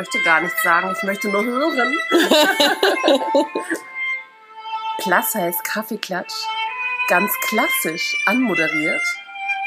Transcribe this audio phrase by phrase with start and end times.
[0.00, 1.94] möchte gar nichts sagen, ich möchte nur hören.
[4.98, 6.32] Plus heißt Kaffeeklatsch,
[7.08, 9.02] ganz klassisch anmoderiert,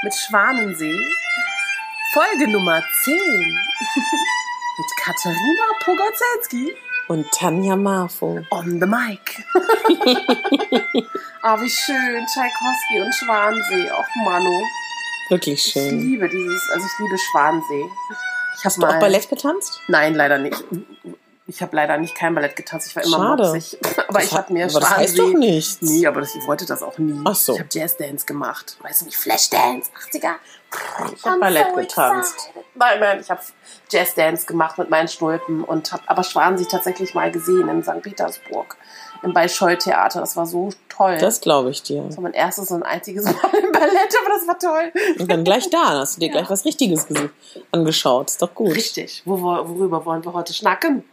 [0.03, 0.99] mit Schwanensee.
[2.13, 3.13] Folge Nummer 10
[4.77, 6.75] mit Katharina Pogozelski
[7.09, 8.43] Und Tanja Marfo.
[8.49, 9.43] on the mic.
[11.43, 13.91] oh, wie schön, Tchaikovsky und Schwansee.
[13.91, 14.63] Och, Manu.
[15.29, 15.99] Wirklich Ich schön.
[16.01, 17.85] liebe dieses, also ich liebe Schwansee.
[18.57, 19.79] Ich Hast du auch Ballett getanzt?
[19.87, 20.63] Nein, leider nicht.
[21.45, 22.87] Ich habe leider nicht kein Ballett getanzt.
[22.87, 23.43] Ich war immer Schade.
[23.43, 23.77] mopsig.
[24.07, 25.81] Aber Das ich habe mir aber das heißt doch nichts.
[25.81, 27.19] Nee, aber das, ich wollte das auch nie.
[27.25, 27.53] Ach so.
[27.53, 28.77] Ich habe Jazzdance gemacht.
[28.81, 30.35] Weißt du nicht, Flashdance, 80er.
[31.15, 32.49] Ich habe Ballett getanzt.
[32.75, 33.41] Nein, nein, ich habe
[33.89, 38.01] Jazzdance gemacht mit meinen Stulpen und habe aber Schwansee tatsächlich mal gesehen in St.
[38.01, 38.77] Petersburg
[39.23, 40.19] im Bayescheu-Theater.
[40.19, 41.17] Das war so toll.
[41.19, 42.03] Das glaube ich dir.
[42.03, 44.91] das war mein erstes und einziges Mal im Ballett, aber das war toll.
[45.19, 47.07] Und dann gleich da, hast du dir gleich was Richtiges
[47.71, 48.29] angeschaut.
[48.29, 48.75] Ist doch gut.
[48.75, 49.21] Richtig.
[49.25, 51.03] Worüber wollen wir heute schnacken?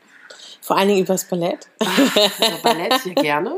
[0.60, 1.68] Vor allen Dingen übers Ballett.
[1.78, 3.56] Also Ballett hier gerne.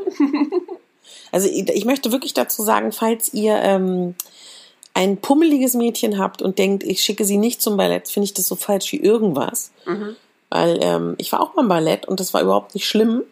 [1.32, 4.14] Also ich ich möchte wirklich dazu sagen, falls ihr ähm,
[4.94, 8.46] ein pummeliges Mädchen habt und denkt, ich schicke sie nicht zum Ballett, finde ich das
[8.46, 9.72] so falsch wie irgendwas.
[9.86, 10.16] Mhm.
[10.50, 13.22] Weil ähm, ich war auch beim Ballett und das war überhaupt nicht schlimm.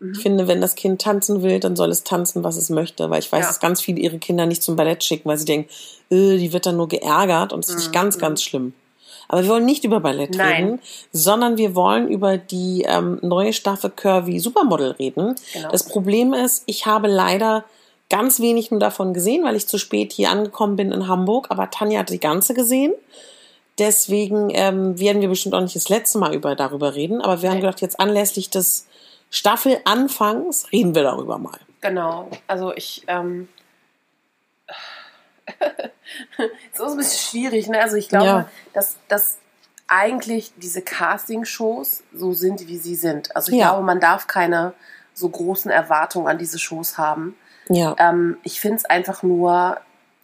[0.00, 0.12] Mhm.
[0.12, 3.10] Ich finde, wenn das Kind tanzen will, dann soll es tanzen, was es möchte.
[3.10, 3.46] Weil ich weiß, Ja.
[3.48, 5.68] dass ganz viele ihre Kinder nicht zum Ballett schicken, weil sie denken,
[6.10, 8.74] äh, die wird dann nur geärgert und das finde ich ganz, ganz schlimm.
[9.28, 10.36] Aber wir wollen nicht über Ballett Mhm.
[10.36, 10.64] Nein.
[10.64, 10.80] reden,
[11.12, 15.34] sondern wir wollen über die ähm, neue Staffel Curvy Supermodel reden.
[15.54, 15.70] Genau.
[15.70, 17.64] Das Problem ist, ich habe leider
[18.10, 21.70] ganz wenig nur davon gesehen, weil ich zu spät hier angekommen bin in Hamburg, aber
[21.70, 22.92] Tanja hat die ganze gesehen.
[23.78, 27.48] Deswegen ähm, werden wir bestimmt auch nicht das letzte Mal über, darüber reden, aber wir
[27.48, 27.62] haben Nee.
[27.62, 28.86] gedacht, jetzt anlässlich des
[29.34, 31.58] Staffelanfangs reden wir darüber mal.
[31.80, 32.30] Genau.
[32.46, 33.48] Also ich, ähm,
[36.72, 37.80] es ist ein bisschen schwierig, ne?
[37.80, 38.48] Also ich glaube, Ja.
[38.74, 39.38] dass, dass
[39.88, 43.34] eigentlich diese Casting-Shows so sind, wie sie sind.
[43.34, 43.70] Also ich Ja.
[43.70, 44.72] glaube, man darf keine
[45.14, 47.36] so großen Erwartungen an diese Shows haben.
[47.68, 49.78] Ja, Ähm, ich finde es einfach nur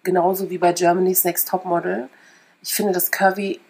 [0.04, 2.08] genauso wie bei Germany's Next Topmodel.
[2.62, 3.60] Ich finde das Curvy,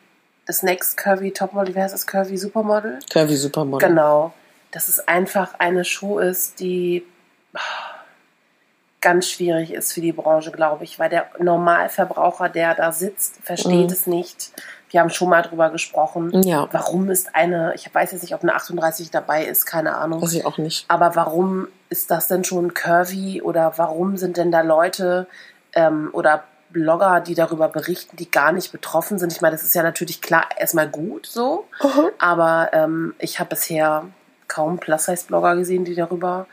[0.45, 2.99] das Next Curvy Topmodel, wie heißt das Curvy Supermodel?
[3.11, 3.89] Curvy Supermodel.
[3.89, 4.35] Genau.
[4.71, 7.05] Dass es einfach eine Show ist, die
[9.01, 13.87] ganz schwierig ist für die Branche, glaube ich, weil der Normalverbraucher, der da sitzt, versteht
[13.89, 13.93] Mhm.
[13.93, 14.53] es nicht.
[14.91, 16.43] Wir haben schon mal drüber gesprochen.
[16.43, 20.21] Ja, Warum ist eine, ich weiß jetzt nicht, ob eine 38 dabei ist, keine Ahnung.
[20.21, 20.85] weiß ich auch nicht.
[20.89, 25.27] Aber warum ist das denn schon curvy oder warum sind denn da Leute
[25.73, 29.33] ähm, oder Blogger, die darüber berichten, die gar nicht betroffen sind?
[29.33, 31.67] Ich meine, das ist ja natürlich klar erstmal gut so,
[32.19, 34.05] aber ähm, ich habe bisher
[34.51, 36.47] kaum Plus-Size-Blogger gesehen, die darüber,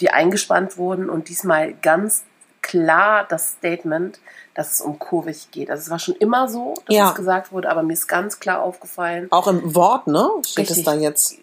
[0.00, 2.24] die eingespannt wurden und diesmal ganz
[2.62, 4.18] klar das Statement,
[4.54, 5.70] dass es um kurvig geht.
[5.70, 7.08] Also es war schon immer so, dass Ja.
[7.10, 10.28] es gesagt wurde, aber mir ist ganz klar aufgefallen, Auch im Wort, ne?
[10.46, 10.84] Steht es Richtig.
[10.86, 11.38] da jetzt?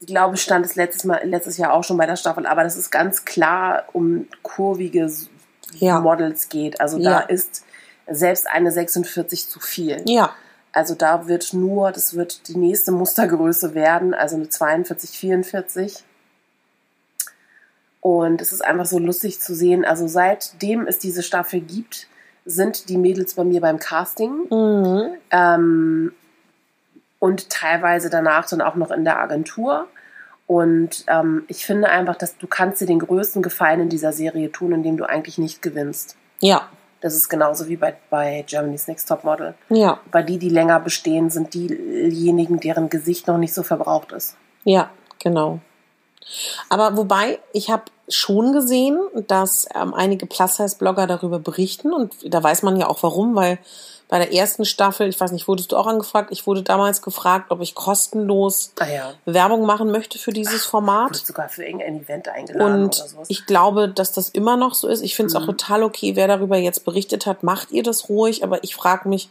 [0.00, 2.76] ich glaube, stand es letztes, Mal, letztes Jahr auch schon bei der Staffel, aber das
[2.76, 5.08] ist ganz klar um kurvige
[5.74, 6.00] Ja.
[6.00, 6.80] Models geht.
[6.80, 7.10] Also Ja.
[7.10, 7.64] da ist
[8.08, 10.02] selbst eine 46 zu viel.
[10.06, 10.30] Ja,
[10.72, 16.02] Also da wird nur, das wird die nächste Mustergröße werden, also eine 42, 44.
[18.00, 19.84] Und es ist einfach so lustig zu sehen.
[19.84, 22.08] Also seitdem es diese Staffel gibt,
[22.44, 24.48] sind die Mädels bei mir beim Casting.
[24.50, 25.14] mhm.
[25.30, 26.12] Ähm,
[27.18, 29.86] und teilweise danach dann auch noch in der Agentur.
[30.48, 34.50] Und ähm, ich finde einfach, dass du kannst dir den größten Gefallen in dieser Serie
[34.50, 36.16] tun, indem du eigentlich nicht gewinnst.
[36.40, 36.68] ja,
[37.02, 39.54] Das ist genauso wie bei, bei Germany's Next Topmodel.
[39.68, 44.36] ja, Bei die, die länger bestehen, sind diejenigen, deren Gesicht noch nicht so verbraucht ist.
[44.64, 45.58] ja, genau.
[46.68, 47.82] Aber wobei, ich habe
[48.14, 53.34] schon gesehen, dass ähm, einige Plus-Size-Blogger darüber berichten und da weiß man ja auch warum,
[53.34, 53.58] weil
[54.08, 56.28] bei der ersten Staffel, ich weiß nicht, wurdest du auch angefragt?
[56.32, 59.14] Ich wurde damals gefragt, ob ich kostenlos Ah ja.
[59.24, 61.16] Werbung machen möchte für dieses Wurdest Format.
[61.16, 63.28] sogar für irgendein Event eingeladen Und oder sowas.
[63.30, 65.00] ich glaube, dass das immer noch so ist.
[65.00, 65.56] Ich finde es auch Mhm.
[65.56, 68.44] total okay, wer darüber jetzt berichtet hat, macht ihr das ruhig.
[68.44, 69.30] Aber ich frage mich,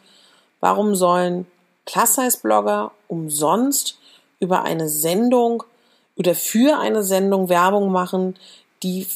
[0.61, 1.45] warum sollen
[1.85, 3.97] Plus-Size-Blogger umsonst
[4.39, 5.63] über eine Sendung
[6.17, 8.35] oder für eine Sendung Werbung machen,
[8.83, 9.07] die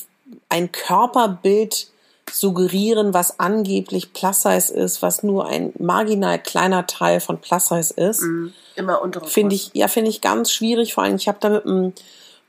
[0.49, 1.87] ein Körperbild
[2.31, 8.21] suggerieren, was angeblich Plus-Size ist, was nur ein marginal kleiner Teil von Plus-Size ist.
[8.21, 8.53] Mhm.
[8.75, 10.93] Immer untere Finde ich, ja, finde ich ganz schwierig.
[10.93, 11.93] Vor allem, ich habe da mit einem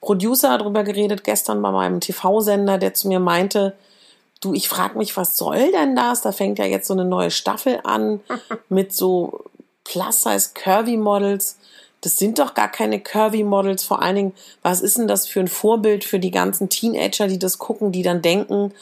[0.01, 3.77] Producer drüber geredet, gestern bei meinem TV-Sender, der zu mir meinte,
[4.41, 6.23] du, ich frage mich, was soll denn das?
[6.23, 8.21] Da fängt ja jetzt so eine neue Staffel an
[8.69, 9.45] mit so
[9.85, 11.59] Plus-Size Curvy-Models.
[12.07, 13.83] Das sind doch gar keine Curvy-Models.
[13.83, 14.33] Vor allen Dingen,
[14.63, 18.05] was ist denn das für ein Vorbild für die ganzen Teenager, die das gucken, die
[18.05, 18.73] dann denken,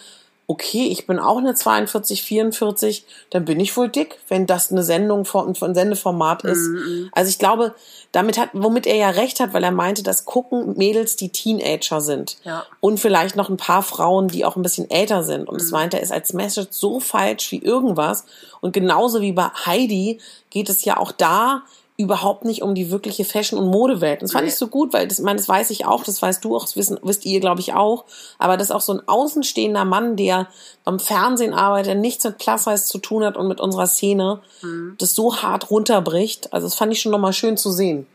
[0.47, 4.83] okay, ich bin auch eine 42, 44, dann bin ich wohl dick, wenn das eine
[4.83, 6.69] Sendung von, von Sendeformat ist.
[6.69, 7.09] Mhm.
[7.13, 7.75] Also ich glaube,
[8.13, 12.03] damit hat, womit er ja recht hat, weil er meinte, das gucken Mädels, die Teenager
[12.03, 12.37] sind.
[12.45, 12.67] Ja.
[12.81, 15.49] Und vielleicht noch ein paar Frauen, die auch ein bisschen älter sind.
[15.49, 15.79] Und das Mhm.
[15.79, 18.27] meinte er, ist als Message so falsch wie irgendwas.
[18.61, 21.63] Und genauso wie bei Heidi geht es ja auch da
[21.97, 24.21] überhaupt nicht um die wirkliche Fashion- und Modewelt.
[24.21, 26.21] Und das fand ich so gut, weil das, ich meine, das weiß ich auch, das
[26.21, 28.05] weißt du auch, das wissen, wisst ihr, glaube ich, auch.
[28.39, 30.49] Aber das ist auch so ein außenstehender Mann, der
[30.83, 34.97] beim Fernsehen arbeitet, der nichts mit Plus zu tun hat und mit unserer Szene, Mhm.
[34.99, 36.53] das so hart runterbricht.
[36.53, 38.09] Also das fand ich schon nochmal schön zu sehen.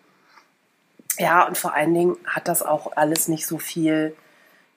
[1.17, 4.13] Ja, und vor allen Dingen hat das auch alles nicht so viel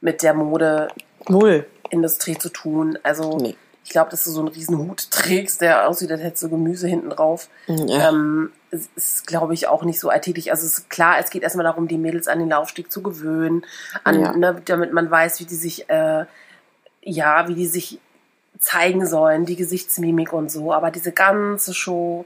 [0.00, 0.92] mit der Modeindustrie
[1.28, 2.38] Null.
[2.40, 2.98] zu tun.
[3.02, 3.56] Also Nee.
[3.84, 6.86] ich glaube, dass du so einen riesen Hut trägst, der aussieht, als hättest du Gemüse
[6.88, 7.48] hinten drauf.
[7.66, 8.08] Ja.
[8.10, 10.50] Ähm, ist, glaube ich, auch nicht so alltäglich.
[10.50, 13.64] Also es ist klar, es geht erstmal darum, die Mädels an den Laufsteg zu gewöhnen,
[14.02, 14.32] an, Ja.
[14.36, 16.24] ne, damit man weiß, wie die sich, äh,
[17.02, 17.98] ja, wie die sich
[18.58, 20.72] zeigen sollen, die Gesichtsmimik und so.
[20.72, 22.24] Aber diese ganze Show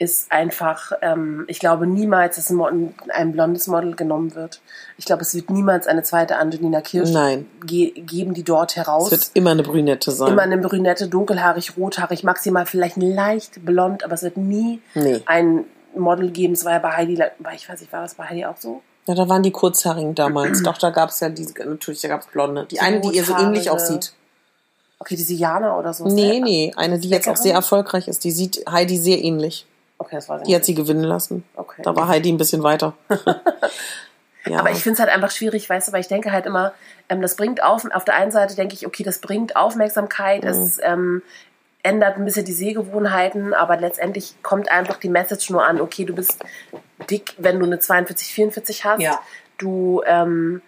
[0.00, 4.60] ist einfach, ähm, ich glaube niemals, dass ein, ein blondes Model genommen wird.
[4.96, 7.10] Ich glaube, es wird niemals eine zweite Angelina Kirsch
[7.66, 9.06] ge geben, die dort heraus.
[9.10, 10.32] Es wird immer eine Brünette sein.
[10.32, 15.20] Immer eine Brünette, dunkelhaarig, rothaarig, maximal vielleicht leicht blond, aber es wird nie Nee.
[15.26, 15.64] ein
[15.96, 16.52] Model geben.
[16.52, 18.82] Es war ja bei Heidi, weil ich weiß nicht, war das bei Heidi auch so?
[19.06, 20.62] Ja, da waren die Kurzhaarigen damals.
[20.62, 22.66] Doch, da gab's ja diese, natürlich, da gab's Blonde.
[22.70, 24.12] Die eine, die ihr so ähnlich aussieht.
[25.00, 26.04] Okay, diese Jana oder so.
[26.06, 28.22] Nee, nee, eine, die jetzt auch sehr erfolgreich ist.
[28.24, 29.66] Die sieht Heidi sehr ähnlich.
[30.08, 31.44] Okay, das weiß ich Die hat sie gewinnen lassen.
[31.54, 31.82] Okay.
[31.82, 32.94] Da war Heidi ein bisschen weiter.
[34.46, 34.60] ja.
[34.60, 36.72] Aber ich finde es halt einfach schwierig, weißt du, weil ich denke halt immer,
[37.10, 40.48] ähm, das bringt auf, auf der einen Seite denke ich, okay, das bringt Aufmerksamkeit, Mhm.
[40.48, 41.22] es ähm,
[41.82, 46.14] ändert ein bisschen die Sehgewohnheiten, aber letztendlich kommt einfach die Message nur an, okay, du
[46.14, 46.42] bist
[47.10, 49.00] dick, wenn du eine 42, 44 hast.
[49.02, 49.20] Ja.
[49.58, 50.62] Du ähm,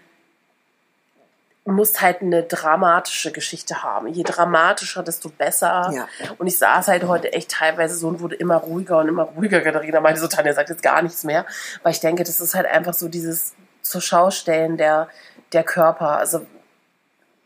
[1.71, 4.09] musst halt eine dramatische Geschichte haben.
[4.09, 5.91] Je dramatischer, desto besser.
[5.93, 6.09] Ja.
[6.39, 9.61] Und ich saß halt heute echt teilweise so und wurde immer ruhiger und immer ruhiger.
[9.61, 11.47] Katharina meinte so, Tanja sagt jetzt gar nichts mehr.
[11.83, 15.09] Weil ich denke, das ist halt einfach so dieses zur Schaustellen der,
[15.53, 16.19] der Körper.
[16.19, 16.47] Also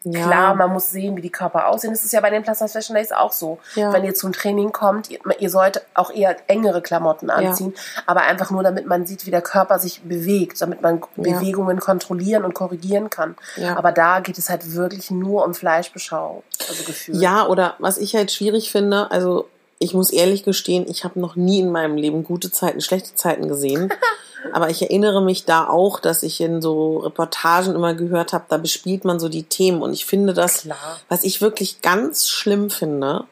[0.04, 0.26] ja.
[0.26, 1.92] klar, man muss sehen, wie die Körper aussehen.
[1.92, 3.58] Das ist ja bei den Plastic Fashion Days auch so.
[3.74, 3.92] Ja.
[3.92, 7.74] Wenn ihr zum Training kommt, ihr, ihr sollt auch eher engere Klamotten anziehen,
[8.06, 11.38] aber einfach nur, damit man sieht, wie der Körper sich bewegt, damit man Ja.
[11.38, 13.36] Bewegungen kontrollieren und korrigieren kann.
[13.56, 13.76] Ja.
[13.76, 17.16] Aber da geht es halt wirklich nur um Fleischbeschau, also Gefühl.
[17.16, 19.48] Ja, oder was ich halt schwierig finde, also
[19.78, 23.48] ich muss ehrlich gestehen, ich habe noch nie in meinem Leben gute Zeiten, schlechte Zeiten
[23.48, 23.92] gesehen.
[24.52, 28.58] Aber ich erinnere mich da auch, dass ich in so Reportagen immer gehört habe, da
[28.58, 29.82] bespielt man so die Themen.
[29.82, 31.00] Und ich finde das, Klar.
[31.08, 33.24] was ich wirklich ganz schlimm finde,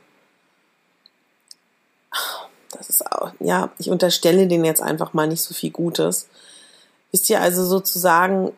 [2.71, 6.29] das ist auch, ja, ich unterstelle denen jetzt einfach mal nicht so viel Gutes.
[7.11, 8.53] Wisst ihr also sozusagen,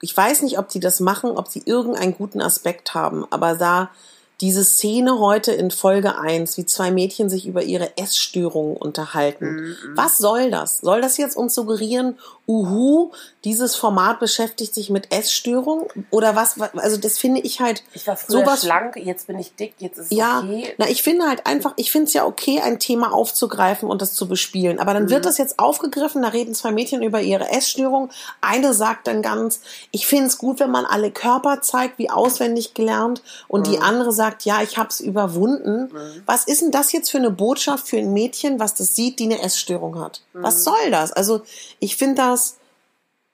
[0.00, 3.90] ich weiß nicht, ob die das machen, ob sie irgendeinen guten Aspekt haben, aber da
[4.40, 9.76] diese Szene heute in Folge 1, wie zwei Mädchen sich über ihre Essstörungen unterhalten.
[9.94, 10.78] Was soll das?
[10.78, 13.10] Soll das jetzt uns suggerieren, uhu,
[13.44, 15.86] dieses Format beschäftigt sich mit Essstörungen?
[16.10, 16.54] Oder was?
[16.76, 19.98] Also das finde ich halt Ich war früher sowas schlank, jetzt bin ich dick, jetzt
[19.98, 20.72] ist es ja, okay.
[20.78, 24.14] na, ich finde halt einfach, ich finde es ja okay, ein Thema aufzugreifen und das
[24.14, 24.78] zu bespielen.
[24.78, 25.10] Aber dann Mhm.
[25.10, 28.10] wird das jetzt aufgegriffen, da reden zwei Mädchen über ihre Essstörung.
[28.40, 29.60] Eine sagt dann ganz,
[29.90, 33.22] ich finde es gut, wenn man alle Körper zeigt, wie auswendig gelernt.
[33.48, 33.72] Und Mhm.
[33.72, 35.90] die andere sagt, ja, ich habe es überwunden.
[36.26, 39.24] Was ist denn das jetzt für eine Botschaft für ein Mädchen, was das sieht, die
[39.24, 40.22] eine Essstörung hat?
[40.32, 40.42] Mhm.
[40.42, 41.12] Was soll das?
[41.12, 41.42] Also
[41.80, 42.56] ich finde das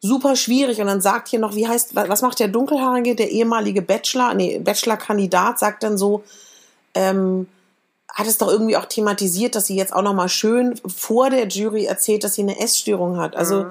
[0.04, 0.80] super schwierig.
[0.80, 4.58] Und dann sagt hier noch, wie heißt, was macht der Dunkelhaarige, der ehemalige Bachelor, nee,
[4.58, 6.22] Bachelor-Kandidat, sagt dann so,
[6.94, 7.46] ähm,
[8.12, 11.48] hat es doch irgendwie auch thematisiert, dass sie jetzt auch noch mal schön vor der
[11.48, 13.34] Jury erzählt, dass sie eine Essstörung hat.
[13.34, 13.66] Also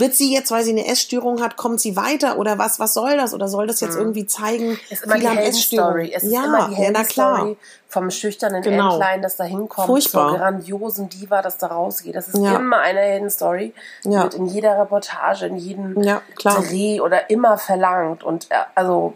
[0.00, 2.80] wird sie jetzt, weil sie eine Essstörung hat, kommt sie weiter oder was?
[2.80, 3.32] Was soll das?
[3.34, 6.12] Oder soll das jetzt irgendwie zeigen, Es ist immer die haben Heldenstory.
[6.12, 7.54] Es ist ja, immer die ja, na klar.
[7.88, 8.92] Vom schüchternen Genau.
[8.92, 10.30] Entlein, das da hinkommt, Furchtbar.
[10.30, 12.14] zur grandiosen Diva, das da rausgeht.
[12.14, 12.56] Das ist Ja.
[12.56, 13.72] immer eine Heldenstory.
[14.04, 14.22] Ja.
[14.24, 16.22] wird in jeder Reportage, in jedem Ja.
[16.42, 18.22] Dreh oder immer verlangt.
[18.24, 19.14] Und äh, also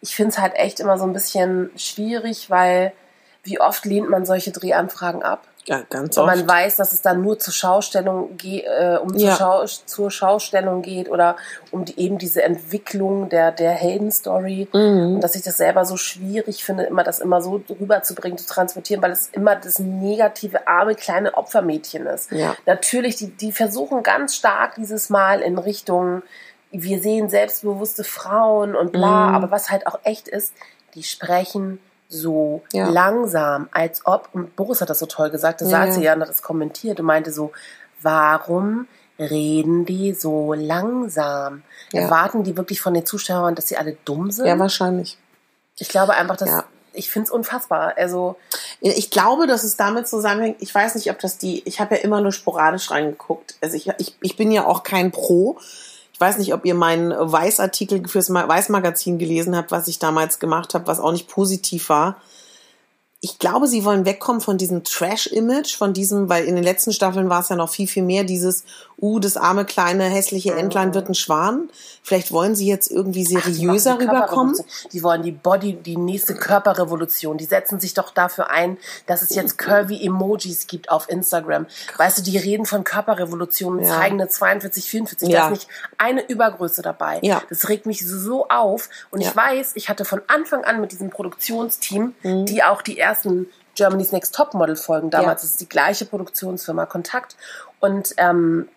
[0.00, 2.92] ich finde es halt echt immer so ein bisschen schwierig, weil
[3.44, 5.46] wie oft lehnt man solche Drehanfragen ab?
[5.70, 6.36] Ja, ganz Und oft.
[6.36, 9.36] man weiß, dass es dann nur zur Schaustellung ge äh, um Ja.
[9.36, 11.36] zur, Schau zur Schaustellung geht oder
[11.70, 14.66] um die, eben diese Entwicklung der, der Heldenstory.
[14.72, 15.14] Mhm.
[15.14, 19.00] Und dass ich das selber so schwierig finde, immer das immer so rüberzubringen, zu transportieren,
[19.00, 22.32] weil es immer das negative, arme, kleine Opfermädchen ist.
[22.32, 22.56] Ja.
[22.66, 26.22] Natürlich, die, die versuchen ganz stark dieses Mal in Richtung,
[26.72, 29.34] wir sehen selbstbewusste Frauen und bla, Mhm.
[29.36, 30.52] aber was halt auch echt ist,
[30.96, 31.78] die sprechen
[32.12, 32.88] so Ja.
[32.90, 36.06] langsam, als ob, und Boris hat das so toll gesagt, das Ja, sie ja.
[36.06, 37.52] ja und hat das kommentiert und meinte so,
[38.02, 38.86] warum
[39.18, 41.62] reden die so langsam?
[41.92, 42.02] Ja.
[42.02, 44.46] Erwarten die wirklich von den Zuschauern, dass sie alle dumm sind?
[44.46, 45.18] Ja, wahrscheinlich.
[45.78, 46.64] Ich glaube einfach, dass Ja.
[46.92, 47.94] ich finde es unfassbar.
[47.96, 48.36] Also
[48.82, 50.56] Ich glaube, dass es damit zusammenhängt.
[50.60, 51.62] Ich weiß nicht, ob das die.
[51.66, 53.54] Ich habe ja immer nur sporadisch reingeguckt.
[53.60, 55.58] Also ich, ich, ich bin ja auch kein Pro.
[56.20, 60.38] Ich weiß nicht, ob ihr meinen Weißartikel fürs Ma- Weißmagazin gelesen habt, was ich damals
[60.38, 62.18] gemacht habe, was auch nicht positiv war.
[63.22, 67.30] Ich glaube, sie wollen wegkommen von diesem Trash-Image, von diesem, weil in den letzten Staffeln
[67.30, 68.64] war es ja noch viel, viel mehr dieses,
[69.00, 71.70] uh, das arme, kleine, hässliche Entlein wird ein Schwan.
[72.02, 74.56] Vielleicht wollen sie jetzt irgendwie seriöser machen die rüberkommen.
[74.92, 77.38] Die wollen die Body, die nächste Körperrevolution.
[77.38, 81.66] Die setzen sich doch dafür ein, dass es jetzt curvy Emojis gibt auf Instagram.
[81.96, 83.96] Weißt du, die reden von Körperrevolution und Ja.
[83.96, 85.28] zeigen eine 42, 44.
[85.28, 85.40] Ja.
[85.40, 87.18] Da ist nicht eine Übergröße dabei.
[87.22, 87.42] Ja.
[87.48, 88.88] Das regt mich so auf.
[89.10, 89.28] Und Ja.
[89.30, 92.46] ich weiß, ich hatte von Anfang an mit diesem Produktionsteam, Mhm.
[92.46, 95.10] die auch die ersten Germany's Next Topmodel folgen.
[95.10, 95.46] Damals Ja.
[95.46, 97.36] ist es die gleiche Produktionsfirma Kontakt.
[97.78, 98.68] Und ähm,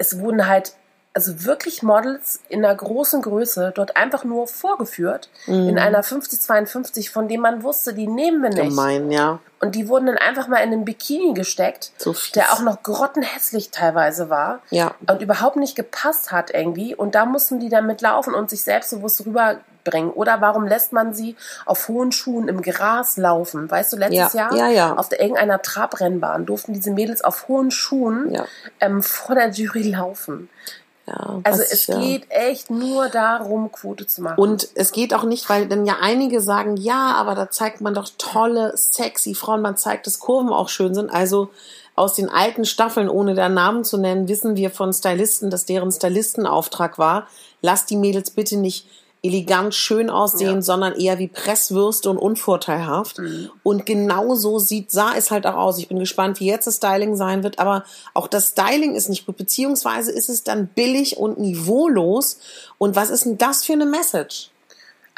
[0.00, 0.72] es wurden halt
[1.12, 5.68] also wirklich Models in einer großen Größe dort einfach nur vorgeführt Mhm.
[5.70, 8.68] in einer 5052, von dem man wusste, die nehmen wir nicht.
[8.70, 9.40] Gemein, ja.
[9.58, 13.70] Und die wurden dann einfach mal in einen Bikini gesteckt, So der auch noch grottenhässlich
[13.70, 14.94] teilweise war Ja.
[15.08, 16.94] und überhaupt nicht gepasst hat irgendwie.
[16.94, 20.12] Und da mussten die dann mitlaufen und sich selbstbewusst rüberbringen.
[20.12, 21.36] Oder warum lässt man sie
[21.66, 23.70] auf hohen Schuhen im Gras laufen?
[23.70, 24.94] Weißt du, letztes Ja, Jahr ja, ja.
[24.96, 28.38] auf der, irgendeiner Trabrennbahn durften diese Mädels auf hohen Schuhen
[28.80, 30.48] ähm, vor der Jury laufen.
[31.10, 31.98] Ja Also es ja.
[31.98, 34.38] geht echt nur darum, Quote zu machen.
[34.38, 37.94] Und es geht auch nicht, weil dann ja einige sagen, ja, aber da zeigt man
[37.94, 41.10] doch tolle, sexy Frauen, man zeigt, dass Kurven auch schön sind.
[41.10, 41.50] Also
[41.96, 45.90] aus den alten Staffeln, ohne da Namen zu nennen, wissen wir von Stylisten, dass deren
[45.90, 47.26] Stylistenauftrag war,
[47.60, 48.86] lass die Mädels bitte nicht
[49.22, 50.62] elegant schön aussehen, Ja.
[50.62, 53.18] sondern eher wie Presswürste und unvorteilhaft.
[53.18, 53.50] Mhm.
[53.62, 55.78] Und genau so sieht, sah es halt auch aus.
[55.78, 57.84] Ich bin gespannt, wie jetzt das Styling sein wird, aber
[58.14, 62.38] auch das Styling ist nicht gut, beziehungsweise ist es dann billig und niveaulos.
[62.78, 64.50] Und was ist denn das für eine Message?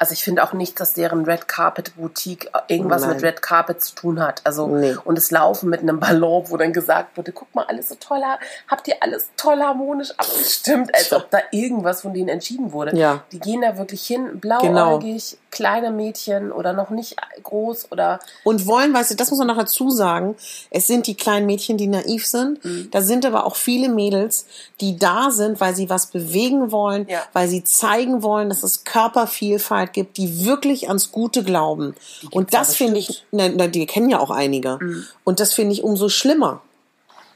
[0.02, 3.11] Also ich finde auch nicht, dass deren Red Carpet Boutique irgendwas Nein.
[3.14, 4.40] mit Red Carpet zu tun hat.
[4.42, 4.97] Also Nee.
[5.04, 8.21] und es Laufen mit einem Ballon, wo dann gesagt wurde, guck mal, alles so toll,
[8.66, 12.97] habt ihr alles toll harmonisch abgestimmt, als ob da irgendwas von denen entschieden wurde.
[12.97, 13.23] Ja.
[13.30, 14.59] Die gehen da wirklich hin, Genau.
[14.73, 19.47] blauäugig, kleine Mädchen oder noch nicht groß oder Und wollen, weißt du, das muss man
[19.49, 20.35] noch dazu sagen,
[20.71, 22.64] es sind die kleinen Mädchen, die naiv sind.
[22.64, 22.88] Mhm.
[22.90, 24.47] Da sind aber auch viele Mädels,
[24.80, 27.21] die da sind, weil sie was bewegen wollen, Ja.
[27.35, 31.94] weil sie zeigen wollen, dass es Körpervielfalt gibt, die wirklich ans Gute glauben.
[32.30, 34.78] Und das finde ich, na, na, die kennen ja auch einige.
[34.80, 35.06] Mhm.
[35.25, 36.62] Und das finde ich umso schlimmer.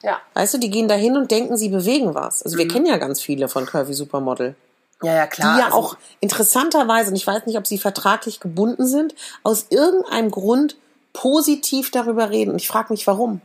[0.02, 2.42] ja, Weißt du, die gehen da hin und denken, sie bewegen was.
[2.42, 2.58] Also Mhm.
[2.60, 4.54] wir kennen ja ganz viele von Curvy Supermodel.
[5.02, 5.54] ja, ja klar.
[5.54, 9.66] die ja also, auch interessanterweise, und ich weiß nicht, ob sie vertraglich gebunden sind, aus
[9.70, 10.76] irgendeinem Grund
[11.12, 12.52] positiv darüber reden.
[12.52, 13.40] Und ich frage mich, warum.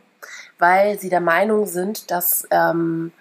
[0.59, 3.11] weil sie der Meinung sind, dass ähm,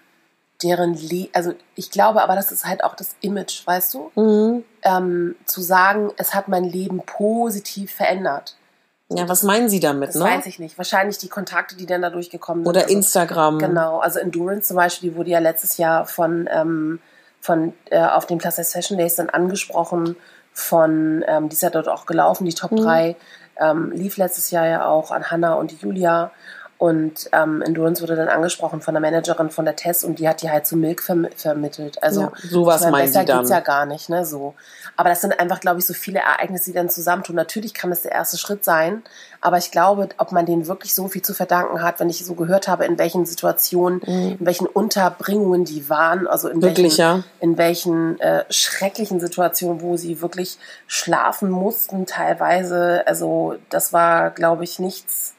[0.61, 4.11] deren Le also ich glaube aber, das ist halt auch das Image, weißt du?
[4.15, 4.63] Mhm.
[4.83, 8.55] Ähm, zu sagen, es hat mein Leben positiv verändert.
[9.09, 10.23] Ja, was meinen Sie damit, Das ne?
[10.23, 10.77] weiß ich nicht.
[10.77, 12.69] Wahrscheinlich die Kontakte, die dann dadurch gekommen sind.
[12.69, 13.59] Oder also, Instagram.
[13.59, 16.99] Genau, also Endurance zum Beispiel, die wurde ja letztes Jahr von, ähm,
[17.41, 20.15] von äh, auf den Plus Size Fashion Days dann angesprochen
[20.53, 22.55] von, ähm, die ist ja dort auch gelaufen, die Mhm.
[22.55, 23.15] Top 3,
[23.59, 26.31] ähm, lief letztes Jahr ja auch an Hannah und die Julia.
[26.81, 30.41] Und ähm, Endurance wurde dann angesprochen von der Managerin von der Tess und die hat
[30.41, 32.01] die halt zu Milk verm vermittelt.
[32.01, 33.37] Also Ja, sowas ich meinen besser sie dann.
[33.37, 34.25] geht's ja gar nicht, ne?
[34.25, 34.55] So.
[34.97, 37.35] Aber das sind einfach, glaube ich, so viele Ereignisse, die dann zusammentun.
[37.35, 39.03] Natürlich kann das der erste Schritt sein,
[39.41, 42.33] aber ich glaube, ob man denen wirklich so viel zu verdanken hat, wenn ich so
[42.33, 46.61] gehört habe, in welchen Situationen, in welchen Unterbringungen die waren, also in Mhm.
[46.63, 47.23] Wirklich, welchen, ja.
[47.41, 50.57] in welchen äh, schrecklichen Situationen, wo sie wirklich
[50.87, 53.03] schlafen mussten, teilweise.
[53.05, 55.35] Also das war, glaube ich, nichts.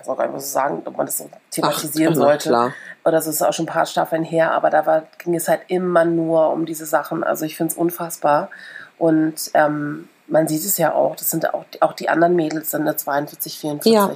[0.00, 2.18] Ich kann es auch gar nicht mehr so sagen, ob man das so thematisieren Ach,
[2.18, 2.48] na sollte.
[2.48, 2.72] klar.
[3.04, 5.62] Oder das ist auch schon ein paar Staffeln her, aber da war, ging es halt
[5.68, 7.22] immer nur um diese Sachen.
[7.24, 8.50] Also ich finde es unfassbar.
[8.98, 12.82] Und ähm, man sieht es ja auch, das sind auch, auch die anderen Mädels sind
[12.82, 13.92] eine 42, 44.
[13.92, 14.10] Ja.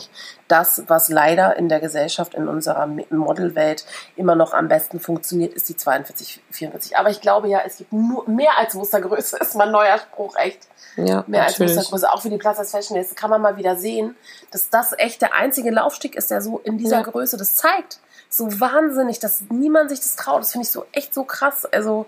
[0.49, 3.85] Das, was leider in der Gesellschaft, in unserer Modelwelt
[4.17, 6.97] immer noch am besten funktioniert, ist die 42, 44.
[6.97, 10.69] Aber ich glaube ja, es gibt nur mehr als Mustergröße, ist mein neuer Spruch, echt.
[10.97, 11.77] Ja, Mehr als natürlich.
[11.77, 14.17] Mustergröße, auch für die Plaza Fashion Days kann man mal wieder sehen,
[14.53, 17.03] dass das echt der einzige Laufsteg ist, der so in dieser Ja.
[17.03, 17.99] Größe das zeigt.
[18.29, 20.43] So wahnsinnig, dass niemand sich das traut.
[20.43, 21.67] Das finde ich so echt so krass.
[21.67, 22.07] Also,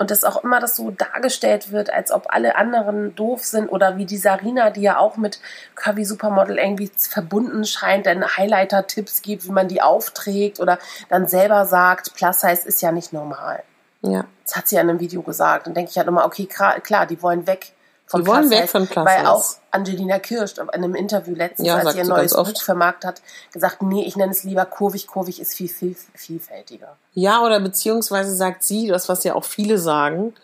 [0.00, 3.98] und dass auch immer das so dargestellt wird, als ob alle anderen doof sind oder
[3.98, 5.40] wie die Sarina, die ja auch mit
[5.74, 10.78] Curvy Supermodel irgendwie verbunden scheint, dann Highlighter-Tipps gibt, wie man die aufträgt oder
[11.10, 13.62] dann selber sagt, Plus Size ist ja nicht normal.
[14.00, 14.24] Ja.
[14.44, 15.66] Das hat sie ja in einem Video gesagt.
[15.66, 17.74] Dann denke ich halt immer, okay, klar die wollen weg
[18.14, 21.92] Die wollen weg von Plus Weil auch Angelina Kirsch in einem Interview letztens, Ja, als
[21.92, 22.34] sie ihr sie neues.
[22.34, 25.06] Buch vermarktet hat, gesagt, nee, ich nenne es lieber kurvig.
[25.06, 26.96] Kurvig ist viel, viel vielfältiger.
[27.14, 30.34] Ja, oder beziehungsweise sagt sie, das, was ja auch viele sagen,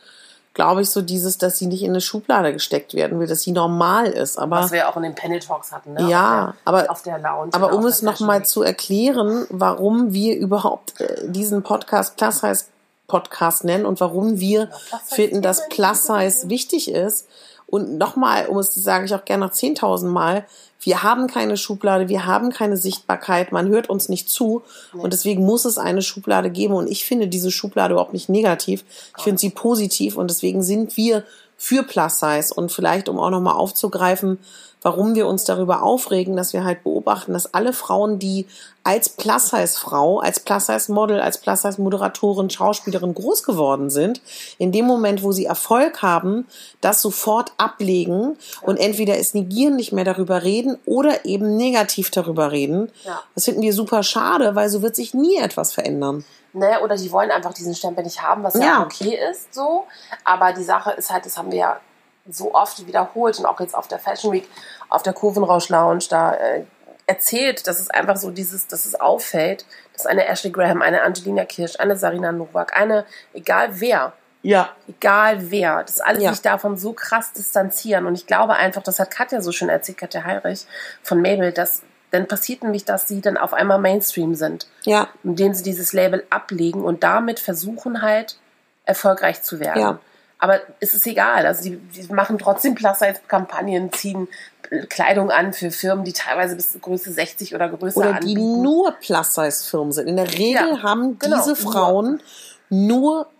[0.54, 3.52] glaube ich, so dieses, dass sie nicht in eine Schublade gesteckt werden will, dass sie
[3.52, 4.38] normal ist.
[4.38, 6.08] Aber Was wir ja auch in den Panel Talks hatten, ne?
[6.08, 7.50] Ja, auf der, aber- auf der Lounge.
[7.52, 12.64] Aber um es nochmal zu erklären, warum wir überhaupt äh, diesen Podcast Plus Size
[13.06, 17.28] Podcast nennen und warum wir Size finden, dass Plus Size wichtig ist.
[17.66, 20.46] Und nochmal, um es zu sagen, ich auch gerne noch 10.000 Mal,
[20.80, 24.62] wir haben keine Schublade, wir haben keine Sichtbarkeit, man hört uns nicht zu.
[24.92, 26.74] Und deswegen muss es eine Schublade geben.
[26.74, 28.84] Und ich finde diese Schublade überhaupt nicht negativ,
[29.16, 30.16] ich finde sie positiv.
[30.16, 31.24] Und deswegen sind wir
[31.56, 32.54] für Plus Size.
[32.54, 34.38] Und vielleicht, um auch nochmal aufzugreifen,
[34.86, 38.46] warum wir uns darüber aufregen, dass wir halt beobachten, dass alle Frauen, die
[38.84, 44.20] als Plus-Size-Frau, als Plus-Size-Model, als Plus-Size-Moderatorin, Schauspielerin groß geworden sind,
[44.58, 46.46] in dem Moment, wo sie Erfolg haben,
[46.80, 52.52] das sofort ablegen und entweder es negieren, nicht mehr darüber reden oder eben negativ darüber
[52.52, 52.92] reden.
[53.02, 53.20] Ja.
[53.34, 56.24] Das finden wir super schade, weil so wird sich nie etwas verändern.
[56.52, 58.82] Ne, oder die wollen einfach diesen Stempel nicht haben, was ja, Ja.
[58.84, 59.84] okay ist, so.
[60.22, 61.80] Aber die Sache ist halt, das haben wir ja
[62.30, 64.48] so oft wiederholt und auch jetzt auf der Fashion Week,
[64.88, 66.64] auf der Kurvenrausch Lounge da äh,
[67.06, 71.44] erzählt, dass es einfach so dieses, dass es auffällt, dass eine Ashley Graham, eine Angelina
[71.44, 74.70] Kirsch, eine Sarina Novak, eine, egal wer, Ja.
[74.88, 76.30] egal wer, das alles Ja.
[76.30, 78.06] sich davon so krass distanzieren.
[78.06, 80.66] Und ich glaube einfach, das hat Katja so schön erzählt, Katja Heirich
[81.02, 85.08] von Mabel, dass dann passiert nämlich, dass sie dann auf einmal Mainstream sind Ja.
[85.24, 88.36] indem sie dieses Label ablegen und damit versuchen halt
[88.84, 89.80] erfolgreich zu werden.
[89.80, 89.98] Ja.
[90.38, 91.46] Aber es ist egal.
[91.46, 94.28] Also die, die machen trotzdem Plus-Size-Kampagnen, ziehen
[94.88, 98.62] Kleidung an für Firmen, die teilweise bis Größe 60 oder größer Oder die anbieten.
[98.62, 100.08] nur Plus-Size-Firmen sind.
[100.08, 101.56] In der Regel Ja, haben genau, diese.
[101.56, 102.20] Frauen nur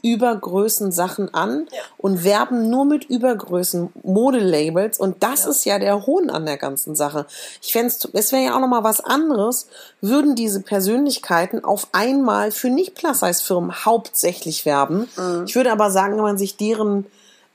[0.02, 1.78] Übergrößen Sachen an Ja.
[1.98, 6.94] und werben nur mit Übergrößen Modelabels und das ist ja der Hohn an der ganzen
[6.94, 7.26] Sache.
[7.62, 9.66] Ich fände es wäre ja auch noch mal was anderes,
[10.00, 15.08] würden diese Persönlichkeiten auf einmal für nicht Plus-Size-Firmen hauptsächlich werben.
[15.16, 15.44] Mhm.
[15.46, 17.06] Ich würde aber sagen, wenn man sich deren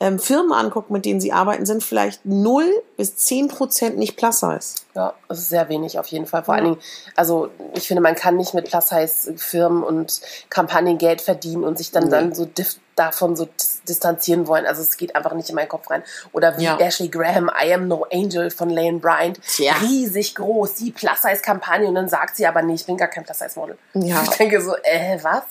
[0.02, 2.66] ähm, Firmen anguckt, mit denen sie arbeiten, sind vielleicht 0
[2.98, 4.82] bis 10 Prozent nicht Plus-Size.
[4.96, 6.44] Ja, das ist sehr wenig auf jeden Fall.
[6.44, 6.78] Vor allen Dingen,
[7.16, 12.06] also ich finde, man kann nicht mit Plus-Size-Firmen und Kampagnen Geld verdienen und sich dann,
[12.06, 12.10] Nee.
[12.10, 12.48] dann so
[12.96, 14.66] davon so dis distanzieren wollen.
[14.68, 16.04] Also es geht einfach nicht in meinen Kopf rein.
[16.34, 16.78] Oder wie Ja.
[16.80, 19.40] Ashley Graham, I Am No Angel von Lane Bryant.
[19.48, 19.74] Tja.
[19.82, 23.78] Riesig groß, die Plus-Size-Kampagne und dann sagt sie aber, nee, ich bin gar kein Plus-Size-Model.
[23.94, 24.22] Ja.
[24.24, 25.44] Ich denke so, äh, was?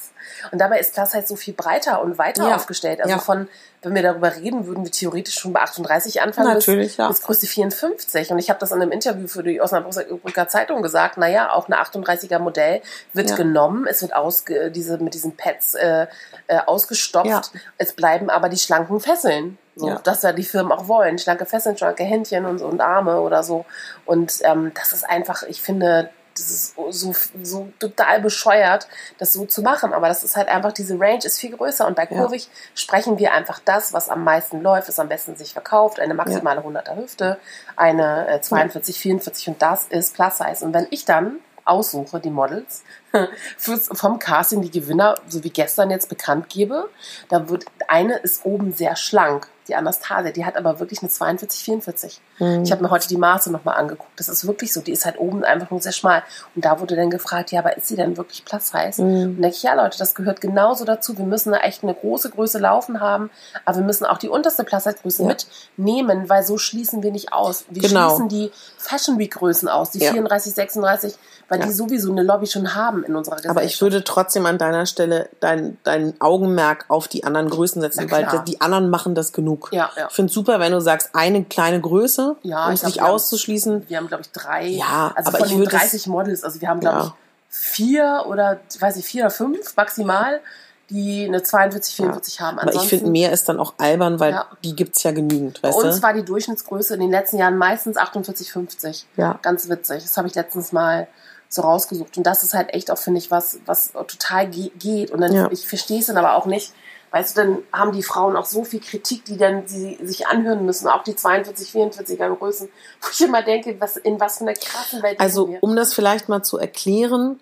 [0.52, 2.56] Und dabei ist Plus-Size so viel breiter und weiter Ja.
[2.56, 3.00] aufgestellt.
[3.00, 3.18] Also Ja.
[3.18, 3.48] von,
[3.82, 7.08] wenn wir darüber reden, würden wir theoretisch schon bei 38 anfangen Natürlich, bis, ja.
[7.08, 8.30] bis Größe 54.
[8.30, 11.78] Und ich habe das in einem Interview für die Osnabrücker Zeitung gesagt, naja, auch eine
[11.80, 13.36] 38er Modell wird Ja.
[13.36, 16.06] genommen, es wird ausge, diese, mit diesen Pads äh,
[16.48, 19.58] äh, ausgestopft, es bleiben aber die schlanken Fesseln.
[19.76, 20.00] So, Ja.
[20.02, 21.18] Das ja die Firmen auch wollen.
[21.18, 23.64] Schlanke Fesseln, schlanke Händchen und, und Arme oder so.
[24.04, 28.88] Und ähm, das ist einfach, ich finde, das ist so, so total bescheuert,
[29.18, 29.92] das so zu machen.
[29.92, 31.86] Aber das ist halt einfach, diese Range ist viel größer.
[31.86, 32.18] Und bei Ja.
[32.18, 36.00] Kurvig sprechen wir einfach das, was am meisten läuft, was am besten sich verkauft.
[36.00, 37.38] Eine maximale 100er Hüfte,
[37.76, 40.64] eine äh, 42, 44 und das ist Plus Size.
[40.64, 42.82] Und wenn ich dann aussuche, die Models,
[43.58, 46.88] fürs, vom Casting die Gewinner, so wie gestern jetzt bekannt gebe,
[47.28, 51.62] da wird, eine ist oben sehr schlank, die Anastasia, die hat aber wirklich eine 42,
[51.62, 52.20] 44.
[52.40, 52.62] Mhm.
[52.64, 54.10] Ich habe mir heute die Maße nochmal angeguckt.
[54.18, 54.80] Das ist wirklich so.
[54.80, 56.24] Die ist halt oben einfach nur sehr schmal.
[56.56, 59.00] Und da wurde dann gefragt, ja, aber ist sie denn wirklich Size?
[59.00, 59.22] Mhm.
[59.36, 61.16] Und denke ich, ja, Leute, das gehört genauso dazu.
[61.16, 63.30] Wir müssen da echt eine große Größe laufen haben,
[63.64, 65.28] aber wir müssen auch die unterste Plus Size Größe Ja.
[65.76, 67.64] mitnehmen, weil so schließen wir nicht aus.
[67.70, 68.08] Wir Genau.
[68.08, 70.10] schließen die Fashion Week Größen aus, die Ja.
[70.10, 71.14] 34, 36,
[71.48, 71.66] weil Ja.
[71.66, 73.56] die sowieso eine Lobby schon haben in unserer Gesellschaft.
[73.58, 78.10] Aber ich würde trotzdem an deiner Stelle dein, dein Augenmerk auf die anderen Größen setzen,
[78.10, 79.68] weil die anderen machen das genug.
[79.72, 80.06] Ja, ja.
[80.08, 83.02] Ich finde es super, wenn du sagst, eine kleine Größe, Ja, um es nicht wir
[83.02, 83.88] haben- auszuschließen.
[83.88, 84.66] Wir haben, glaube ich, drei.
[84.66, 87.04] Ja, also aber von ich den würde es- 30 Models, also wir haben, glaube Ja.
[87.06, 87.12] ich,
[87.56, 90.40] vier oder, weiß ich, vier oder fünf maximal,
[90.88, 92.58] die eine 42, 44 haben.
[92.58, 94.46] Aber ich finde, mehr ist dann auch albern, weil Ja.
[94.64, 96.02] die gibt's ja genügend, Bei weißt uns du?
[96.02, 99.06] war die Durchschnittsgröße in den letzten Jahren meistens 48, 50.
[99.16, 99.38] Ja.
[99.42, 100.02] Ganz witzig.
[100.02, 101.06] Das habe ich letztens mal
[101.50, 102.16] so rausgesucht.
[102.16, 105.10] Und das ist halt echt auch, finde ich, was, was total ge geht.
[105.10, 105.48] Und dann, Ja.
[105.50, 106.72] ich verstehe es dann aber auch nicht.
[107.10, 110.64] Weißt du, dann haben die Frauen auch so viel Kritik, die dann sie sich anhören
[110.64, 112.68] müssen, auch die 42, 44er Größen,
[113.02, 116.28] wo ich immer denke, was, in was für einer krassen Welt Also, um das vielleicht
[116.28, 117.40] mal zu erklären,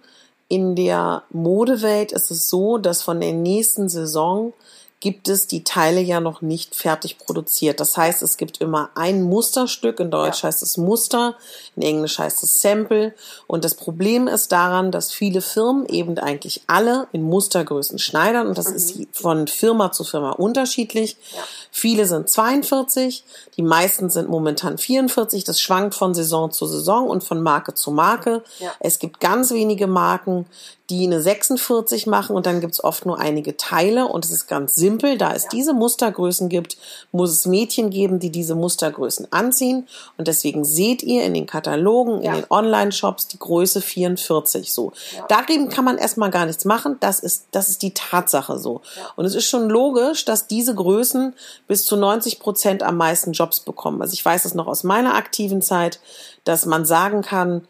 [0.49, 4.55] in der Modewelt ist es so, dass von der nächsten Saison
[5.01, 7.79] gibt es die Teile ja noch nicht fertig produziert.
[7.79, 10.01] Das heißt, es gibt immer ein Musterstück.
[10.01, 10.49] In Deutsch Ja.
[10.49, 11.37] heißt es Muster,
[11.77, 13.15] in Englisch heißt es Sample.
[13.47, 18.49] Und das Problem ist daran, dass viele Firmen eben eigentlich alle in Mustergrößen schneidern.
[18.49, 21.17] Und das ist von Firma zu Firma unterschiedlich.
[21.35, 21.43] Ja.
[21.71, 23.23] Viele sind 42,
[23.57, 25.45] die meisten sind momentan 44.
[25.45, 28.43] Das schwankt von Saison zu Saison und von Marke zu Marke.
[28.59, 28.73] Ja.
[28.81, 30.47] Es gibt ganz wenige Marken,
[30.91, 34.75] die eine 46 machen und dann gibt's oft nur einige Teile und es ist ganz
[34.75, 35.19] simpel.
[35.19, 36.79] Da es diese Mustergrößen gibt,
[37.13, 42.19] muss es Mädchen geben, die diese Mustergrößen anziehen und deswegen seht ihr in den Katalogen,
[42.19, 42.35] in Ja.
[42.37, 44.93] den Online-Shops die Größe 44 so.
[45.15, 45.27] Ja.
[45.29, 48.81] Dagegen kann man erstmal gar nichts machen, das ist, das ist die Tatsache so.
[48.97, 49.11] Ja.
[49.17, 51.35] Und es ist schon logisch, dass diese Größen
[51.67, 54.01] bis zu 90 Prozent am meisten Jobs bekommen.
[54.01, 56.01] Also ich weiß es noch aus meiner aktiven Zeit,
[56.45, 57.69] dass man sagen kann,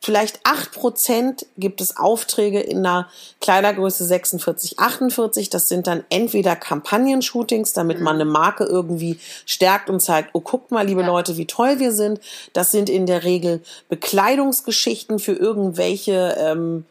[0.00, 3.08] vielleicht 8% gibt es Aufträge in einer
[3.40, 5.50] Kleidergröße 46, 48.
[5.50, 10.70] Das sind dann entweder Kampagnenshootings, damit man eine Marke irgendwie stärkt und zeigt, oh, guckt
[10.70, 11.06] mal, liebe Ja.
[11.08, 12.20] Leute, wie toll wir sind.
[12.52, 16.84] Das sind in der Regel Bekleidungsgeschichten für irgendwelche, ähm,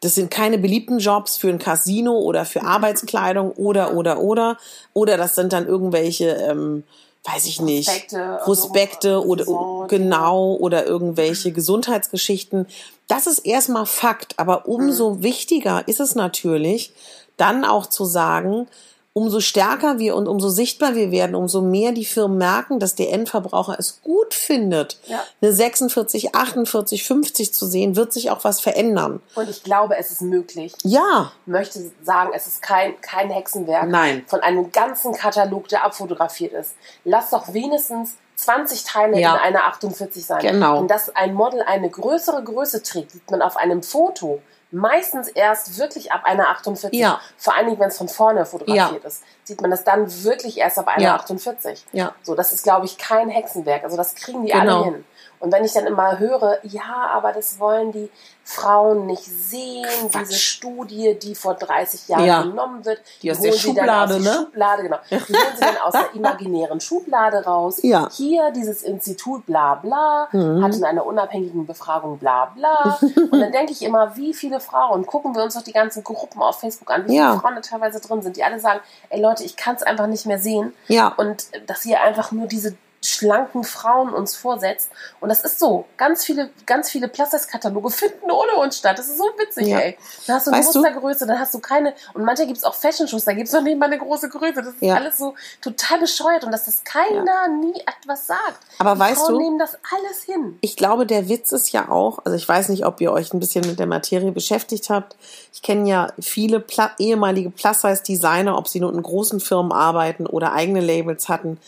[0.00, 4.58] das sind keine beliebten Jobs für ein Casino oder für Arbeitskleidung oder, oder, oder.
[4.92, 6.82] Oder das sind dann irgendwelche, ähm,
[7.24, 12.66] weiß ich nicht, Prospekte, Prospekte also oder Saison- genau oder irgendwelche Gesundheitsgeschichten.
[13.08, 16.92] Das ist erstmal Fakt, aber umso wichtiger ist es natürlich,
[17.36, 18.66] dann auch zu sagen,
[19.14, 23.12] umso stärker wir und umso sichtbar wir werden, umso mehr die Firmen merken, dass der
[23.12, 25.22] Endverbraucher es gut findet, Ja.
[25.42, 29.20] eine 46, 48, 50 zu sehen, wird sich auch was verändern.
[29.34, 30.72] Und ich glaube, es ist möglich.
[30.82, 34.24] Ja, Ich möchte sagen, es ist kein, kein Hexenwerk Nein.
[34.26, 36.72] von einem ganzen Katalog, der abfotografiert ist.
[37.04, 39.34] Lass doch wenigstens 20 Teile Ja.
[39.34, 40.40] in einer 48 sein.
[40.40, 40.78] Genau.
[40.78, 44.40] Und dass ein Model eine größere Größe trägt, sieht man auf einem Foto
[44.72, 46.98] meistens erst wirklich ab einer 48.
[46.98, 47.20] Ja.
[47.36, 49.08] Vor allen Dingen, wenn es von vorne fotografiert Ja.
[49.08, 51.14] ist, sieht man das dann wirklich erst ab einer Ja.
[51.16, 51.84] 48.
[51.92, 52.14] Ja.
[52.22, 53.84] So, das ist, glaube ich, kein Hexenwerk.
[53.84, 54.76] Also das kriegen die Genau.
[54.82, 55.04] alle hin.
[55.42, 58.08] Und wenn ich dann immer höre, ja, aber das wollen die
[58.44, 60.20] Frauen nicht sehen, Quatsch.
[60.20, 62.42] diese Studie, die vor 30 Jahren Ja.
[62.42, 64.38] genommen wird, Die aus holen der sie dann Schublade, aus der ne?
[64.38, 64.96] Schublade, genau.
[65.10, 67.78] Die holen sie dann aus der imaginären Schublade raus.
[67.82, 68.08] Ja.
[68.12, 70.62] Hier dieses Institut bla bla Mhm.
[70.64, 72.98] hat in einer unabhängigen Befragung bla bla.
[73.00, 76.40] Und dann denke ich immer, wie viele Frauen, gucken wir uns doch die ganzen Gruppen
[76.42, 77.30] auf Facebook an, wie Ja.
[77.30, 80.06] viele Frauen da teilweise drin sind, die alle sagen, ey Leute, ich kann es einfach
[80.06, 80.72] nicht mehr sehen.
[80.88, 81.08] Ja.
[81.16, 84.90] Und dass ihr einfach nur diese schlanken Frauen uns vorsetzt.
[85.20, 85.86] Und das ist so.
[85.96, 88.98] Ganz viele, ganz viele Plus-Size-Kataloge finden ohne uns statt.
[88.98, 89.78] Das ist so witzig, Ja.
[89.80, 89.98] ey.
[90.26, 91.94] Dann hast du eine Mustergröße, dann hast du keine.
[92.14, 94.54] Und manchmal gibt es auch Fashion-Shows, da gibt es noch nicht mal eine große Größe.
[94.62, 94.94] Das ist Ja.
[94.94, 98.60] alles so total bescheuert und dass das keiner nie etwas sagt.
[98.78, 100.58] Aber Die weißt Frauen du- nehmen das alles hin.
[100.60, 103.40] Ich glaube, der Witz ist ja auch, also ich weiß nicht, ob ihr euch ein
[103.40, 105.16] bisschen mit der Materie beschäftigt habt.
[105.52, 110.52] Ich kenne ja viele Pla ehemalige Plus-Size-Designer, ob sie nur in großen Firmen arbeiten oder
[110.52, 111.58] eigene Labels hatten.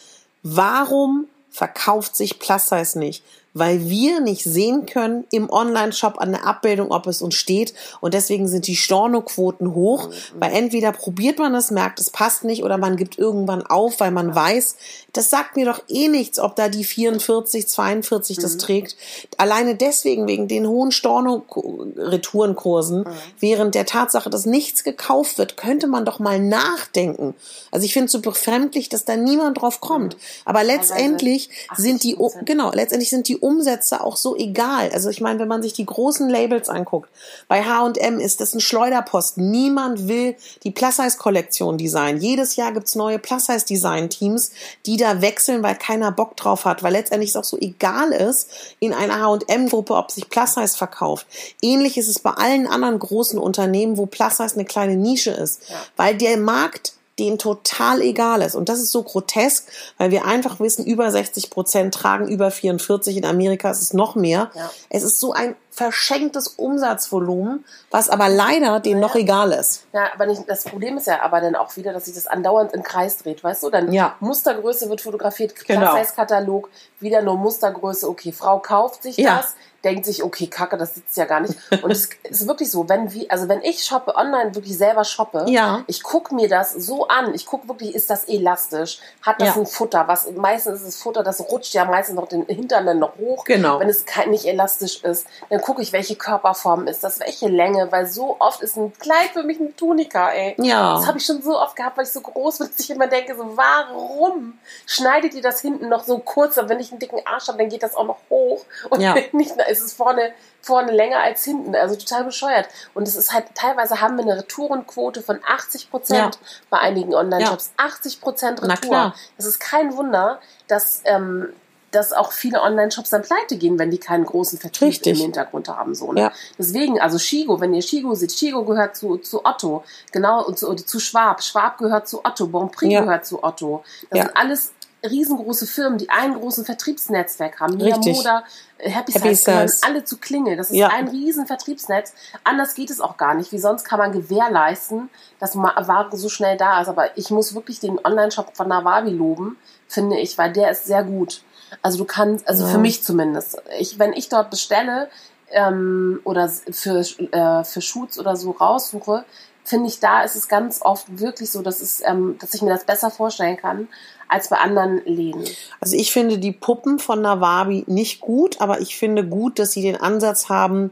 [0.47, 3.25] Warum verkauft sich Plus-Size nicht?
[3.55, 7.73] Weil wir nicht sehen können im Online-Shop an der Abbildung, ob es uns steht.
[8.01, 12.63] Und deswegen sind die Stornoquoten hoch, weil entweder probiert man es, merkt, es passt nicht,
[12.65, 14.77] oder man gibt irgendwann auf, weil man weiß,
[15.13, 18.97] das sagt mir doch eh nichts, ob da die 44, 42 das trägt.
[19.39, 23.05] Alleine deswegen, wegen den hohen Storno-Retourenkursen,
[23.39, 27.37] während der Tatsache, dass nichts gekauft wird, könnte man doch mal nachdenken.
[27.71, 30.17] Also ich finde es so befremdlich, dass da niemand drauf kommt.
[30.45, 32.43] Aber letztendlich sind die, 80%.
[32.45, 34.91] genau, letztendlich sind die Umsätze auch so egal.
[34.93, 37.11] Also ich meine, wenn man sich die großen Labels anguckt,
[37.47, 39.51] bei H&M ist das ein Schleuderposten.
[39.51, 42.21] Niemand will die Plus-Size-Kollektion designen.
[42.21, 44.51] Jedes Jahr gibt's neue Plus-Size-Design-Teams,
[44.87, 48.49] die da wechseln, weil keiner Bock drauf hat, weil letztendlich es auch so egal ist
[48.81, 51.27] in einer H&M-Gruppe, ob sich Plus-Size verkauft.
[51.61, 55.61] Ähnlich ist es bei allen anderen großen Unternehmen, wo Plus-Size eine kleine Nische ist,
[55.97, 58.55] weil der Markt denen total egal ist.
[58.55, 59.67] Und das ist so grotesk,
[59.99, 63.17] weil wir einfach wissen, über 60 Prozent tragen über 44.
[63.17, 64.51] In Amerika ist es noch mehr.
[64.55, 64.71] Ja.
[64.91, 69.85] Es ist so ein verschenktes Umsatzvolumen, was aber leider denen noch egal ist.
[69.93, 72.73] Ja, aber nicht, das Problem ist ja aber dann auch wieder, dass sich das andauernd
[72.73, 73.71] im Kreis dreht, weißt du?
[73.71, 74.15] Dann Ja.
[74.21, 75.93] Mustergröße wird fotografiert, Genau.
[75.93, 76.69] Plus-Size-Katalog,
[77.01, 79.37] wieder nur Mustergröße, okay, Frau kauft sich Ja.
[79.37, 81.55] das, denkt sich, okay, kacke, das sitzt ja gar nicht.
[81.83, 85.45] Und es ist wirklich so, wenn wir, also wenn ich shoppe, online wirklich selber shoppe,
[85.49, 85.85] Ja.
[85.87, 89.55] ich gucke mir das so an, ich gucke wirklich, ist das elastisch, hat das Ja.
[89.57, 92.99] ein Futter, was meistens ist das Futter, das rutscht ja meistens noch den Hintern dann
[92.99, 93.79] noch hoch, Genau.
[93.79, 98.07] wenn es nicht elastisch ist, dann gucke ich, welche Körperform ist das, welche Länge, weil
[98.07, 100.55] so oft ist ein Kleid für mich ein Tunika, ey.
[100.59, 100.97] Ja.
[100.97, 103.07] Das habe ich schon so oft gehabt, weil ich so groß bin, dass ich immer
[103.07, 106.59] denke, so, warum schneidet ihr das hinten noch so kurz?
[106.59, 108.63] Und wenn ich einen dicken Arsch habe, dann geht das auch noch hoch.
[108.91, 109.15] Und Ja.
[109.33, 111.75] nicht, es ist vorne, vorne länger als hinten.
[111.75, 112.69] Also total bescheuert.
[112.93, 116.49] Und es ist halt, teilweise haben wir eine Retourenquote von 80 Prozent Ja.
[116.69, 117.73] bei einigen Online-Shops.
[117.79, 118.77] 80 Prozent Retour.
[118.77, 119.15] klar.
[119.39, 121.55] Es ist kein Wunder, dass, ähm,
[121.95, 125.19] dass auch viele Online-Shops dann pleite gehen, wenn die keinen großen Vertrieb Richtig.
[125.19, 125.95] im Hintergrund haben.
[125.95, 126.21] So, ne?
[126.21, 126.33] Ja.
[126.59, 130.75] Deswegen, also Shigo, wenn ihr Shigo seht, Shigo gehört zu, zu Otto, genau, und zu,
[130.75, 131.43] zu Schwab.
[131.43, 133.01] Schwab gehört zu Otto, Bonprix Ja.
[133.03, 133.85] gehört zu Otto.
[134.11, 134.25] Das Ja.
[134.27, 134.73] sind alles
[135.09, 137.81] riesengroße Firmen, die einen großen Vertriebsnetzwerk haben.
[137.81, 138.17] Richtig.
[138.17, 138.43] Moda,
[138.79, 140.57] äh, Happy, Happy Size gehören alle zu Klingel.
[140.57, 140.89] Das ist Ja.
[140.89, 142.15] ein riesen Vertriebsnetz.
[142.43, 143.53] Anders geht es auch gar nicht.
[143.53, 146.89] Wie sonst kann man gewährleisten, dass Ware so schnell da ist.
[146.89, 151.05] Aber ich muss wirklich den Online-Shop von Nawabi loben, finde ich, weil der ist sehr
[151.05, 151.43] gut.
[151.83, 152.71] Also du kannst, also Ja.
[152.71, 153.61] für mich zumindest.
[153.79, 155.09] Ich, wenn ich dort bestelle
[155.51, 159.25] ähm, oder für, äh, für Shoots oder so raussuche,
[159.65, 162.71] finde ich, da ist es ganz oft wirklich so, dass, es, ähm, dass ich mir
[162.71, 163.89] das besser vorstellen kann
[164.29, 165.45] als bei anderen Läden.
[165.81, 169.83] Also ich finde die Puppen von Nawabi nicht gut, aber ich finde gut, dass sie
[169.83, 170.91] den Ansatz haben,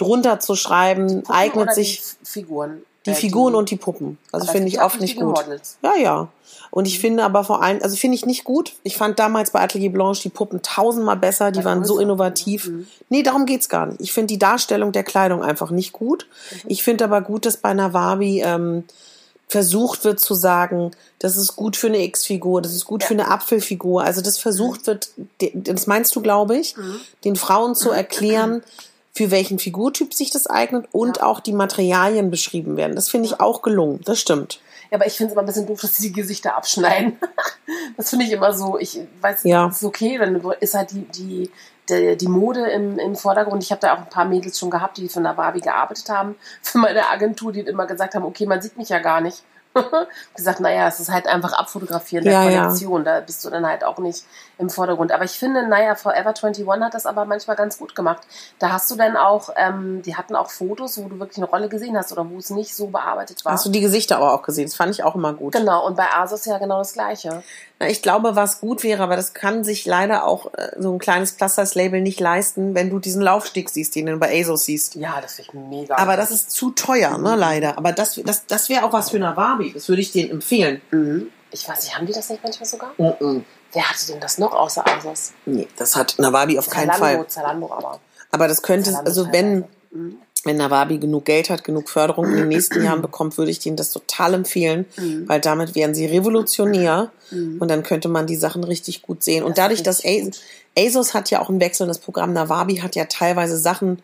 [0.00, 2.82] drunter zu schreiben, Puppen eignet sich die Figuren.
[3.06, 4.18] die Äh, Figuren und die Puppen.
[4.32, 5.36] Also finde ich oft nicht gut.
[5.36, 5.76] Models.
[5.82, 6.28] Ja, ja.
[6.72, 8.74] Und ich finde aber vor allem, also finde ich nicht gut.
[8.84, 12.68] Ich fand damals bei Atelier Blanche die Puppen tausendmal besser, die waren so innovativ.
[12.68, 12.86] Mhm.
[13.08, 14.00] Nee, darum geht's gar nicht.
[14.00, 16.26] Ich finde die Darstellung der Kleidung einfach nicht gut.
[16.52, 16.58] Mhm.
[16.68, 18.84] Ich finde aber gut, dass bei Nawabi ähm,
[19.48, 23.08] versucht wird zu sagen, das ist gut für eine X-Figur, das ist gut Ja.
[23.08, 24.04] für eine Apfelfigur.
[24.04, 25.10] Also das versucht wird,
[25.54, 26.76] das meinst du, glaube ich,
[27.24, 28.62] den Frauen zu erklären,
[29.12, 31.24] für welchen Figurtyp sich das eignet und Ja.
[31.24, 32.94] auch die Materialien beschrieben werden.
[32.94, 34.00] Das finde ich auch gelungen.
[34.04, 34.60] Das stimmt.
[34.90, 37.16] Ja, aber ich finde es immer ein bisschen doof, dass sie die Gesichter abschneiden.
[37.96, 39.68] das finde ich immer so, ich weiß, Ja.
[39.68, 41.50] ist okay, dann ist halt die, die,
[41.88, 43.62] die, die Mode im, im Vordergrund.
[43.62, 46.78] Ich habe da auch ein paar Mädels schon gehabt, die für Nawabi gearbeitet haben, für
[46.78, 49.42] meine Agentur, die immer gesagt haben, okay, man sieht mich ja gar nicht.
[50.34, 52.62] gesagt, naja, es ist halt einfach abfotografieren der Ja, ja.
[52.64, 54.24] Kollektion, da bist du dann halt auch nicht
[54.58, 55.12] im Vordergrund.
[55.12, 58.20] Aber ich finde, naja, Forever 21 hat das aber manchmal ganz gut gemacht.
[58.58, 61.68] Da hast du dann auch, ähm, die hatten auch Fotos, wo du wirklich eine Rolle
[61.68, 63.52] gesehen hast oder wo es nicht so bearbeitet war.
[63.52, 64.66] Hast du die Gesichter aber auch gesehen?
[64.66, 65.52] Das fand ich auch immer gut.
[65.52, 67.42] Genau, und bei Asos ja genau das Gleiche.
[67.80, 70.98] Na, ich glaube, was gut wäre, aber das kann sich leider auch äh, so ein
[70.98, 74.94] kleines Plus-Size-Label nicht leisten, wenn du diesen Laufsteg siehst, den du bei ASOS siehst.
[74.96, 75.96] Ja, das finde ich mega.
[75.96, 77.78] Aber das ist zu teuer, ne, leider.
[77.78, 79.72] Aber das, das, das wäre auch was für Nawabi.
[79.72, 80.82] Das würde ich denen empfehlen.
[80.90, 81.30] Mhm.
[81.52, 82.92] Ich weiß nicht, haben die das nicht manchmal sogar?
[82.98, 83.44] Mhm.
[83.72, 85.32] Wer hatte denn das noch außer Asos?
[85.46, 87.28] Nee, das hat Nawabi auf keinen Zalando, Fall.
[87.28, 88.00] Zalando aber.
[88.30, 89.64] Aber das könnte, Zalando also wenn.
[89.90, 90.18] Mhm.
[90.44, 93.76] Wenn Nawabi genug Geld hat, genug Förderung in den nächsten Jahren bekommt, würde ich denen
[93.76, 95.28] das total empfehlen, Mhm.
[95.28, 99.44] weil damit wären sie revolutionär und dann könnte man die Sachen richtig gut sehen.
[99.44, 100.02] Und Das dadurch, dass
[100.76, 104.00] ASOS hat ja auch ein wechselndes Programm, Nawabi hat ja teilweise Sachen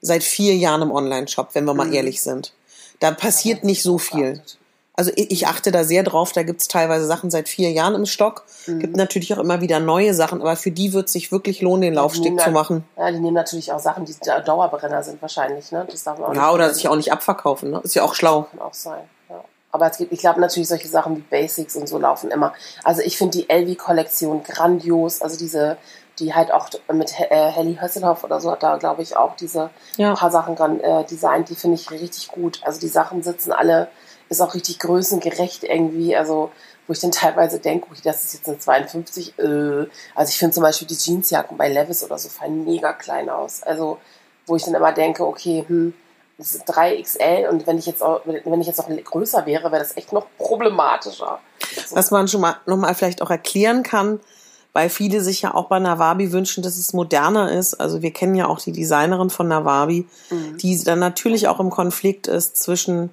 [0.00, 1.94] seit vier Jahren im Online-Shop, wenn wir mal Mhm.
[1.94, 2.52] ehrlich sind.
[3.00, 4.34] Da passiert nicht so viel.
[4.34, 4.56] Geachtet.
[4.94, 8.44] Also ich achte da sehr drauf, da gibt's teilweise Sachen seit vier Jahren im Stock,
[8.66, 8.80] Mhm.
[8.80, 11.94] gibt natürlich auch immer wieder neue Sachen, aber für die wird sich wirklich lohnen, den
[11.94, 12.84] Laufsteg zu machen.
[12.98, 15.72] Ja, die nehmen natürlich auch Sachen, die da- Dauerbrenner sind wahrscheinlich.
[15.72, 15.86] Ne?
[15.90, 17.80] Das darf man auch Ja, nicht oder sich auch nicht abverkaufen, ne?
[17.82, 18.42] Ist ja auch schlau.
[18.50, 19.00] Kann auch sein.
[19.30, 19.42] Ja.
[19.72, 22.52] Aber es gibt, ich glaube natürlich solche Sachen wie Basics und so laufen immer.
[22.84, 25.22] Also ich finde die LV-Kollektion grandios.
[25.22, 25.76] Also diese,
[26.18, 29.70] die halt auch mit äh, Helly Hösselhoff oder so hat da, glaube ich, auch diese
[29.96, 30.14] Ja.
[30.14, 31.48] paar Sachen dran äh, designt.
[31.48, 32.60] Die finde ich richtig gut.
[32.64, 33.88] Also die Sachen sitzen alle,
[34.30, 36.16] ist auch richtig größengerecht irgendwie.
[36.16, 36.50] Also
[36.86, 39.38] wo ich dann teilweise denke, okay, das ist jetzt eine 52.
[39.38, 39.42] Äh.
[40.14, 43.62] Also ich finde zum Beispiel die Jeansjacken bei Levis oder so fallen mega klein aus.
[43.62, 43.98] Also
[44.46, 45.94] wo ich dann immer denke, okay, hm,
[46.38, 49.82] das ist 3XL und wenn ich jetzt auch, wenn ich jetzt noch größer wäre, wäre
[49.82, 51.38] das echt noch problematischer.
[51.86, 51.94] So.
[51.94, 54.20] Was man schon mal nochmal vielleicht auch erklären kann,
[54.72, 57.74] weil viele sich ja auch bei Nawabi wünschen, dass es moderner ist.
[57.74, 60.56] Also wir kennen ja auch die Designerin von Nawabi, Mhm.
[60.56, 63.10] die dann natürlich auch im Konflikt ist zwischen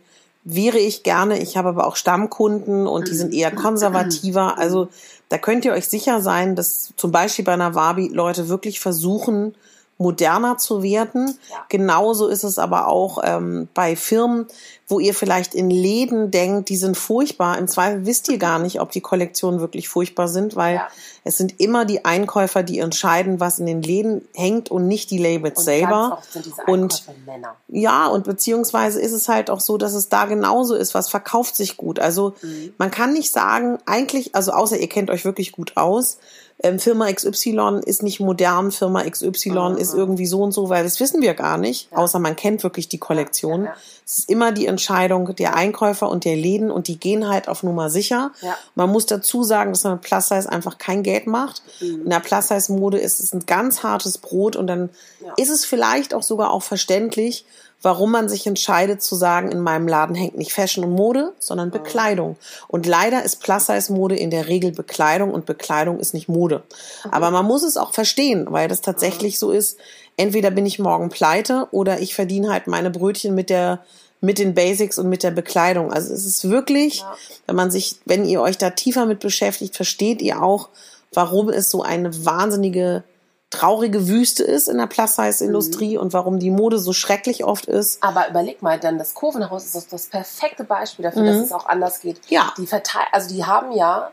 [0.49, 4.57] wäre ich gerne, ich habe aber auch Stammkunden und die sind eher konservativer.
[4.57, 4.87] Also
[5.29, 9.55] da könnt ihr euch sicher sein, dass zum Beispiel bei Nawabi Leute wirklich versuchen,
[9.99, 11.37] moderner zu werden.
[11.49, 11.65] Ja.
[11.69, 14.45] Genauso ist es aber auch ähm, bei Firmen,
[14.87, 17.57] wo ihr vielleicht in Läden denkt, die sind furchtbar.
[17.57, 20.87] Im Zweifel wisst ihr gar nicht, ob die Kollektionen wirklich furchtbar sind, weil Ja.
[21.23, 25.17] es sind immer die Einkäufer, die entscheiden, was in den Läden hängt und nicht die
[25.17, 26.21] Labels und selber.
[26.29, 27.55] Sind diese Und Einkäufer Männer.
[27.67, 31.55] ja, und beziehungsweise ist es halt auch so, dass es da genauso ist, was verkauft
[31.55, 31.99] sich gut.
[31.99, 32.73] Also Mhm.
[32.77, 36.17] man kann nicht sagen, eigentlich, also außer ihr kennt euch wirklich gut aus,
[36.63, 39.77] ähm, Firma XY ist nicht modern, Firma XY Mhm.
[39.77, 41.97] ist irgendwie so und so, weil das wissen wir gar nicht, Ja.
[41.99, 43.65] außer man kennt wirklich die Kollektion.
[43.65, 43.75] Ja, ja.
[44.05, 47.61] Es ist immer die Entscheidung der Einkäufer und der Läden und die gehen halt auf
[47.61, 48.31] Nummer sicher.
[48.73, 51.61] Man muss dazu sagen, dass man mit Plus Size einfach kein Geld macht.
[51.81, 52.03] Mhm.
[52.05, 54.89] In der Plus Size Mode ist es ein ganz hartes Brot und dann
[55.35, 57.45] ist es vielleicht auch sogar auch verständlich,
[57.81, 61.71] warum man sich entscheidet zu sagen, in meinem Laden hängt nicht Fashion und Mode, sondern
[61.71, 62.37] Bekleidung.
[62.67, 66.63] Und leider ist Plus-Size-Mode in der Regel Bekleidung und Bekleidung ist nicht Mode.
[67.11, 69.77] Aber man muss es auch verstehen, weil das tatsächlich so ist,
[70.17, 73.79] entweder bin ich morgen pleite oder ich verdiene halt meine Brötchen mit der
[74.19, 75.93] mit den Basics und mit der Bekleidung.
[75.93, 77.15] Also es ist wirklich, Ja.
[77.45, 80.69] wenn man sich, wenn ihr euch da tiefer mit beschäftigt, versteht ihr auch,
[81.13, 83.03] warum es so eine wahnsinnige
[83.49, 86.01] traurige Wüste ist in der Plus-Size-Industrie Mhm.
[86.01, 88.03] und warum die Mode so schrecklich oft ist.
[88.03, 91.27] Aber überleg mal, dann das Kurvenhaus ist das, das perfekte Beispiel dafür, Mhm.
[91.27, 92.19] dass es auch anders geht.
[92.27, 92.53] Ja.
[92.57, 94.11] Die verteil also die haben ja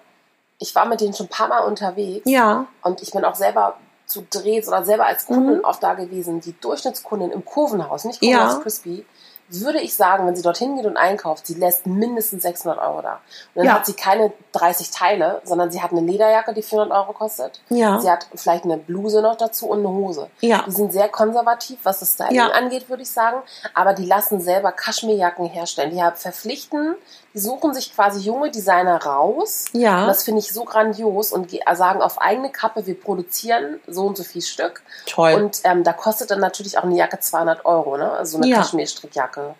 [0.61, 2.23] ich war mit denen schon ein paar Mal unterwegs.
[2.31, 2.67] Ja.
[2.83, 3.75] Und ich bin auch selber
[4.07, 6.41] zu Drehs oder selber als Kundin oft da gewesen.
[6.41, 8.61] Die Durchschnittskundin im Kurvenhaus, nicht Kurvenhaus Ja.
[8.61, 9.05] Crispy,
[9.49, 13.15] würde ich sagen, wenn sie dorthin geht und einkauft, sie lässt mindestens 600 Euro da.
[13.15, 13.73] Und dann Ja.
[13.75, 17.61] hat sie keine 30 Teile, sondern sie hat eine Lederjacke, die 400 Euro kostet.
[17.69, 18.01] Ja.
[18.01, 20.29] Sie hat vielleicht eine Bluse noch dazu und eine Hose.
[20.41, 20.65] Ja.
[20.67, 22.49] Die sind sehr konservativ, was das Styling Ja.
[22.49, 23.43] angeht, würde ich sagen.
[23.75, 25.91] Aber die lassen selber Kaschmirjacken herstellen.
[25.91, 26.95] Die haben verpflichten,
[27.35, 29.67] die suchen sich quasi junge Designer raus.
[29.73, 30.03] Ja.
[30.03, 34.07] Und das finde ich so grandios und ge- sagen auf eigene Kappe, wir produzieren so
[34.07, 34.83] und so viel Stück.
[35.07, 35.35] Toll.
[35.35, 38.11] Und ähm, da kostet dann natürlich auch eine Jacke 200 Euro, ne?
[38.13, 38.59] Also eine Ja.
[38.59, 39.55] Kaschmirstrickjacke.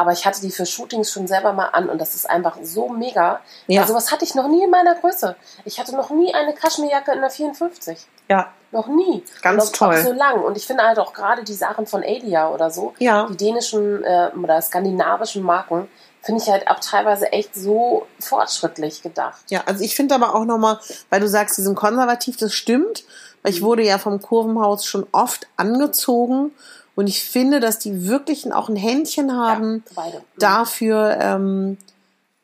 [0.00, 2.88] Aber ich hatte die für Shootings schon selber mal an und das ist einfach so
[2.88, 3.40] mega.
[3.66, 3.82] Ja.
[3.82, 5.36] Also was hatte ich noch nie in meiner Größe.
[5.66, 7.98] Ich hatte noch nie eine Kaschmirjacke in der 54.
[8.28, 8.48] ja.
[8.72, 9.22] Noch nie.
[9.42, 9.94] Ganz auch, toll.
[9.96, 10.42] Auch so lang.
[10.42, 13.26] Und ich finde halt auch gerade die Sachen von Adia oder so, Ja.
[13.28, 15.90] die dänischen äh, oder skandinavischen Marken,
[16.22, 19.42] finde ich halt auch teilweise echt so fortschrittlich gedacht.
[19.48, 20.78] Ja, also ich finde aber auch nochmal,
[21.10, 23.04] weil du sagst, die sind konservativ, das stimmt.
[23.42, 26.52] Weil ich wurde ja vom Kurvenhaus schon oft angezogen
[26.96, 30.22] und ich finde, dass die wirklich auch ein Händchen haben, Ja, beide.
[30.38, 31.78] dafür ähm,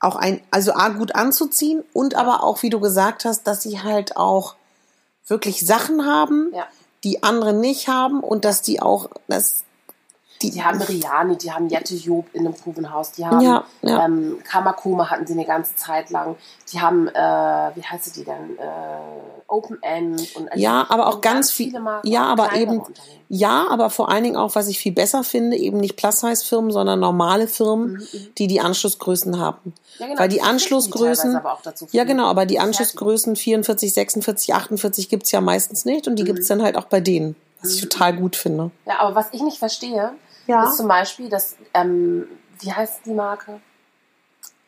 [0.01, 3.81] auch ein, also A, gut anzuziehen und aber auch, wie du gesagt hast, dass sie
[3.83, 4.55] halt auch
[5.27, 6.67] wirklich Sachen haben, Ja.
[7.05, 9.65] die andere nicht haben und dass die auch, dass
[10.43, 14.05] die, Die haben Riani, die haben Jette Job in einem Provenhaus, die haben Ja, ja.
[14.05, 16.37] Ähm, Kamakoma hatten sie eine ganze Zeit lang.
[16.73, 18.59] Die haben, äh, wie heißt die denn?
[18.59, 18.63] Äh,
[19.49, 21.67] Open End und also Ja, aber auch und ganz viel.
[21.69, 22.83] viele Marken, Ja, aber eben.
[23.29, 27.01] Ja, aber vor allen Dingen auch, was ich viel besser finde, eben nicht Plus-Size-Firmen, sondern
[27.01, 28.07] normale Firmen,
[28.39, 29.59] die die Anschlussgrößen haben.
[29.65, 32.09] Mhm, Ja, genau, Weil die die die Anschlussgrößen, teilweise aber auch dazu für ja die
[32.11, 32.59] genau, aber die.
[32.59, 36.11] Anschlussgrößen 44, 46, 48 gibt's ja meistens nicht Mhm.
[36.13, 38.71] und die gibt's dann halt auch bei denen, was ich total gut finde.
[38.87, 40.13] Ja, aber was ich nicht verstehe,
[40.47, 40.65] Ja.
[40.69, 42.27] ist zum Beispiel, dass, ähm,
[42.61, 43.61] wie heißt die Marke?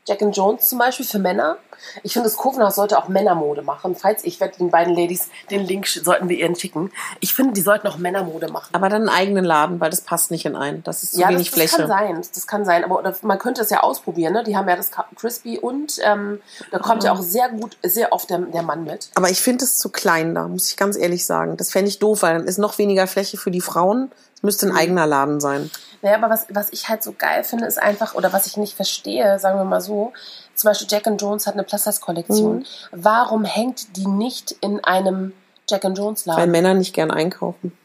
[0.07, 1.59] Jack and Jones zum Beispiel für Männer.
[2.03, 3.95] Ich finde, das Kurvenhaus sollte auch Männermode machen.
[3.95, 6.91] Falls ich werde den beiden Ladies den Link sollten wir ihren schicken.
[7.21, 8.71] Ich finde, die sollten auch Männermode machen.
[8.73, 10.83] Aber dann einen eigenen Laden, weil das passt nicht in einen.
[10.83, 11.89] Das ist zu ja, wenig das, das kann Fläche.
[11.89, 12.23] sein.
[12.35, 12.85] Das kann sein.
[12.85, 14.33] Aber oder man könnte es ja ausprobieren.
[14.33, 14.45] Ne?
[14.45, 17.07] Die haben ja das Crispy und ähm, da kommt Mhm.
[17.07, 19.11] ja auch sehr gut, sehr oft der, der Mann mit.
[19.15, 21.59] Aber ich finde es zu klein da, muss ich ganz ehrlich sagen.
[21.59, 24.11] Das fände ich doof, weil dann ist noch weniger Fläche für die Frauen.
[24.43, 24.73] Müsste Mhm.
[24.73, 25.71] ein eigener Laden sein.
[26.03, 28.75] Naja, aber was, was ich halt so geil finde, ist einfach, oder was ich nicht
[28.77, 30.13] verstehe, sagen wir mal so,
[30.55, 32.59] zum Beispiel Jack and Jones hat eine Plus-Size-Kollektion.
[32.59, 32.65] Mhm.
[32.93, 35.33] Warum hängt die nicht in einem
[35.69, 36.51] Jack and Jones Weil Laden?
[36.53, 37.77] Männer nicht gern einkaufen.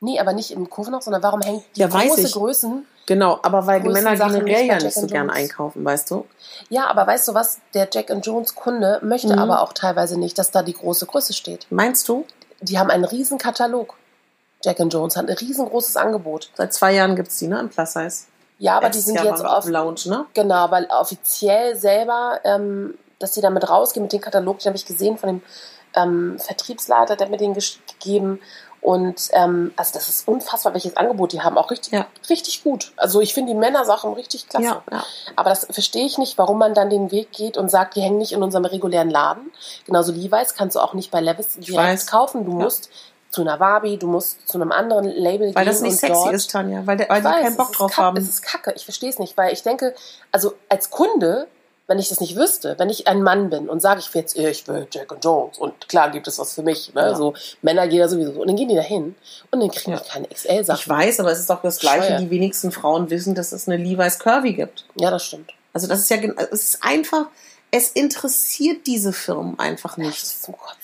[0.00, 2.30] Nee, aber nicht im Kurvenhaus, sondern warum hängt die Ja, weiß große.
[2.30, 2.86] Größen?
[3.06, 5.38] Genau, aber weil Größten Männer Sachen generell nicht ja nicht so and gern Jones.
[5.38, 6.26] einkaufen, weißt du?
[6.68, 7.58] Ja, aber weißt du was?
[7.74, 9.38] Der Jack and Jones Kunde möchte Mhm.
[9.38, 11.66] aber auch teilweise nicht, dass da die große Größe steht.
[11.70, 12.26] Meinst du?
[12.60, 13.94] Die haben einen riesen Katalog.
[14.62, 16.50] Jack and Jones hat ein riesengroßes Angebot.
[16.54, 17.60] Seit zwei Jahren gibt's die, ne?
[17.60, 18.24] Im Plus Size.
[18.58, 20.26] Ja, aber die sind Jahr jetzt auf Lounge, ne?
[20.34, 24.86] Genau, aber offiziell selber, ähm, dass sie damit rausgehen mit dem Katalog, den habe ich
[24.86, 25.42] gesehen von dem
[25.94, 28.40] ähm, Vertriebsleiter, der mir den gegeben.
[28.80, 31.58] Und ähm, also das ist unfassbar, welches Angebot die haben.
[31.58, 32.06] Auch richtig, Ja.
[32.30, 32.92] richtig gut.
[32.96, 34.66] Also ich finde die Männersachen richtig klasse.
[34.66, 35.04] Ja, ja.
[35.34, 38.18] Aber das verstehe ich nicht, warum man dann den Weg geht und sagt, die hängen
[38.18, 39.50] nicht in unserem regulären Laden.
[39.84, 42.44] Genauso Levi's kannst du auch nicht bei Levis direkt kaufen.
[42.44, 42.88] Du musst
[43.30, 46.30] zu einer Barbie, du musst zu einem anderen Label Weil gehen das nicht und sexy
[46.32, 46.86] ist, Tanja.
[46.86, 48.16] Weil, der, weil ich die weiß, keinen Bock drauf haben.
[48.16, 49.94] Es ist kacke, ich verstehe es nicht, weil ich denke,
[50.32, 51.46] also als Kunde,
[51.86, 54.36] wenn ich das nicht wüsste, wenn ich ein Mann bin und sage, ich will jetzt,
[54.36, 57.00] ich will Jack and Jones und klar gibt es was für mich, ne?
[57.00, 57.14] Ja.
[57.14, 59.14] so Männer jeder sowieso und dann gehen die da hin
[59.50, 59.98] und dann kriegen Ja.
[59.98, 60.80] die keine XL-Sachen.
[60.80, 62.00] Ich weiß, aber es ist doch das Gleiche.
[62.00, 62.20] Bescheuert.
[62.20, 64.84] Die wenigsten Frauen wissen, dass es eine Levi's Curvy gibt.
[64.96, 65.52] Ja, das stimmt.
[65.72, 66.16] Also das ist ja,
[66.50, 67.26] es ist einfach,
[67.70, 70.24] es interessiert diese Firmen einfach nicht.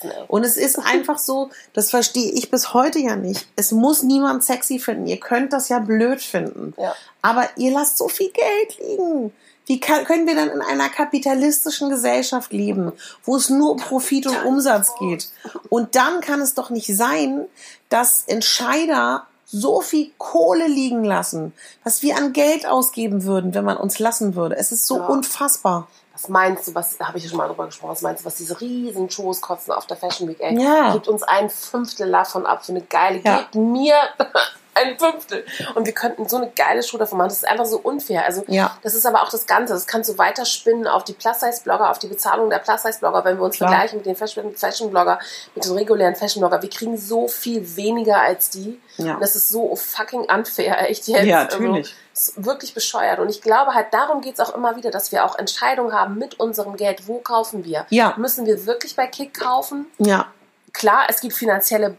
[0.01, 0.09] ey.
[0.27, 3.47] Und es ist einfach so, das verstehe ich bis heute ja nicht.
[3.55, 5.07] Es muss niemand sexy finden.
[5.07, 6.73] Ihr könnt das ja blöd finden.
[6.77, 6.93] Ja.
[7.21, 9.33] Aber ihr lasst so viel Geld liegen.
[9.67, 12.91] Wie kann, können wir dann in einer kapitalistischen Gesellschaft leben,
[13.23, 15.29] wo es nur um Profit und Umsatz geht?
[15.69, 17.45] Und dann kann es doch nicht sein,
[17.89, 21.51] dass Entscheider so viel Kohle liegen lassen,
[21.83, 24.55] was wir an Geld ausgeben würden, wenn man uns lassen würde.
[24.55, 25.07] Es ist so Ja.
[25.07, 25.87] unfassbar.
[26.15, 28.25] Was meinst du, was, da habe ich ja schon mal drüber gesprochen, was meinst du,
[28.25, 30.57] was diese riesen Shows kosten auf der Fashion Week, ey?
[30.57, 30.93] Ja.
[30.93, 33.39] Gebt uns ein Fünftel davon ab für eine geile, Ja.
[33.39, 33.95] gebt mir
[34.75, 35.45] ein Fünftel.
[35.73, 37.29] Und wir könnten so eine geile Show davon machen.
[37.29, 38.25] Das ist einfach so unfair.
[38.25, 38.77] Also, Ja.
[38.83, 39.73] das ist aber auch das Ganze.
[39.73, 43.55] Das kannst du weiterspinnen auf die Plus-Size-Blogger, auf die Bezahlung der Plus-Size-Blogger, wenn wir uns
[43.57, 43.69] Klar.
[43.69, 45.19] vergleichen mit den Fashion- Fashion-Blogger,
[45.55, 46.61] mit den regulären Fashion-Blogger.
[46.61, 48.79] Wir kriegen so viel weniger als die.
[48.97, 49.15] Ja.
[49.15, 51.23] Und das ist so fucking unfair, echt jetzt.
[51.25, 51.95] Ja, Also, natürlich.
[52.13, 53.19] ist wirklich bescheuert.
[53.19, 56.39] Und ich glaube halt, darum geht's auch immer wieder, dass wir auch Entscheidungen haben mit
[56.39, 57.07] unserem Geld.
[57.07, 57.85] Wo kaufen wir?
[57.89, 58.13] Ja.
[58.17, 59.87] Müssen wir wirklich bei Kick kaufen?
[59.97, 60.27] Ja.
[60.75, 61.97] Klar, es gibt finanzielle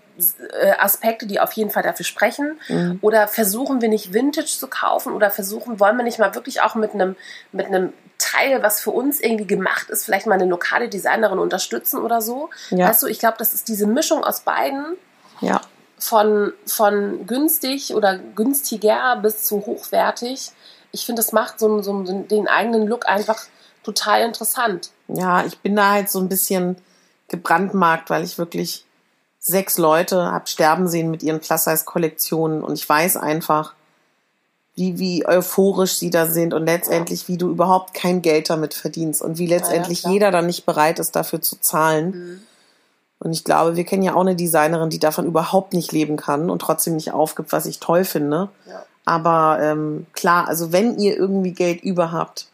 [0.60, 2.58] äh, Aspekte, die auf jeden Fall dafür sprechen.
[2.68, 2.98] Mhm.
[3.02, 6.74] Oder versuchen wir nicht Vintage zu kaufen oder versuchen, wollen wir nicht mal wirklich auch
[6.74, 7.16] mit einem,
[7.52, 12.00] mit einem Teil, was für uns irgendwie gemacht ist, vielleicht mal eine lokale Designerin unterstützen
[12.00, 12.50] oder so.
[12.70, 12.88] Ja.
[12.88, 14.96] Weißt du, ich glaube, das ist diese Mischung aus beiden
[15.40, 15.60] Ja.
[15.98, 20.52] von, von günstig oder günstiger bis zu hochwertig.
[20.92, 23.42] Ich finde, das macht so, so den eigenen Look einfach
[23.82, 24.90] total interessant.
[25.08, 26.76] Ja, ich bin da halt so ein bisschen
[27.28, 28.84] gebrandmarkt, weil ich wirklich
[29.38, 33.74] sechs Leute hab sterben sehen mit ihren Plus-Size-Kollektionen und ich weiß einfach,
[34.74, 39.22] wie, wie euphorisch sie da sind und letztendlich, wie du überhaupt kein Geld damit verdienst
[39.22, 40.12] und wie letztendlich klar.
[40.12, 42.44] jeder dann nicht bereit ist, dafür zu zahlen.
[43.18, 46.50] Und ich glaube, wir kennen ja auch eine Designerin, die davon überhaupt nicht leben kann
[46.50, 48.50] und trotzdem nicht aufgibt, was ich toll finde.
[48.68, 48.84] Ja.
[49.06, 52.48] Aber ähm, klar, also wenn ihr irgendwie Geld über habt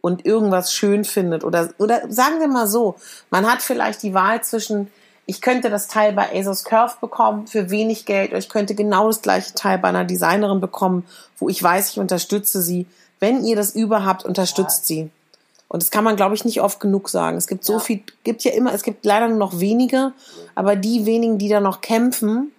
[0.00, 2.96] und irgendwas schön findet oder oder sagen wir mal so,
[3.30, 4.90] man hat vielleicht die Wahl zwischen
[5.26, 9.08] ich könnte das Teil bei ASOS Curve bekommen für wenig Geld oder ich könnte genau
[9.08, 11.04] das gleiche Teil bei einer Designerin bekommen,
[11.38, 12.86] wo ich weiß, ich unterstütze sie.
[13.20, 15.10] Wenn ihr das über habt, unterstützt sie.
[15.68, 17.36] Und das kann man, glaube ich, nicht oft genug sagen.
[17.36, 17.78] Es gibt so Ja.
[17.78, 20.12] viel, gibt ja immer, es gibt leider nur noch wenige,
[20.54, 22.52] aber die wenigen, die da noch kämpfen,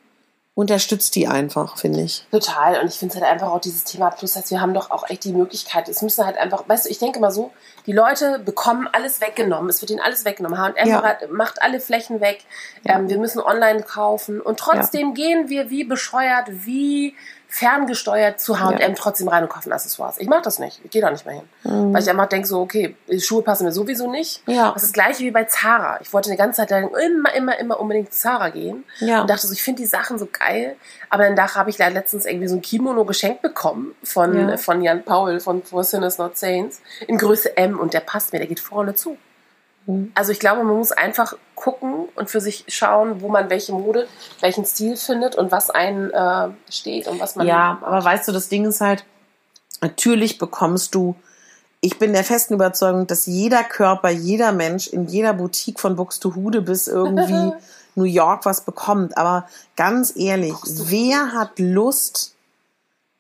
[0.60, 2.26] unterstützt die einfach, finde ich.
[2.32, 2.82] Total.
[2.82, 5.10] Und ich finde es halt einfach auch dieses Thema Plus, heißt, wir haben doch auch
[5.10, 5.88] echt die Möglichkeit.
[5.88, 7.52] Es müssen halt einfach, weißt du, ich denke mal so,
[7.86, 9.70] die Leute bekommen alles weggenommen.
[9.70, 10.60] Es wird ihnen alles weggenommen.
[10.60, 11.18] H&M Ja.
[11.32, 12.44] macht alle Flächen weg.
[12.84, 14.42] Ähm, wir müssen online kaufen.
[14.42, 17.16] Und trotzdem gehen wir wie bescheuert, wie
[17.52, 18.90] ferngesteuert zu H&M Ja.
[18.96, 20.18] trotzdem rein und kaufen Accessoires.
[20.20, 20.80] Ich mache das nicht.
[20.84, 21.50] Ich gehe da nicht mehr hin.
[21.64, 21.94] Mhm.
[21.94, 24.42] Weil ich einfach denke so, okay, die Schuhe passen mir sowieso nicht.
[24.48, 24.72] Ja.
[24.72, 26.00] Das ist das gleiche wie bei Zara.
[26.02, 28.86] Ich wollte eine ganze Zeit lang immer, immer, immer unbedingt zu Zara gehen.
[29.00, 29.22] Ja.
[29.22, 30.76] Und dachte so, ich finde die Sachen so geil.
[31.10, 34.58] Aber dann da habe ich leider letztens irgendwie so ein Kimono geschenkt bekommen von, Ja.
[34.58, 38.40] von Jan Paul von For Sinners Not Saints in Größe M und der passt mir,
[38.40, 39.18] der geht vorne zu.
[39.90, 40.12] Mhm.
[40.16, 44.08] Also ich glaube, man muss einfach gucken und für sich schauen, wo man welche Mode,
[44.40, 48.32] welchen Stil findet und was einen äh, steht und was man Ja, aber weißt du,
[48.32, 49.04] das Ding ist halt,
[49.82, 51.16] natürlich bekommst du,
[51.82, 56.62] ich bin der festen Überzeugung, dass jeder Körper, jeder Mensch in jeder Boutique von Buxtehude
[56.62, 57.54] bis irgendwie
[57.96, 59.18] New York was bekommt.
[59.18, 62.36] Aber ganz ehrlich, wer hat Lust,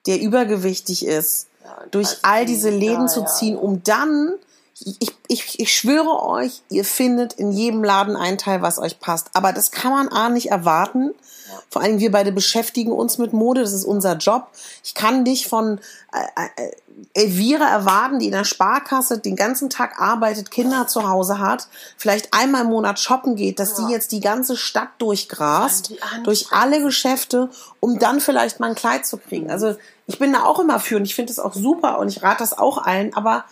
[0.08, 2.70] der übergewichtig ist, Ja, durch weiß all diese.
[2.70, 3.26] Läden Ja, zu ja.
[3.26, 4.34] ziehen, um dann,
[5.00, 9.28] ich, ich, ich schwöre euch, ihr findet in jedem Laden ein Teil, was euch passt.
[9.34, 11.12] Aber das kann man A nicht erwarten.
[11.70, 14.48] Vor allem wir beide beschäftigen uns mit Mode, das ist unser Job.
[14.84, 15.80] Ich kann nicht von
[16.14, 16.72] äh, äh,
[17.14, 21.68] Elvira erwarten, die in der Sparkasse den ganzen Tag arbeitet, Kinder zu Hause hat,
[21.98, 23.86] vielleicht einmal im Monat shoppen geht, dass Ja.
[23.88, 27.50] die jetzt die ganze Stadt durchgrast, durch alle Geschäfte,
[27.80, 29.50] um dann vielleicht mal ein Kleid zu kriegen.
[29.50, 29.76] Also
[30.08, 32.40] ich bin da auch immer für und ich finde das auch super und ich rate
[32.40, 33.46] das auch allen, aber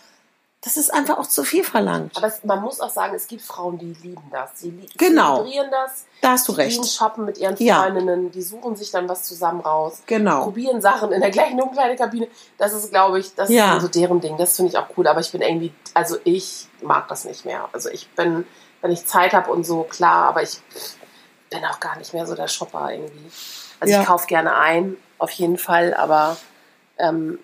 [0.61, 2.17] das ist einfach auch zu viel verlangt.
[2.17, 4.49] Aber es, man muss auch sagen, es gibt Frauen, die lieben das.
[4.55, 5.37] Sie li- Genau.
[5.37, 6.05] zelebrieren das.
[6.21, 6.91] Da hast du Die gehen recht.
[6.93, 7.83] shoppen mit ihren Ja.
[7.83, 10.01] Freundinnen, die suchen sich dann was zusammen raus.
[10.07, 10.45] Genau.
[10.45, 12.27] Probieren Sachen in der gleichen Umkleidekabine.
[12.57, 13.77] Das ist, glaube ich, das Ja.
[13.77, 14.35] ist so deren Ding.
[14.37, 15.07] Das finde ich auch cool.
[15.07, 17.69] Aber ich bin irgendwie, also ich mag das nicht mehr.
[17.71, 18.45] Also ich bin,
[18.81, 20.59] wenn ich Zeit habe und so, klar, aber ich
[21.51, 23.31] bin auch gar nicht mehr so der Shopper irgendwie.
[23.79, 24.01] Also Ja.
[24.01, 26.35] ich kaufe gerne ein, auf jeden Fall, aber
[26.97, 27.37] ähm,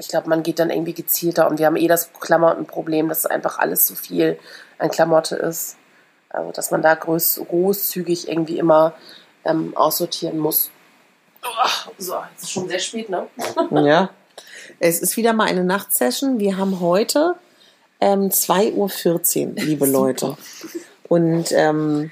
[0.00, 3.58] ich glaube, man geht dann irgendwie gezielter und wir haben eh das Klamottenproblem, dass einfach
[3.58, 4.38] alles zu viel
[4.78, 5.76] an Klamotte ist.
[6.30, 8.94] Also, dass man da groß, großzügig irgendwie immer
[9.44, 10.70] ähm, aussortieren muss.
[11.42, 13.26] Uah, So, jetzt ist schon sehr spät, ne?
[13.70, 14.10] Ja.
[14.78, 16.38] Es ist wieder mal eine Nachtsession.
[16.38, 17.34] Wir haben heute
[18.00, 20.36] ähm, 2.14 Uhr, liebe Leute.
[21.08, 22.10] Und ähm,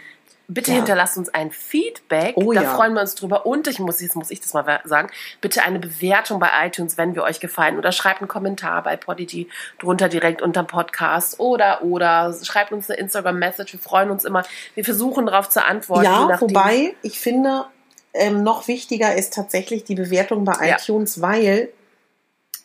[0.51, 0.79] Bitte Ja.
[0.79, 2.35] hinterlasst uns ein Feedback.
[2.37, 2.75] Oh da ja.
[2.75, 3.45] freuen wir uns drüber.
[3.45, 5.11] Und ich muss, jetzt muss ich das mal sagen.
[5.43, 7.77] Bitte eine Bewertung bei iTunes, wenn wir euch gefallen.
[7.77, 11.39] Oder schreibt einen Kommentar bei Podigy drunter direkt unter dem Podcast.
[11.39, 13.75] Oder, oder schreibt uns eine Instagram-Message.
[13.75, 14.43] Wir freuen uns immer.
[14.75, 16.05] Wir versuchen darauf zu antworten.
[16.05, 17.67] ja, wobei ich finde,
[18.15, 20.77] ähm, noch wichtiger ist tatsächlich die Bewertung bei Ja.
[20.77, 21.69] iTunes, weil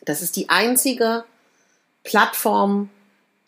[0.06, 1.24] das ist die einzige
[2.02, 2.88] Plattform,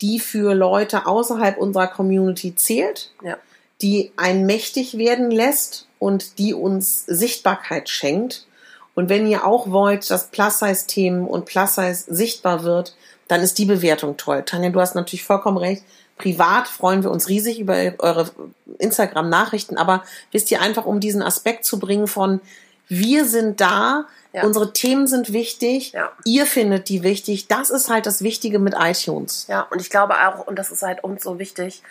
[0.01, 3.11] die für Leute außerhalb unserer Community zählt.
[3.23, 3.37] Ja.
[3.81, 8.45] Die einen mächtig werden lässt und die uns Sichtbarkeit schenkt.
[8.95, 12.95] Und wenn ihr auch wollt, dass Plus-Size-Themen und Plus-Size sichtbar wird,
[13.27, 14.43] dann ist die Bewertung toll.
[14.43, 15.83] Tanja, du hast natürlich vollkommen recht.
[16.17, 18.31] Privat freuen wir uns riesig über eure
[18.79, 22.41] Instagram-Nachrichten, aber wisst ihr einfach, um diesen Aspekt zu bringen von
[22.89, 24.43] wir sind da, Ja.
[24.45, 26.09] unsere Themen sind wichtig, Ja.
[26.25, 27.47] ihr findet die wichtig.
[27.47, 29.45] Das ist halt das Wichtige mit iTunes.
[29.49, 31.81] Ja, und ich glaube auch, und das ist halt uns so wichtig,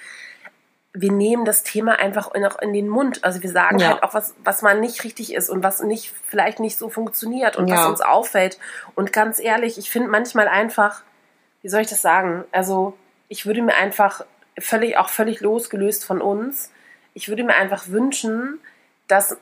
[0.99, 3.23] wir nehmen das Thema einfach noch in den Mund.
[3.23, 3.89] Also wir sagen Ja.
[3.89, 7.57] halt auch, was, was mal nicht richtig ist und was nicht, vielleicht nicht so funktioniert
[7.57, 7.77] und Ja.
[7.77, 8.59] was uns auffällt.
[8.95, 11.03] Und ganz ehrlich, ich finde manchmal einfach,
[11.61, 12.45] wie soll ich das sagen?
[12.51, 12.97] Also
[13.29, 14.25] ich würde mir einfach
[14.59, 16.71] völlig, auch völlig losgelöst von uns,
[17.13, 18.59] ich würde mir einfach wünschen,
[19.07, 19.37] dass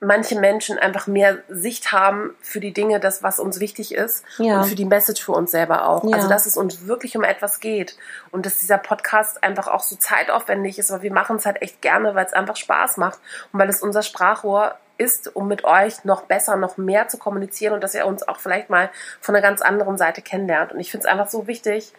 [0.00, 4.58] manche Menschen einfach mehr Sicht haben für die Dinge, das, was uns wichtig ist Ja.
[4.60, 6.04] und für die Message für uns selber auch.
[6.04, 6.16] Ja.
[6.16, 7.96] Also, dass es uns wirklich um etwas geht
[8.30, 11.82] und dass dieser Podcast einfach auch so zeitaufwendig ist, aber wir machen es halt echt
[11.82, 13.18] gerne, weil es einfach Spaß macht
[13.52, 17.72] und weil es unser Sprachrohr ist, um mit euch noch besser, noch mehr zu kommunizieren
[17.74, 18.90] und dass ihr uns auch vielleicht mal
[19.20, 20.72] von einer ganz anderen Seite kennenlernt.
[20.72, 21.92] Und ich finde es einfach so wichtig,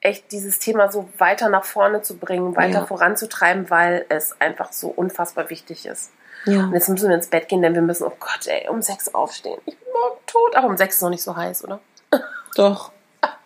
[0.00, 2.86] echt dieses Thema so weiter nach vorne zu bringen, weiter Ja.
[2.86, 6.10] voranzutreiben, weil es einfach so unfassbar wichtig ist.
[6.46, 6.64] Ja.
[6.64, 9.12] Und jetzt müssen wir ins Bett gehen, denn wir müssen, oh Gott, ey, um sechs
[9.14, 9.60] aufstehen.
[9.66, 10.56] Ich bin morgen tot.
[10.56, 11.80] Aber um sechs ist noch nicht so heiß, oder?
[12.56, 12.92] Doch.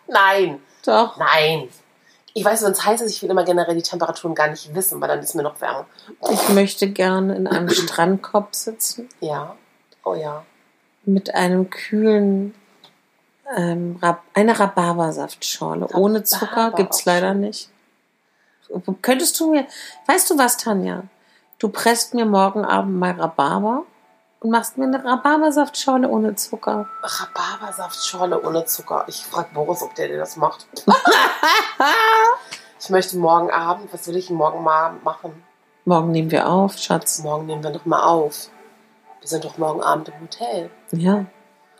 [0.07, 1.17] Nein, Doch.
[1.17, 1.69] nein.
[2.33, 4.99] Ich weiß, wenn es heiß ist, ich will immer generell die Temperaturen gar nicht wissen,
[4.99, 5.85] weil dann ist mir noch wärmer.
[6.29, 9.55] Ich möchte gerne in einem Strandkorb sitzen Ja,
[10.03, 10.43] oh ja.
[11.05, 12.53] mit einem kühlen,
[13.55, 15.87] ähm, Rab eine Rhabarbersaftschorle.
[15.93, 17.69] Ohne Zucker gibt's auch leider nicht.
[19.01, 19.65] Könntest du mir,
[20.07, 21.03] weißt du was, Tanja?
[21.65, 23.85] Du presst mir morgen Abend mal Rhabarber
[24.39, 26.87] und machst mir eine Rhabarbersaftschorle ohne Zucker.
[27.01, 29.05] Rhabarbersaftschorle ohne Zucker.
[29.07, 30.67] Ich frage Boris, ob der dir das macht.
[32.79, 35.43] ich möchte morgen Abend, was will ich morgen mal machen?
[35.85, 37.23] Morgen nehmen wir auf, Schatz.
[37.23, 38.51] Morgen nehmen wir noch mal auf.
[39.21, 40.69] Wir sind doch morgen Abend im Hotel.
[40.91, 41.15] Ja.
[41.15, 41.27] Im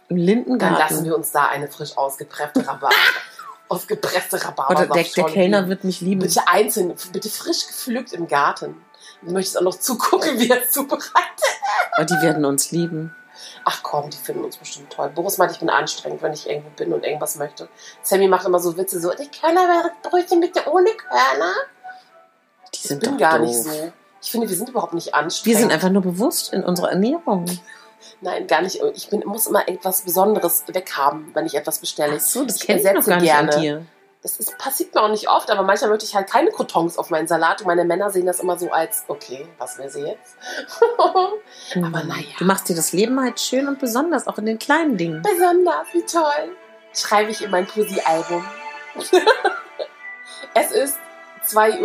[0.09, 0.79] Dann Lindengarten.
[0.79, 2.89] lassen wir uns da eine frisch ausgepresste Rhabarber.
[3.69, 6.21] ausgepresste Oder der, der Kellner wird mich lieben.
[6.21, 8.83] Bitte einzeln, bitte frisch gepflückt im Garten.
[9.25, 11.11] Du möchtest auch noch zugucken, wie er zubereitet.
[11.93, 13.15] Aber Oh, die werden uns lieben.
[13.65, 15.09] Ach komm, die finden uns bestimmt toll.
[15.09, 17.67] Boris meint, ich bin anstrengend, wenn ich irgendwo bin und irgendwas möchte.
[18.03, 21.51] Sammy macht immer so Witze, so, die Körnerbrötchen bitte ohne Körner.
[22.73, 23.47] Die Ich sind bin doch gar doof.
[23.47, 23.91] nicht so.
[24.21, 25.59] Ich finde, wir sind überhaupt nicht Wir anstrengend.
[25.59, 27.45] sind einfach nur bewusst in unserer Ernährung.
[28.21, 28.79] Nein, gar nicht.
[28.93, 32.15] Ich bin, muss immer etwas Besonderes weghaben, wenn ich etwas bestelle.
[32.17, 33.61] Ach so, das ich kenn ich noch gar nicht an gerne.
[33.61, 33.85] dir.
[34.25, 37.11] Das ist, passiert mir auch nicht oft, aber manchmal möchte ich halt keine Crotons auf
[37.11, 40.35] meinen Salat und meine Männer sehen das immer so als, okay, was will sie jetzt?
[41.75, 42.33] aber naja.
[42.39, 45.21] Du machst dir das Leben halt schön und besonders, auch in den kleinen Dingen.
[45.21, 46.55] Besonders, wie toll.
[46.95, 48.43] Schreibe ich in mein Poesie-Album.
[50.55, 50.97] es ist
[51.47, 51.83] 2.17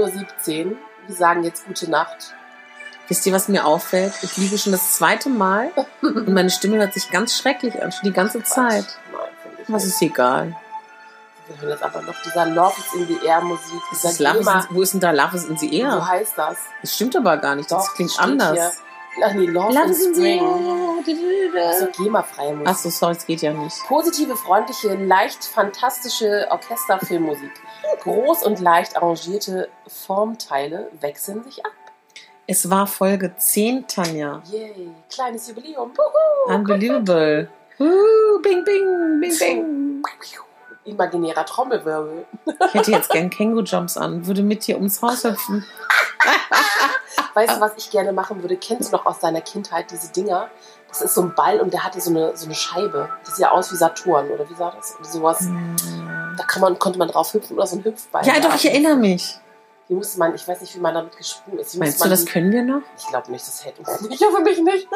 [0.64, 0.76] Uhr.
[1.08, 2.32] Wir sagen jetzt gute Nacht.
[3.08, 4.14] Wisst ihr, was mir auffällt?
[4.22, 8.08] Ich liege schon das zweite Mal und meine Stimme hört sich ganz schrecklich an, schon
[8.08, 8.86] die ganze Zeit.
[9.12, 10.56] Nein, finde ich Was ist egal.
[11.50, 13.80] Wir hören jetzt einfach noch dieser Love is in the Air Musik.
[13.90, 14.60] Das ist Love is GEMA.
[14.70, 16.06] in, wo ist denn da Love is in the So Air?
[16.08, 16.58] heißt das.
[16.80, 17.70] Das stimmt aber gar nicht.
[17.70, 18.52] Das Doch, klingt steht anders.
[18.56, 18.70] Hier.
[19.26, 20.38] Ach nee, Love, Love in is in the.
[21.52, 21.86] Das Air.
[21.88, 22.68] doch GEMA-freie Musik.
[22.68, 23.76] Achso, sorry, es geht ja nicht.
[23.88, 27.50] Positive, freundliche, leicht fantastische Orchesterfilmmusik.
[28.04, 31.72] Groß und leicht arrangierte Formteile wechseln sich ab.
[32.46, 34.40] Es war Folge 10, Tanja.
[34.50, 35.90] Yay, kleines Jubiläum.
[35.96, 36.54] Wuhu.
[36.54, 37.48] Unbelievable.
[37.80, 40.02] Uh, bing, bing, bing, bing.
[40.84, 42.24] Imaginärer Trommelwirbel.
[42.68, 45.64] Ich hätte jetzt gern Känguru-Jumps an, würde mit dir ums Haus hüpfen.
[47.34, 48.56] Weißt du, was ich gerne machen würde?
[48.56, 50.48] Kennst du noch aus deiner Kindheit diese Dinger?
[50.88, 53.08] Das ist so ein Ball und der hatte so eine, so eine Scheibe.
[53.24, 54.96] Das sieht ja aus wie Saturn oder wie sah das?
[54.98, 55.48] Oder sowas.
[56.36, 58.26] Da kann man, konnte man drauf hüpfen oder so ein Hüpfball.
[58.26, 59.38] Ja, doch, ich erinnere mich.
[59.86, 61.74] Wie musste man, ich weiß nicht, wie man damit gesprungen ist.
[61.74, 62.82] Wie Meinst du, das die- können wir noch?
[62.98, 64.24] Ich glaube nicht, das hält uns nicht.
[64.24, 64.88] Für mich nicht.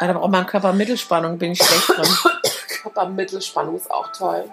[0.00, 2.08] Da braucht man Körpermittelspannung, bin ich schlecht drin.
[2.82, 4.44] Körpermittelspannung ist auch toll.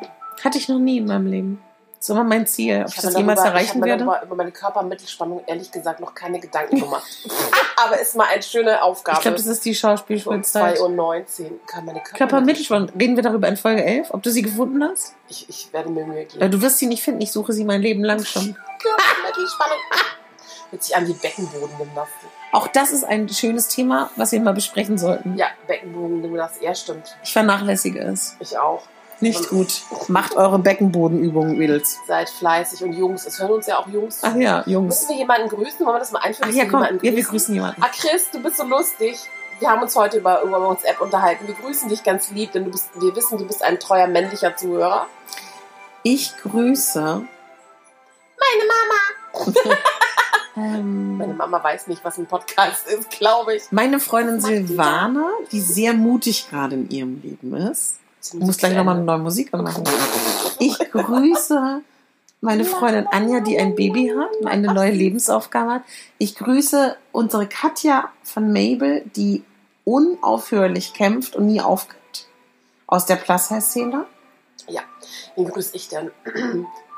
[0.44, 1.62] Hatte ich noch nie in meinem Leben.
[1.98, 2.82] Das ist immer mein Ziel.
[2.84, 4.06] Ob ich, habe das jemals darüber- erreichen ich habe mir werde?
[4.06, 7.04] darüber, über meine Körpermittelspannung ehrlich gesagt noch keine Gedanken gemacht.
[7.84, 9.18] Aber ist mal eine schöne Aufgabe.
[9.18, 10.78] Ich glaube, das ist die um Schauspielschulzeit.
[10.78, 12.90] 2.19 Uhr kann meine Körpermittelspannung.
[13.00, 15.16] Reden wir darüber in Folge 11, ob du sie gefunden hast?
[15.30, 16.52] Ich, ich werde mir Mühe geben.
[16.52, 17.22] Du wirst sie nicht finden.
[17.22, 18.56] Ich suche sie mein Leben lang schon.
[18.82, 19.78] Körpermittelspannung.
[20.70, 22.30] Hört sich an wie Beckenbodengymnastik.
[22.52, 25.36] Auch das ist ein schönes Thema, was wir mal besprechen sollten.
[25.38, 27.18] Ja, Beckenbodengymnastik, ja, stimmt.
[27.24, 28.36] Ich vernachlässige es.
[28.40, 28.84] Ich auch.
[29.22, 29.82] Nicht gut.
[30.08, 32.00] Macht eure Beckenbodenübungen, Mädels.
[32.08, 33.26] Seid fleißig und Jungs.
[33.26, 34.20] Es hören uns ja auch Jungs.
[34.20, 34.28] zu.
[34.28, 35.02] Ach ja, Jungs.
[35.02, 35.86] Müssen wir jemanden grüßen?
[35.86, 36.50] Wollen wir das mal einführen?
[36.52, 37.00] Ach ja, wir komm.
[37.02, 37.56] Ja, wir grüßen?
[37.56, 37.82] jemanden.
[37.82, 39.18] Ah, Chris, du bist so lustig.
[39.60, 41.48] Wir haben uns heute über, über WhatsApp unterhalten.
[41.48, 44.56] Wir grüßen dich ganz lieb, denn du bist, wir wissen, du bist ein treuer männlicher
[44.56, 45.08] Zuhörer.
[46.04, 47.00] Ich grüße.
[47.02, 49.76] Meine Mama.
[50.58, 53.64] Ähm, Meine Mama weiß nicht, was ein Podcast ist, glaube ich.
[53.72, 57.96] Meine Freundin Silvana, die sehr mutig gerade in ihrem Leben ist.
[58.26, 59.84] Sie Ich muss gleich nochmal eine neue Musik machen.
[60.58, 61.82] Ich grüße
[62.42, 65.84] meine Freundin Anja, die ein Baby hat und eine neue Lebensaufgabe hat.
[66.18, 69.44] Ich grüße unsere Katja von Mabel, die
[69.84, 72.28] unaufhörlich kämpft und nie aufgibt.
[72.88, 74.06] Aus der Plus-Szene.
[74.68, 74.82] Ja,
[75.36, 76.10] wen grüße ich denn?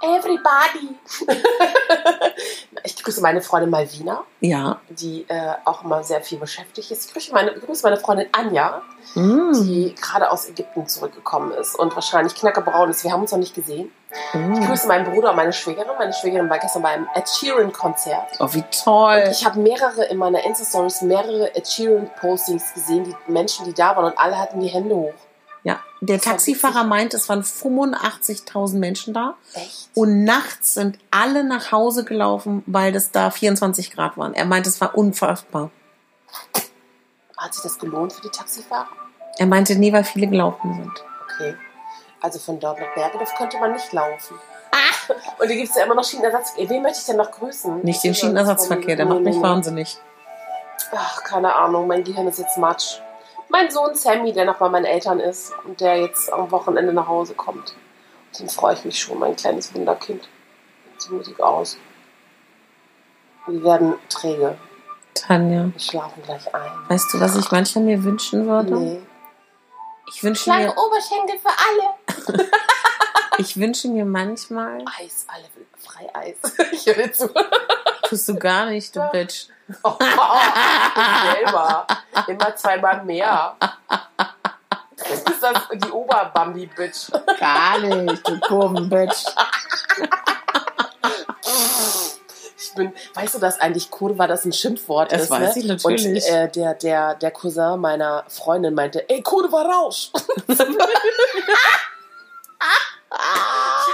[0.08, 0.96] Everybody.
[2.84, 4.80] ich grüße meine Freundin Malvina, Ja.
[4.90, 7.06] die äh, auch immer sehr viel beschäftigt ist.
[7.08, 8.82] Ich grüße meine, ich grüße meine Freundin Anja,
[9.16, 9.54] Mm.
[9.54, 13.06] die gerade aus Ägypten zurückgekommen ist und wahrscheinlich knackerbraun ist.
[13.06, 13.90] Wir haben uns noch nicht gesehen.
[14.34, 14.66] Ich Mm.
[14.68, 15.92] grüße meinen Bruder und meine Schwägerin.
[15.98, 18.38] Meine Schwägerin war gestern beim Ed Sheeran-Konzert.
[18.40, 19.24] Oh, wie toll.
[19.32, 24.06] Ich habe mehrere in meiner Insta-Stories, mehrere Ed Sheeran-Postings gesehen, die Menschen, die da waren
[24.06, 25.14] und alle hatten die Hände hoch.
[26.02, 29.36] Der Taxifahrer meint, es waren 85.000 Menschen da.
[29.54, 29.90] Echt?
[29.96, 34.34] Und nachts sind alle nach Hause gelaufen, weil das da 24 Grad waren.
[34.34, 35.72] Er meint, es war unfassbar.
[37.36, 38.88] Hat sich das gelohnt für die Taxifahrer?
[39.38, 41.04] Er meinte, nee, weil viele gelaufen sind.
[41.24, 41.56] Okay.
[42.22, 44.36] Also von dort nach Bergedorf könnte man nicht laufen.
[45.40, 46.70] Und hier gibt es ja immer noch Schienenersatzverkehr.
[46.70, 47.84] Wen möchte ich denn noch grüßen?
[47.84, 49.98] Nicht den Schienenersatzverkehr, der macht mich wahnsinnig.
[50.92, 53.00] Ach, keine Ahnung, mein Gehirn ist jetzt matsch.
[53.50, 57.08] Mein Sohn Sammy, der noch bei meinen Eltern ist und der jetzt am Wochenende nach
[57.08, 57.74] Hause kommt.
[58.40, 60.28] Den freue ich mich schon, mein kleines Wunderkind.
[60.98, 61.78] Sieht mutig aus.
[63.48, 64.58] Wir werden träge.
[65.14, 66.72] Tanja, Wir schlafen gleich ein.
[66.90, 68.76] weißt du, was ich manchmal mir wünschen würde?
[68.76, 69.02] Nee.
[70.10, 72.48] Ich wünsche Kleine mir, Oberschenkel für alle.
[73.40, 76.36] ich wünsche mir manchmal, Eis, alle will frei Eis.
[76.72, 77.30] Ich höre dir zu.
[78.08, 79.48] Tust du gar nicht, du Bitch.
[79.84, 81.86] Oh, selber.
[82.28, 83.56] Immer zweimal mehr.
[84.96, 87.12] Ist das die Oberbambi-Bitch?
[87.40, 89.26] Gar nicht, du Kurven-Bitch.
[92.58, 95.30] Ich bin, weißt du, dass eigentlich Kurva das ein Schimpfwort Das ist?
[95.30, 95.62] weiß ne?
[95.62, 96.06] ich natürlich.
[96.06, 100.12] Und äh, der, der, der Cousin meiner Freundin meinte, ey, Kurva raus!
[100.48, 100.60] ich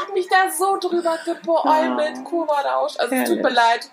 [0.02, 2.98] hab mich da so drüber gebeäumelt, Kurva raus.
[2.98, 3.90] Also es tut mir leid.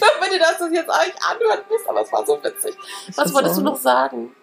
[0.20, 2.74] Wenn ihr das jetzt eigentlich anhören müsst, aber es war so witzig.
[3.16, 4.34] Was wolltest du noch sagen?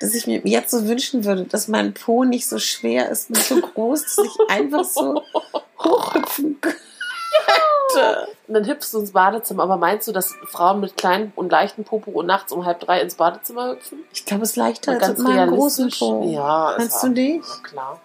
[0.00, 3.38] Dass ich mir jetzt so wünschen würde, dass mein Po nicht so schwer ist und
[3.38, 5.22] so groß, dass ich einfach so
[5.78, 6.78] hochhüpfen könnte.
[8.46, 9.62] Und dann hüpfst du ins Badezimmer.
[9.62, 13.00] Aber meinst du, dass Frauen mit kleinen und leichten Popo und nachts um halb drei
[13.00, 14.04] ins Badezimmer hüpfen?
[14.12, 15.90] Ich glaube, es ist leichter Mal als mit meinem großen?
[15.90, 16.30] Po.
[16.30, 16.74] Ja.
[16.76, 17.48] Meinst du nicht?
[17.48, 18.00] Ja, klar.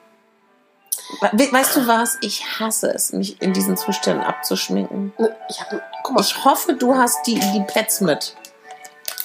[1.31, 2.17] We weißt du was?
[2.21, 5.13] Ich hasse es, mich in diesen Zuständen abzuschminken.
[5.17, 5.71] Ne, Ich hab,
[6.11, 8.35] mal, Ich hoffe, du hast die, die Pads mit.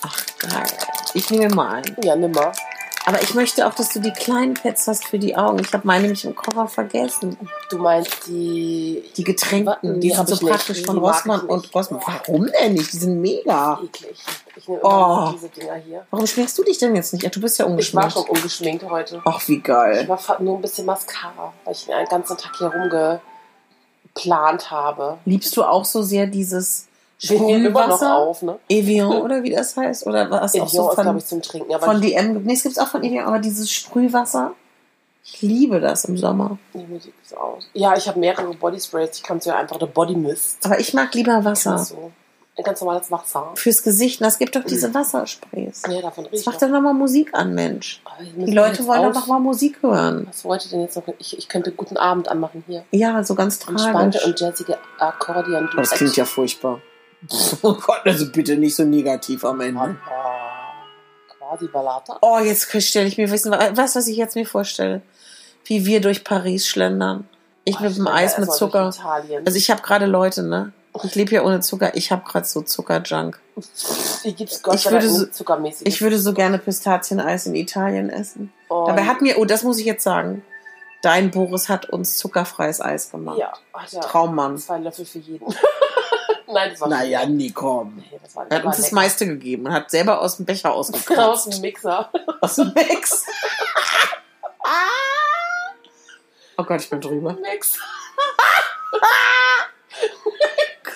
[0.02, 0.66] Ach, geil.
[1.12, 1.96] Ich nehme mal ein.
[2.02, 2.52] ja, nimmer.
[3.06, 5.58] Aber ich möchte auch, dass du die kleinen Pads hast für die Augen.
[5.58, 7.36] Ich habe meine nämlich im Koffer vergessen.
[7.68, 10.50] Du meinst die Die getränkten, Die die sind so ich nicht.
[10.50, 11.74] praktisch Die von Rossmann ich und nicht.
[11.74, 12.00] Rossmann.
[12.06, 12.90] Warum denn nicht?
[12.94, 13.78] Die sind mega.
[13.84, 14.16] eklig.
[14.56, 15.32] Ich nehme Oh.
[15.34, 16.06] diese Dinger hier.
[16.10, 17.24] Warum schminkst du dich denn jetzt nicht?
[17.24, 18.12] Ja, du bist ja Ich war ungeschminkt.
[18.12, 19.20] schon ungeschminkt heute.
[19.26, 20.08] Ach, wie Ich geil.
[20.08, 25.18] war fa- nur ein bisschen Mascara, weil ich den ganzen Tag hier rumgeplant habe.
[25.24, 26.86] Liebst du auch so sehr dieses
[27.30, 28.16] Nehmen immer noch Sprühwasser?
[28.16, 28.58] auf, ne?
[28.68, 30.06] Evian oder wie das heißt?
[30.06, 31.74] Oder was auch Evian so ist, glaube von, ich, zum Trinken.
[31.74, 32.42] Aber von DM?
[32.42, 34.52] Nee, es gibt auch von Evian, aber dieses Sprühwasser.
[35.24, 36.58] Ich liebe das im Sommer.
[36.74, 37.66] die Musik ist aus.
[37.72, 39.16] Ja, ich habe mehrere Bodysprays.
[39.16, 40.58] Ich kann es ja einfach der Body Mist.
[40.64, 41.78] Aber ich mag lieber Wasser.
[41.78, 42.12] So.
[42.56, 43.50] Ein ganz normales Wasser.
[43.54, 44.20] Fürs Gesicht.
[44.20, 45.82] Und es gibt doch diese Wassersprays.
[45.88, 48.00] Ja, davon Jetzt riecht mach doch nochmal Musik an, Mensch.
[48.36, 50.26] Die Leute wollen doch noch noch mal Musik hören.
[50.28, 51.02] Was wollt ihr denn jetzt noch?
[51.18, 52.84] Ich, ich könnte guten Abend anmachen hier.
[52.92, 54.26] Ja, so ganz Entspannte tragisch.
[54.26, 55.68] und jazzige Akkordeon.
[55.74, 56.80] Das klingt ja furchtbar.
[57.62, 59.96] Oh Gott, also bitte nicht so negativ am Ende.
[61.38, 62.18] Quasi Ballata.
[62.20, 65.02] Oh, jetzt stelle ich mir wissen, du, was ich jetzt mir vorstelle?
[65.64, 67.26] Wie wir durch Paris schlendern.
[67.64, 68.92] Ich mit dem Eis mit Zucker.
[69.44, 70.72] Also ich habe gerade Leute, ne?
[71.02, 71.96] Ich lebe ja ohne Zucker.
[71.96, 73.40] Ich habe gerade so Zuckerjunk.
[73.56, 75.26] Ich sei würde so-.
[75.82, 78.52] Ich würde so gerne Pistazieneis in Italien essen.
[78.68, 80.44] Und- Dabei hat mir, oh, das muss ich jetzt sagen,
[81.02, 83.38] dein Boris hat uns zuckerfreies Eis gemacht.
[83.38, 84.58] ja, hat er Traummann.
[84.58, 85.46] zwei Löffel für jeden.
[86.46, 87.96] Nein, das war Naja, nee, komm.
[87.96, 90.72] Nee, das war, Er hat uns das meiste gegeben und hat selber aus dem Becher
[90.74, 91.52] aus ausgekratzt.
[91.52, 92.10] dem Mixer.
[92.40, 93.26] aus dem Mix.
[96.56, 97.36] oh Gott, ich bin drüber.
[97.40, 97.78] Mix.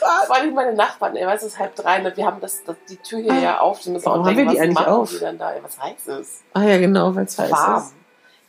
[0.01, 2.17] Das waren nicht meine Nachbarn, ey, weißt du, es ist halb drei, ne?
[2.17, 3.81] wir haben das, das, die Tür hier ja auf.
[3.81, 5.11] Die müssen Warum auch haben denken, wir die was eigentlich machen auf?
[5.11, 5.53] Die denn da?
[5.53, 6.43] Ey, was heißt es?
[6.55, 7.91] Ah ja, genau, weil es heiß Warm.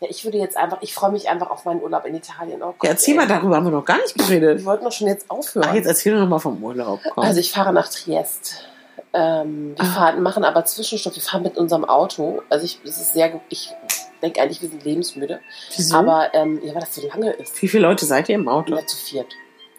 [0.02, 2.64] Ja, ich würde jetzt einfach, ich freue mich einfach auf meinen Urlaub in Italien.
[2.64, 3.18] Oh Gott, Ja, erzähl ey.
[3.20, 4.60] mal, darüber haben wir noch gar nicht geredet.
[4.60, 5.68] Wir wollten doch schon jetzt aufhören.
[5.70, 7.02] Ach, jetzt erzähl doch noch mal vom Urlaub.
[7.14, 7.24] Komm.
[7.24, 8.64] Also ich fahre nach Triest.
[9.12, 9.91] Ähm, wir Ah.
[9.93, 11.16] fahren, machen aber Zwischenstopp.
[11.16, 12.41] Wir fahren mit unserem Auto.
[12.50, 13.74] Also ich, es ist sehr, ich
[14.22, 15.39] denke eigentlich, wir sind lebensmüde.
[15.76, 15.95] Wieso?
[15.97, 17.62] Aber ähm, ja, weil das so lange ist.
[17.62, 18.76] Wie viele Leute seid ihr im Auto?
[18.76, 19.28] Ja, zu viert.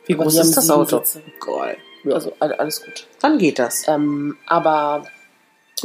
[0.07, 0.99] Wie Aber groß ist das Auto?
[0.99, 1.23] Sitze.
[1.41, 1.77] Geil.
[2.05, 2.15] Ja.
[2.15, 3.07] Also all- alles gut.
[3.21, 3.87] Wann geht das?
[3.89, 5.05] Ähm, aber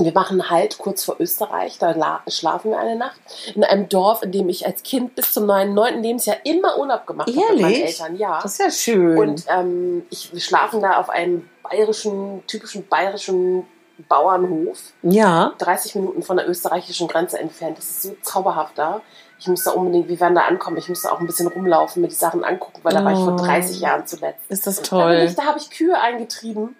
[0.03, 1.77] wir machen halt kurz vor Österreich.
[1.77, 3.19] Da la- schlafen wir eine Nacht.
[3.55, 7.29] In einem Dorf, in dem ich als Kind bis zum neunten Lebensjahr immer Urlaub gemacht
[7.29, 7.73] habe mit meinen?
[7.75, 8.15] Eltern.
[8.17, 8.39] Ja.
[8.41, 9.17] Das ist ja schön.
[9.17, 13.65] Und ähm, ich, wir schlafen da auf einem bayerischen, typischen bayerischen
[14.09, 15.53] Bauernhof, Ja.
[15.57, 17.77] 30 Minuten von der österreichischen Grenze entfernt.
[17.77, 19.01] Das ist so zauberhaft da.
[19.39, 22.01] Ich muss da unbedingt, wir werden da ankommen, ich muss da auch ein bisschen rumlaufen,
[22.01, 23.37] mir die Sachen angucken, weil da war ich vor Oh.
[23.37, 24.39] 30 Jahren zuletzt.
[24.49, 25.25] Ist das Da, toll.
[25.27, 26.75] ich, da habe ich Kühe eingetrieben.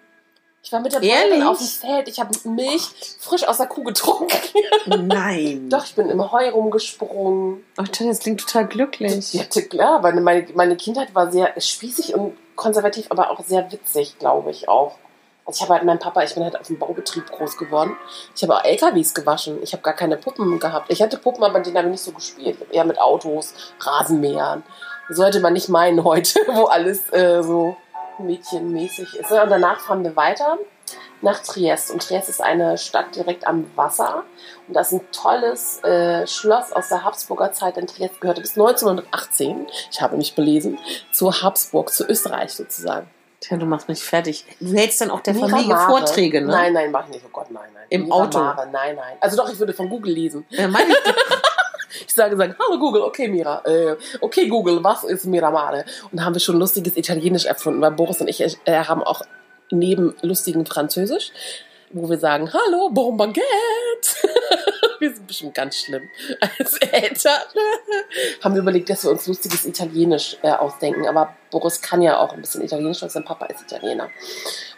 [0.66, 0.98] Ich war mit der?
[0.98, 2.08] Bäuerin auf dem Feld.
[2.08, 2.88] Ich habe Milch
[3.20, 4.36] frisch aus der Kuh getrunken.
[4.86, 5.68] Nein.
[5.70, 7.64] Doch, ich bin im Heu rumgesprungen.
[7.76, 9.32] Ach, Tanja, das klingt total glücklich.
[9.32, 14.18] Ja, klar, weil meine, meine Kindheit war sehr spießig und konservativ, aber auch sehr witzig,
[14.18, 14.96] glaube ich auch.
[15.44, 17.96] Also ich habe halt meinen Papa, ich bin halt auf dem Baubetrieb groß geworden.
[18.34, 19.62] Ich habe auch LKWs gewaschen.
[19.62, 20.90] Ich habe gar keine Puppen gehabt.
[20.90, 22.58] Ich hatte Puppen, aber mit denen habe ich nicht so gespielt.
[22.72, 24.64] Eher mit Autos, Rasenmähern.
[25.10, 27.76] Sollte man nicht meinen heute, wo alles äh, so
[28.18, 29.30] mädchenmäßig ist.
[29.30, 30.58] Und danach fahren wir weiter
[31.22, 31.90] nach Triest.
[31.90, 34.24] Und Triest ist eine Stadt direkt am Wasser.
[34.68, 37.76] Und das ist ein tolles äh, Schloss aus der Habsburger Zeit.
[37.76, 40.78] In Triest gehörte bis 1918, ich habe mich belesen,
[41.12, 43.10] zu Habsburg, zu Österreich sozusagen.
[43.40, 44.44] Tja, du machst mich fertig.
[44.60, 45.62] Du hältst dann auch der Miramare.
[45.62, 46.46] Familie Vorträge, ne?
[46.48, 47.24] Nein, nein, mach ich nicht.
[47.26, 47.84] Oh Gott, nein, nein.
[47.90, 48.38] Im Auto?
[48.38, 49.16] Miramare, Nein, nein.
[49.20, 50.46] Also doch, ich würde von Google lesen.
[50.48, 50.96] Ja, meine ich.
[52.06, 55.84] Ich sage, sagen, hallo Google, okay Mira, äh, okay Google, was ist Miramare?
[56.10, 59.22] Und da haben wir schon lustiges Italienisch erfunden, weil Boris und ich äh, haben auch
[59.70, 61.32] neben lustigen Französisch,
[61.90, 63.40] wo wir sagen, hallo, bon baguette.
[64.98, 66.08] wir sind bestimmt ganz schlimm
[66.58, 67.40] als Eltern.
[68.42, 72.32] haben wir überlegt, dass wir uns lustiges Italienisch äh, ausdenken, aber Boris kann ja auch
[72.32, 74.10] ein bisschen Italienisch, weil sein Papa ist Italiener.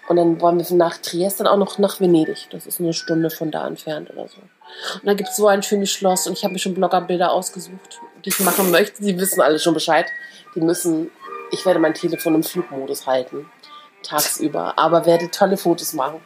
[0.09, 2.48] Und dann wollen wir nach Triest dann auch noch nach Venedig.
[2.50, 4.38] Das ist eine Stunde von da entfernt oder so.
[4.38, 8.00] Und da gibt es so ein schönes Schloss und ich habe mir schon Bloggerbilder ausgesucht,
[8.24, 9.02] die ich machen möchte.
[9.02, 10.06] Die wissen alle schon Bescheid.
[10.54, 11.11] Die müssen,
[11.52, 13.50] ich werde mein Telefon im Flugmodus halten,
[14.02, 16.20] tagsüber, aber werde tolle Fotos machen.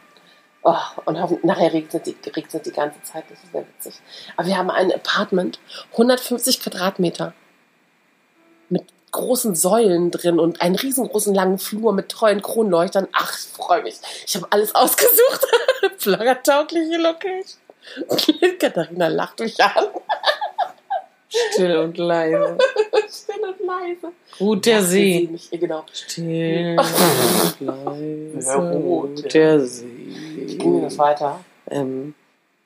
[0.63, 3.99] Oh, und nachher regnet die, regnet die ganze Zeit, das ist sehr witzig.
[4.37, 5.59] Aber wir haben ein Apartment,
[5.91, 7.33] 150 Quadratmeter,
[8.69, 13.07] mit großen Säulen drin und einen riesengroßen langen Flur mit treuen Kronleuchtern.
[13.13, 13.95] Ach, ich freue mich.
[14.27, 15.47] Ich habe alles ausgesucht.
[15.97, 17.59] Flaggertaugliche Location.
[18.59, 19.85] Katharina lacht mich an.
[21.29, 22.57] Still und leise.
[23.09, 24.13] Still und leise.
[24.39, 25.29] Ruht der Ja, See.
[25.31, 25.83] Mich, genau.
[25.91, 28.39] Still und leise.
[28.39, 30.57] Ja, ruht, der Wie See.
[30.57, 31.39] ging das weiter?
[31.69, 32.13] Ähm.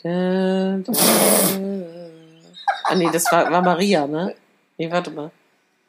[0.04, 0.92] Da, da.
[2.84, 4.36] Ah, nee, das war, war Maria, ne?
[4.78, 5.32] Nee, warte mal.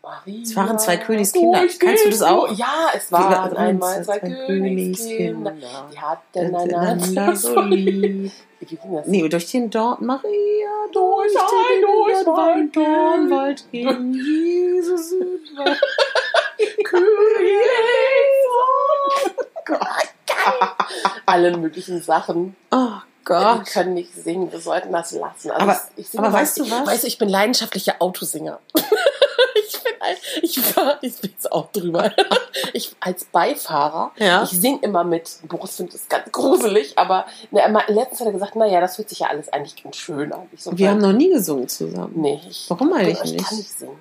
[0.02, 0.42] Maria.
[0.42, 1.60] Es waren zwei Königskinder.
[1.78, 2.48] Kannst du das auch?
[2.56, 5.52] Ja, es Wir waren einmal zwei zwei Königskinder.
[5.92, 8.32] Die hatten Einander so lieb.
[8.60, 9.06] Wie ging das?
[9.06, 10.30] Nee, durch den Dorn, Maria,
[10.92, 15.64] Durch ein den Dornwald Dornwald ging Jesus über.
[21.26, 22.56] Alle möglichen Sachen.
[22.70, 23.66] Oh Wir Gott.
[23.66, 25.50] können nicht singen, wir sollten das lassen.
[25.50, 26.86] Also Aber- ich, ich aber weißt du was?
[26.86, 28.58] Weißt du, ich bin leidenschaftlicher Autosinger.
[29.68, 32.12] Ich bin ein, ich war, ich bin jetzt auch drüber.
[32.72, 34.42] Ich als Beifahrer, Ja.
[34.42, 35.38] ich singe immer mit.
[35.44, 38.98] Boris findet das ganz gruselig, aber ne, er mal- letztens hat er gesagt, naja, das
[38.98, 40.48] hört sich ja alles eigentlich ganz schön an.
[40.52, 42.12] Ich so, Wir haben noch nie gesungen zusammen.
[42.16, 43.44] nee, ich, Warum eigentlich ich nicht?
[43.46, 43.98] kann nicht singen.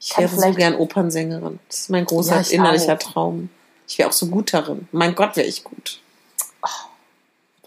[0.00, 1.58] Ich Ich wäre so gern Opernsängerin.
[1.68, 2.98] Das ist mein großer Ja, ich innerlicher.
[2.98, 3.50] Traum.
[3.86, 4.88] Ich wäre auch so gut darin.
[4.92, 6.00] Mein Gott, wäre ich gut.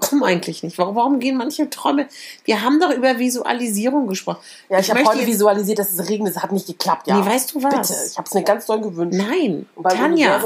[0.01, 0.77] Warum eigentlich nicht?
[0.77, 2.07] Warum, warum gehen manche Träume?
[2.43, 4.39] Wir haben doch über Visualisierung gesprochen.
[4.67, 6.35] Ja, ich, habe möchte heute visualisiert, dass es regnet.
[6.35, 7.19] Es hat nicht geklappt, ja.
[7.19, 7.89] Nee, weißt du was?
[7.89, 9.17] Bitte, ich habe es mir ganz doll gewünscht.
[9.17, 10.43] Nein, Tanja.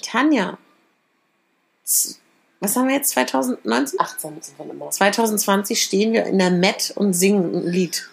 [0.00, 0.58] Tanja.
[2.60, 3.10] Was haben wir jetzt?
[3.10, 4.00] 2019?
[4.00, 4.90] 18 sind wir immer.
[4.90, 8.08] 2020 stehen wir in der Met und singen ein Lied.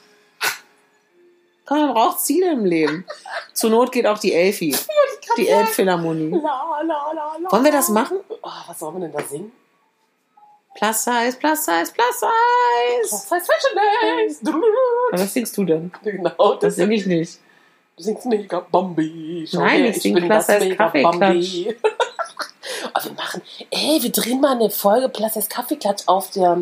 [1.65, 3.05] Komm, man braucht Ziele im Leben.
[3.53, 4.75] Zur Not geht auch die Elfi,
[5.38, 6.32] die Elbphilharmonie.
[6.32, 8.17] Wollen wir das machen?
[8.41, 9.53] Oh, was sollen wir denn da singen?
[10.76, 13.01] Plus Size, Plus Size, Plus Size.
[13.11, 14.41] Das heißt Fashion Days.
[14.45, 15.91] Aber was singst du denn?
[16.03, 17.39] Genau, Das das singe ich nicht.
[17.97, 19.45] Du singst mega Bambi.
[19.51, 21.19] Schau Nein, her, ich sing bin Plus das Size Kaffeeklatsch.
[21.19, 21.76] Bambi.
[22.95, 26.61] oh, wir machen, ey, wir drehen mal eine Folge Plus Size Kaffeeklatsch auf der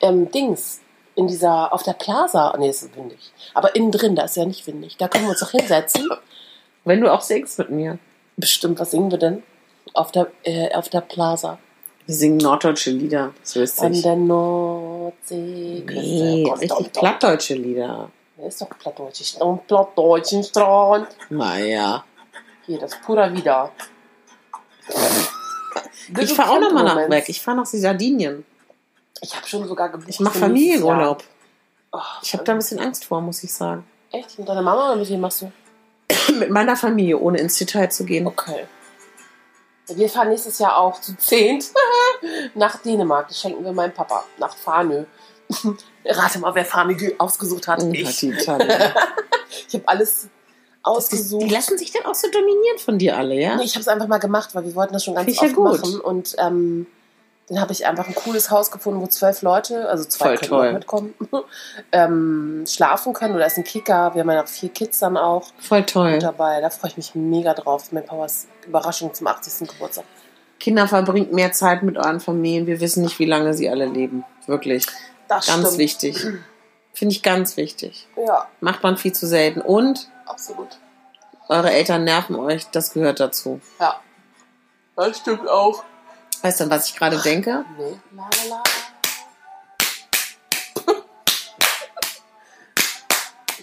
[0.00, 0.80] ähm, Dings.
[1.16, 2.52] In dieser, auf der Plaza.
[2.58, 3.32] Nee, ist windig.
[3.54, 4.96] Aber innen drin, da ist ja nicht windig.
[4.96, 6.10] Da können wir uns doch hinsetzen.
[6.84, 7.98] Wenn du auch singst mit mir.
[8.36, 9.44] Bestimmt, was singen wir denn?
[9.92, 11.60] Auf der, äh, auf der Plaza.
[12.06, 13.32] Wir singen norddeutsche Lieder.
[13.40, 15.84] Das wüsste An der Nordsee.
[15.86, 18.10] Nee, richtig plattdeutsche Lieder.
[18.36, 19.20] Der ist doch plattdeutsch.
[19.20, 21.08] Ich am plattdeutschen Strand.
[21.30, 22.04] Naja.
[22.66, 23.70] Hier, das Pura Vida.
[26.20, 27.24] Ich fahre auch nochmal nach weg.
[27.28, 28.44] Ich fahre nach Sardinien.
[29.22, 30.08] Ich habe schon sogar gebucht.
[30.10, 31.24] Ich mache Familienurlaub.
[31.92, 33.84] Oh, Ich habe da ein bisschen Angst vor, muss ich sagen.
[34.12, 34.38] Echt?
[34.38, 35.52] Mit deiner Mama oder mit wem machst du?
[36.38, 38.26] Mit meiner Familie, ohne ins Detail zu gehen.
[38.26, 38.66] Okay.
[39.88, 41.66] Wir fahren nächstes Jahr auch zu zehnt
[42.54, 43.28] nach Dänemark.
[43.28, 44.24] Das schenken wir meinem Papa.
[44.38, 45.04] Nach Farnö.
[46.06, 47.82] Rate mal, wer Farnö ge- ausgesucht hat.
[47.92, 48.22] Ich.
[48.22, 50.28] Ich habe alles
[50.82, 51.42] ausgesucht.
[51.42, 53.56] Die lassen sich dann auch so dominieren von dir alle, ja?
[53.56, 55.40] Nee, ich habe es einfach mal gemacht, weil wir wollten das schon ganz Finde ich
[55.42, 55.80] oft ja gut.
[55.92, 56.00] machen.
[56.00, 56.86] Und ähm,
[57.48, 60.48] Dann habe ich einfach ein cooles Haus gefunden, wo zwölf Leute, also zwei Voll können
[60.48, 60.68] toll.
[60.68, 61.14] auch mitkommen,
[61.92, 63.34] ähm, schlafen können.
[63.34, 64.14] Oder ist ein Kicker.
[64.14, 66.18] Wir haben ja noch vier Kids dann auch Voll toll.
[66.20, 66.60] dabei.
[66.62, 67.92] Da freue ich mich mega drauf.
[67.92, 69.68] Mein Papas Überraschung zum 80.
[69.68, 70.04] Geburtstag.
[70.58, 72.66] Kinder verbringt mehr Zeit mit euren Familien.
[72.66, 74.24] Wir wissen nicht, wie lange sie alle leben.
[74.46, 74.86] Wirklich.
[75.28, 75.78] Das Ganz stimmt.
[75.78, 76.26] wichtig.
[76.94, 78.08] Finde ich ganz wichtig.
[78.16, 79.60] Ja, Macht man viel zu selten.
[79.60, 80.78] Und absolut.
[81.48, 82.66] eure Eltern nerven euch.
[82.70, 83.60] Das gehört dazu.
[83.78, 84.00] Ja.
[84.96, 85.82] Das stimmt auch.
[86.44, 87.64] Weißt du, was ich gerade denke?
[87.78, 87.96] Nee.
[88.14, 88.62] La, la, la.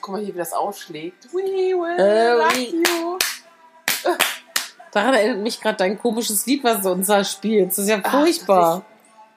[0.01, 1.25] Guck mal hier, wie das ausschlägt.
[1.31, 1.37] We
[1.77, 3.17] will Äh, love you.
[4.91, 7.77] Daran erinnert mich gerade dein komisches Lied, was du uns da spielst.
[7.77, 8.83] Das ist ja Ach, furchtbar.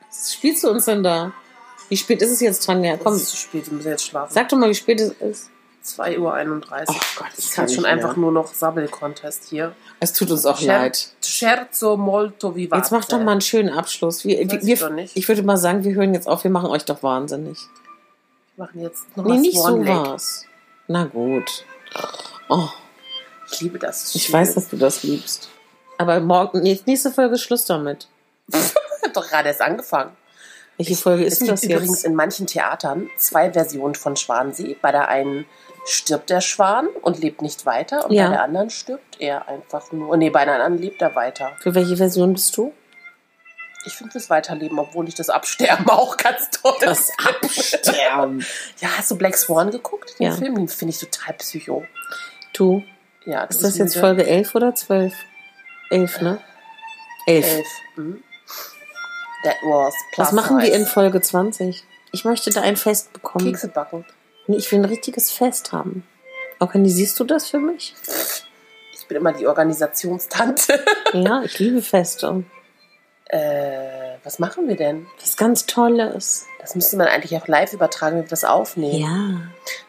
[0.08, 1.32] Was spielst du uns denn da?
[1.90, 2.94] Wie spät ist es jetzt, Tanja?
[2.96, 3.04] Komm.
[3.04, 4.32] Komm, Es ist zu spät, wir müssen jetzt schlafen.
[4.32, 5.50] sag doch mal, wie spät es ist.
[5.84, 6.30] 2.31 Uhr.
[6.88, 8.22] Oh Gott, das ich kann kann schon nicht einfach mehr.
[8.22, 9.74] nur noch Sabbel-Contest hier.
[10.00, 11.08] Es tut uns auch leid.
[11.22, 12.78] Scherzo molto vivace.
[12.78, 14.24] Jetzt mach doch mal einen schönen Abschluss.
[14.24, 16.84] Wir, wir, ich wir, ich würde mal sagen, wir hören jetzt auf, wir machen euch
[16.84, 17.58] doch wahnsinnig.
[18.56, 20.04] Wir machen jetzt noch Nee, nicht Swan Lake.
[20.06, 20.44] sowas.
[20.88, 21.64] Na gut.
[22.48, 22.68] Oh,
[23.50, 24.14] Ich liebe das.
[24.14, 25.48] ich weiß, dass du das liebst.
[25.98, 28.08] Aber morgen, nächste Folge ist Schluss damit.
[28.48, 28.54] Ich
[29.02, 30.12] habe doch gerade erst angefangen.
[30.76, 32.04] Welche Folge Es ist gibt das übrigens jetzt?
[32.04, 34.76] in manchen Theatern zwei Versionen von Schwansee.
[34.82, 35.44] Bei der einen
[35.86, 38.24] stirbt der Schwan und lebt nicht weiter und Ja.
[38.26, 40.16] bei der anderen stirbt er einfach nur.
[40.16, 41.52] Nee, bei der anderen lebt er weiter.
[41.60, 42.72] Für welche Version bist du?
[43.86, 48.44] Ich finde das Weiterleben, obwohl ich das Absterben auch ganz toll Das Absterben.
[48.80, 50.18] Ja, hast du Black Swan geguckt?
[50.18, 50.32] Den Ja.
[50.32, 51.84] Film, den finde ich total psycho.
[52.54, 52.82] Du,
[53.26, 55.12] Ja, ist das jetzt wieder Folge 11 oder 12?
[55.90, 56.40] 11, ne?
[57.26, 57.46] 11.
[57.56, 57.66] elf.
[57.96, 58.22] Mhm.
[59.44, 61.84] That was plus Was machen wir in Folge 20?
[62.12, 63.44] Ich möchte da ein Fest bekommen.
[63.44, 64.06] Kekse backen.
[64.46, 66.04] Nee, ich will ein richtiges Fest haben.
[66.58, 67.94] Organisierst du das für mich?
[68.92, 70.84] Ich bin immer die Organisationstante.
[71.12, 72.44] Ja, ich liebe Feste.
[73.26, 75.06] Äh, was machen wir denn?
[75.20, 76.46] Was ganz Tolles.
[76.60, 78.94] Das müsste man eigentlich auch live übertragen, wenn wir das aufnehmen.
[78.98, 79.40] Ja.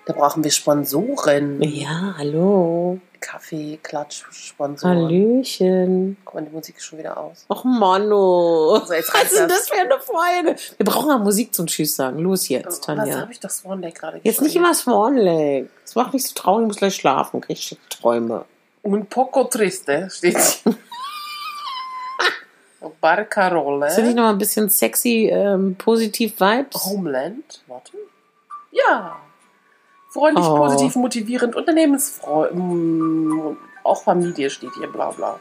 [0.05, 1.61] Da brauchen wir Sponsoren.
[1.61, 2.99] Ja, hallo.
[3.21, 4.97] Kaffee, Klatsch, Sponsoren.
[5.05, 6.17] Hallöchen.
[6.25, 7.45] Guck mal, die Musik ist schon wieder aus.
[7.49, 8.81] Och, Mano.
[8.85, 9.69] So, jetzt Was ist denn das.
[9.69, 10.55] für eine Freude?
[10.77, 12.19] Wir brauchen mal Musik zum Tschüss sagen.
[12.19, 13.21] Los jetzt, Was Tanja.
[13.21, 15.69] habe ich doch Swan Lake gerade Jetzt nicht immer Swan Lake.
[15.83, 17.41] Das macht mich so traurig, ich muss gleich schlafen.
[17.41, 18.45] Krieg ich Träume.
[18.83, 20.75] Un poco triste steht hier.
[23.01, 23.87] Barcarolle.
[23.87, 26.85] Ist das nicht noch ein bisschen sexy, ähm, positiv Vibes?
[26.85, 27.63] Homeland.
[27.67, 27.93] Warte.
[28.71, 29.17] Ja.
[30.09, 30.57] Freundlich, Oh.
[30.57, 33.57] positiv, motivierend, unternehmensfreundlich.
[33.83, 35.39] Auch Familie steht hier, bla bla.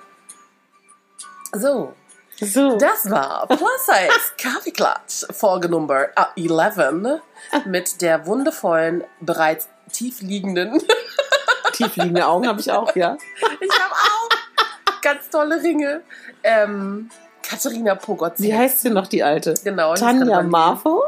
[1.53, 1.92] So.
[2.40, 2.76] So.
[2.78, 7.20] Das war Plus Size Kaffeeklatsch, Folge Nummer äh, 11
[7.66, 10.82] mit der wundervollen, bereits tiefliegenden.
[11.74, 13.16] Tiefliegende Augen habe ich auch, ja.
[13.61, 16.03] ich habe auch ganz tolle Ringe.
[16.42, 17.09] Ähm,
[17.49, 18.40] Katharina Pogotz.
[18.40, 19.55] Wie heißt sie noch, die alte?
[19.62, 19.95] Genau.
[19.95, 21.05] Tanja Marfo?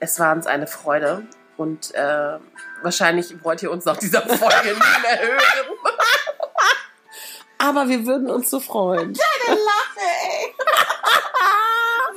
[0.00, 1.22] Es war uns eine Freude
[1.56, 2.38] und äh,
[2.82, 5.38] wahrscheinlich wollt ihr uns nach dieser Folge nie mehr hören.
[7.58, 9.12] Aber wir würden uns so freuen.
[9.12, 9.58] Lache,
[9.98, 10.54] ey.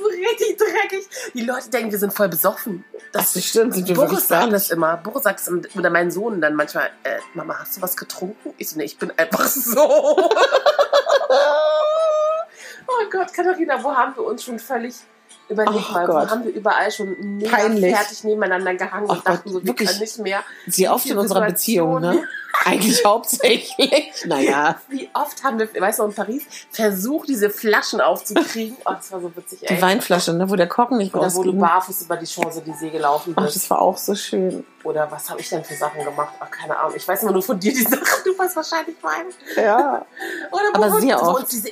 [0.00, 1.06] so richtig dreckig.
[1.34, 2.82] Die Leute denken, wir sind voll besoffen.
[3.12, 4.96] Das stimmt, sind wir Boris sagt das immer.
[4.96, 8.54] Boris sagt es im- oder mein Sohn dann manchmal, äh, Mama, hast du was getrunken?
[8.56, 10.30] Ich so, nee, ich bin einfach so.
[12.86, 14.94] oh Gott, Katharina, wo haben wir uns schon völlig
[15.48, 16.26] überlegt Oh mal, Gott.
[16.26, 17.94] wo haben wir überall schon mega Peinlich.
[17.94, 19.88] fertig nebeneinander gehangen Oh und dachten Gott, so, wir wirklich.
[19.88, 20.42] können nicht mehr.
[20.66, 22.26] Wie oft in unserer Beziehung, ne?
[22.64, 24.12] Eigentlich hauptsächlich.
[24.26, 24.80] Naja.
[24.88, 28.76] Wie oft haben wir, weißt du, in Paris versucht, diese Flaschen aufzukriegen.
[28.86, 29.74] Oh, das war so witzig, ey.
[29.76, 33.34] Die Weinflasche, ne, wo der Korken nicht Oder wo du barfuß über die Champs-Élysées gelaufen
[33.36, 33.56] Ach, bist.
[33.56, 34.64] das war auch so schön.
[34.84, 36.32] Oder was habe ich denn für Sachen gemacht?
[36.38, 36.94] Ach, keine Ahnung.
[36.96, 38.22] Ich weiß immer nur von dir die Sachen.
[38.24, 39.30] Du weißt wahrscheinlich meinen.
[39.56, 40.06] Ja.
[40.52, 41.40] Oder wo, Aber sehr oft.
[41.40, 41.70] uns diese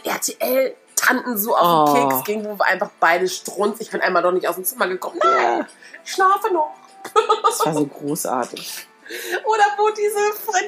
[1.03, 2.09] RTL-Tanten so auf den Oh.
[2.09, 3.81] Keks gingen, wo wir einfach beide strunz.
[3.81, 5.19] Ich bin einmal doch nicht aus dem Zimmer gekommen.
[5.23, 5.67] Nein, Ja.
[6.05, 6.75] ich schlafe noch.
[7.43, 8.87] Das war so großartig.
[9.45, 10.17] Oder wo diese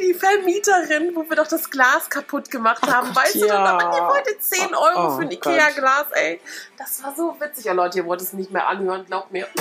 [0.02, 3.72] die Vermieterin, wo wir doch das Glas kaputt gemacht haben, Gott, weißt du, ja.
[3.80, 5.46] noch, ihr wolltet 10 Euro Oh, für ein Gott.
[5.46, 6.40] Ikea-Glas, ey.
[6.76, 7.64] Das war so witzig.
[7.66, 9.46] Ja, Leute, ihr wollt es nicht mehr anhören, glaubt mir.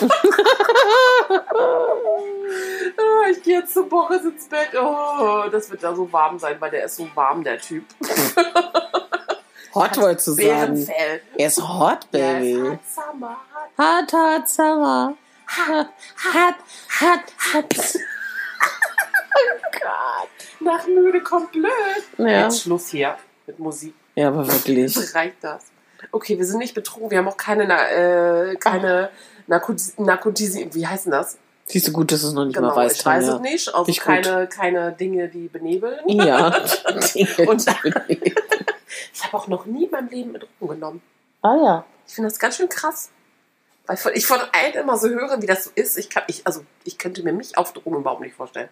[2.97, 4.69] Ah, ich gehe jetzt zu Boris ins Bett.
[4.79, 7.85] Oh, das wird da so warm sein, weil der ist so warm, der Typ.
[9.75, 10.87] Hot wolltest du sagen.
[11.37, 12.53] Er ist hot, baby.
[12.53, 12.79] Yes, hot
[13.11, 13.37] summer,
[13.77, 15.13] hot Hot, hot summer.
[15.67, 15.87] Hot,
[16.33, 16.55] hot,
[17.01, 17.75] hot, hot.
[19.71, 20.29] God.
[20.59, 21.69] Nach müde kommt blöd.
[22.17, 22.43] Ja.
[22.43, 23.17] Jetzt Schluss hier
[23.47, 23.93] mit Musik.
[24.15, 24.95] ja, aber wirklich.
[25.15, 25.63] Reicht das?
[26.11, 27.11] Okay, wir sind nicht betrunken.
[27.11, 27.63] Wir haben auch keine,
[28.51, 29.09] äh, keine
[29.47, 31.37] Narkotis, Narkotisi, wie heißen das?
[31.65, 33.73] Siehst du gut, dass du es noch nicht Genau, mal weißt, ich weiß es nicht.
[33.73, 33.99] Also gut.
[34.01, 35.99] keine, keine Dinge, die benebeln.
[36.07, 36.47] Ja.
[37.47, 37.65] Und-
[39.13, 41.01] Ich habe auch noch nie in meinem Leben Drogen genommen.
[41.41, 41.85] ah ja.
[42.07, 43.09] Ich finde das ganz schön krass.
[43.85, 45.97] Weil ich von allen immer so höre, wie das so ist.
[45.97, 48.69] Ich kann, ich, also, ich könnte mir mich auf Drogen überhaupt nicht vorstellen.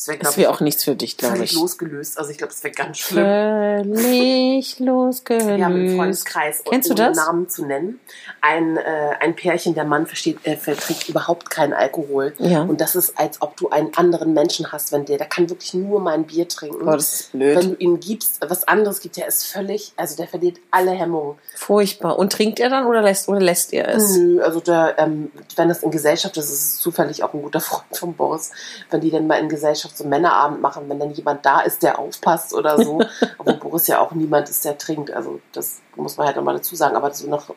[0.00, 1.58] Das wäre, Das auch nichts für dich, glaube völlig ich.
[1.58, 2.18] losgelöst.
[2.18, 3.22] Also, ich glaube, das wäre ganz schlimm.
[3.22, 5.46] Völlig losgelöst.
[5.46, 7.16] Wir haben im Freundeskreis, Kennst du ohne das?
[7.18, 8.00] Namen zu nennen,
[8.40, 8.80] ein, äh,
[9.20, 12.32] ein Pärchen, der Mann versteht, äh, verträgt überhaupt keinen Alkohol.
[12.38, 12.62] Ja.
[12.62, 15.74] Und das ist, als ob du einen anderen Menschen hast, wenn der, der kann wirklich
[15.74, 16.82] nur mal ein Bier trinken.
[16.82, 17.58] Boah, das ist blöd.
[17.58, 21.36] wenn du ihm gibst, was anderes gibt, der ist völlig, also der verliert alle Hemmungen.
[21.56, 22.18] Furchtbar.
[22.18, 24.16] Und trinkt er dann oder lässt, oder lässt er es?
[24.16, 27.60] Nö, also der, ähm, wenn das in Gesellschaft ist, ist es zufällig auch ein guter
[27.60, 28.50] Freund von Boris.
[28.90, 31.82] Wenn die dann mal in Gesellschaft so einen Männerabend machen, wenn dann jemand da ist,
[31.82, 33.00] der aufpasst oder so.
[33.38, 35.10] Obwohl Boris ja auch niemand ist, der trinkt.
[35.10, 36.96] Also das muss man halt nochmal dazu sagen.
[36.96, 37.54] Aber so noch,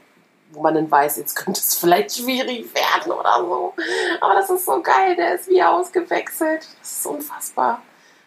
[0.51, 3.73] wo man dann weiß, jetzt könnte es vielleicht schwierig werden oder so.
[4.21, 6.67] Aber das ist so geil, der ist wie ausgewechselt.
[6.79, 7.81] Das ist unfassbar.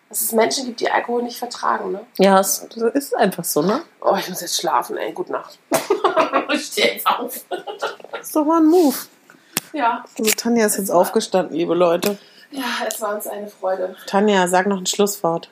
[0.09, 2.07] Dass es Menschen gibt, die Alkohol nicht vertragen, ne?
[2.19, 3.83] Ja, es das ist einfach so, ne?
[4.01, 5.13] Oh, ich muss jetzt schlafen, ey.
[5.13, 5.59] Gute Nacht.
[6.53, 7.45] ich stehe jetzt auf.
[7.49, 8.97] Das ist doch mal ein Move.
[9.73, 10.05] Ja.
[10.17, 12.19] Also Tanja ist jetzt aufgestanden, liebe Leute.
[12.51, 13.95] Ja, es war uns eine Freude.
[14.07, 15.49] Tanja, sag noch ein Schlusswort.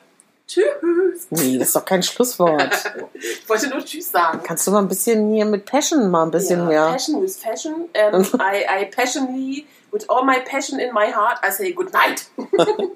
[0.47, 1.27] Tschüss.
[1.31, 2.69] Nee, das ist doch kein Schlusswort.
[3.13, 4.41] Ich wollte nur Tschüss sagen.
[4.43, 6.85] Kannst du mal ein bisschen hier mit Passion mal ein bisschen ja, mehr.
[6.91, 7.73] Passion with fashion.
[8.13, 12.25] Um, I, I passionately, with all my passion in my heart, I say good night.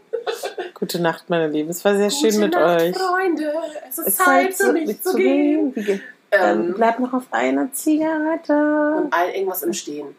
[0.74, 1.70] Gute Nacht, meine Lieben.
[1.70, 2.98] Es war sehr schön Gute mit Nacht, euch.
[2.98, 3.54] Freunde.
[3.90, 5.76] Es ist Es Zeit für mich zu gehen.
[5.76, 6.00] Wie ge-
[6.32, 8.54] Dann Ähm, bleib noch auf einer Zigarette.
[8.98, 10.16] und all, irgendwas im Stehen.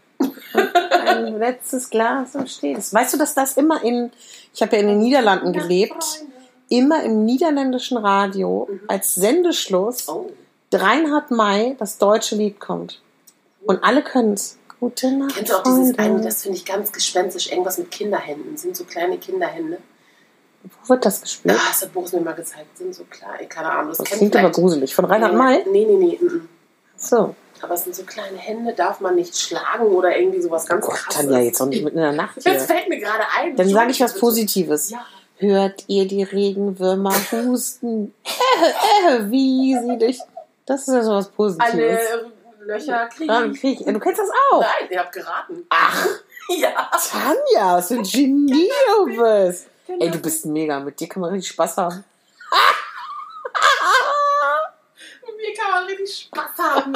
[0.53, 2.76] Ein letztes Glas im Stehen.
[2.78, 4.11] Weißt du, dass das immer in,
[4.55, 6.24] ich habe ja in den Niederlanden gelebt,
[6.68, 8.80] immer im niederländischen Radio Mhm.
[8.88, 10.30] als Sendeschluss Oh.
[10.72, 13.01] Reinhard May das deutsche Lied kommt.
[13.64, 14.57] Und alle können es.
[14.78, 18.57] Gute Nacht, Kennst du auch dieses eine, das finde ich ganz gespenstisch, irgendwas mit Kinderhänden.
[18.57, 19.78] Sind so kleine Kinderhände.
[20.62, 21.55] Wo wird das gespielt?
[21.59, 22.78] Ah, das hat Boris mir mal gezeigt.
[22.78, 23.88] Sind so klein, keine Ahnung.
[23.90, 24.94] Das, Das klingt aber gruselig.
[24.94, 25.64] Von Reinhard nee, May?
[25.70, 26.18] Nee, nee, nee.
[26.24, 26.48] mm.
[26.96, 27.34] So.
[27.62, 30.94] Aber es sind so kleine Hände, darf man nicht schlagen oder irgendwie sowas ganz Gott,
[30.96, 31.20] krasses.
[31.22, 32.58] Tanja, jetzt auch nicht mitten in der Nacht Das hier.
[32.61, 33.56] fällt mir gerade ein.
[33.56, 34.14] Dann sage ich was.
[34.18, 34.90] Positives.
[34.90, 35.04] Ja.
[35.38, 38.14] Hört ihr die Regenwürmer husten?
[38.24, 40.18] Äh, äh, wie sie durch...
[40.66, 41.72] Das ist ja so was Positives.
[41.72, 42.30] Alle
[42.66, 43.54] Löcher kriegen.
[43.54, 44.61] Krieg ich- Du kennst das auch.
[44.61, 45.66] Nein, ihr habt geraten.
[45.70, 46.06] Ach,
[46.50, 46.90] Ja.
[47.11, 49.04] Tanja, was für ein Genie du
[49.46, 49.66] bist.
[49.86, 50.04] Genau.
[50.04, 50.78] Ey, du bist mega.
[50.80, 52.04] Mit dir kann man richtig Spaß haben.
[55.26, 56.92] Mit mir kann man richtig Spaß haben.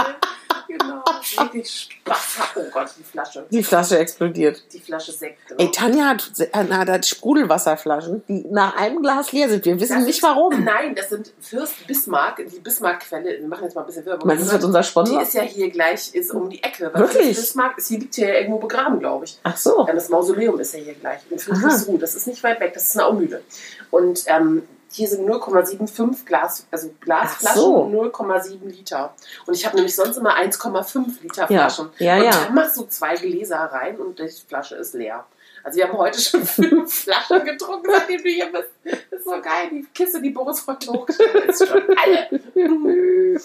[0.78, 1.02] Genau.
[1.42, 2.38] Richtig Spaß.
[2.56, 3.46] Oh Gott, die Flasche.
[3.50, 4.62] Die Flasche explodiert.
[4.72, 5.38] Die Flasche Sekt.
[5.56, 9.64] Ey, Tanja hat, hat, hat Sprudelwasserflaschen, die nach einem Glas leer sind.
[9.64, 10.64] Wir wissen Das nicht ist- warum.
[10.64, 13.40] Nein, das sind Fürst Bismarck, die Bismarck-Quelle.
[13.40, 14.26] Wir machen jetzt mal ein bisschen Werbung.
[14.26, 15.22] Meinst du, das wird unser Die Sponsor?
[15.22, 16.90] ist ja hier gleich, ist um die Ecke.
[16.94, 17.36] Wirklich?
[17.36, 19.38] Bismarck ist hier, liegt hier irgendwo begraben, glaube ich.
[19.42, 19.84] Ach so.
[19.84, 21.20] Das Mausoleum ist ja hier gleich.
[21.30, 21.98] In.
[22.00, 23.42] Das ist nicht weit weg, das ist eine Aumühle.
[23.90, 24.62] Und ähm,
[24.94, 27.84] hier sind 0,75 Glas, also Glasflaschen, so.
[27.86, 29.12] 0,7 Liter.
[29.44, 31.90] Und ich habe nämlich sonst immer 1,5 Liter Ja, Flaschen.
[31.98, 32.30] ja, und ja.
[32.30, 35.24] dann machst du zwei Gläser rein und die Flasche ist leer.
[35.64, 38.68] Also wir haben heute schon fünf Flaschen getrunken, seitdem du hier bist.
[39.10, 39.70] Das ist so geil.
[39.72, 42.40] Die Kiste, die Boris heute hochgestellt ist schon alle.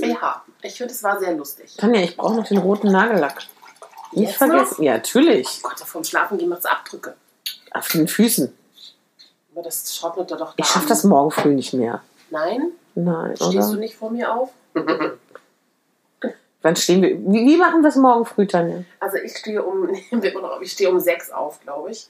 [0.00, 1.74] Ja, ich finde, es war sehr lustig.
[1.76, 3.38] Tanja, ich brauche noch den roten Nagellack.
[4.12, 4.82] Nicht Jetzt vergessen.
[4.84, 5.60] Ja, natürlich.
[5.62, 7.14] Gott, vom Schlafen gehen macht es Abdrücke.
[7.72, 8.56] Auf den Füßen.
[9.52, 12.02] Aber das trocknet da doch da Ich schaffe das morgen früh nicht mehr.
[12.30, 12.72] Nein?
[12.94, 13.76] Nein, Stehst du oder?
[13.80, 14.50] nicht vor mir auf?
[16.62, 17.18] Wann stehen wir?
[17.18, 18.84] Wie, wie machen wir es morgen früh, Tanja?
[19.00, 22.08] Also ich stehe um, nehmen wir mal auf, ich stehe um sechs auf, glaube ich.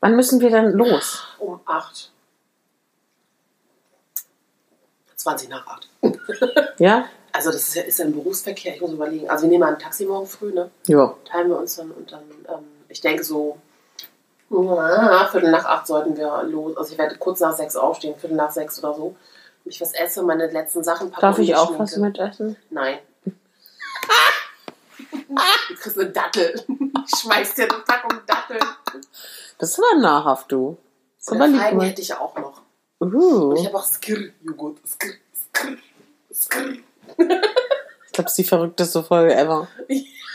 [0.00, 1.24] Wann müssen wir dann los?
[1.38, 2.12] Um acht.
[5.16, 5.88] 20 nach acht.
[6.78, 7.06] Ja?
[7.32, 9.28] Also das ist ja, ist ja ein Berufsverkehr, ich muss überlegen.
[9.28, 10.70] Also wir nehmen mal ein Taxi morgen früh, ne?
[10.86, 11.14] Ja.
[11.26, 13.58] Teilen wir uns dann und dann, ähm, ich denke so,
[14.50, 16.76] ja, Viertel nach acht sollten wir los.
[16.76, 19.04] Also ich werde kurz nach sechs aufstehen, Viertel nach sechs oder so.
[19.06, 19.16] Und
[19.64, 21.22] ich was esse, meine letzten Sachen packen.
[21.22, 21.82] Darf ich auch Schminke.
[21.82, 22.56] was mitessen?
[22.70, 22.98] Nein.
[25.68, 26.64] Du kriegst eine Dattel.
[27.06, 28.60] Ich schmeiß dir eine Packung Datteln.
[29.58, 30.78] Das ist aber nahrhaft, du.
[31.18, 31.48] Das aber.
[31.48, 32.62] Feigen hätte ich auch noch.
[33.00, 33.50] Uh.
[33.50, 34.78] Und ich habe auch Skir-Joghurt.
[34.86, 35.78] Skir, Skir,
[36.32, 36.78] Skir.
[37.08, 37.42] Ich glaube,
[38.12, 39.68] das ist die verrückteste Folge ever.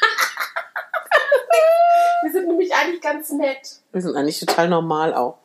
[2.41, 3.81] Sind nämlich eigentlich ganz nett.
[3.91, 5.37] Wir sind eigentlich total normal auch.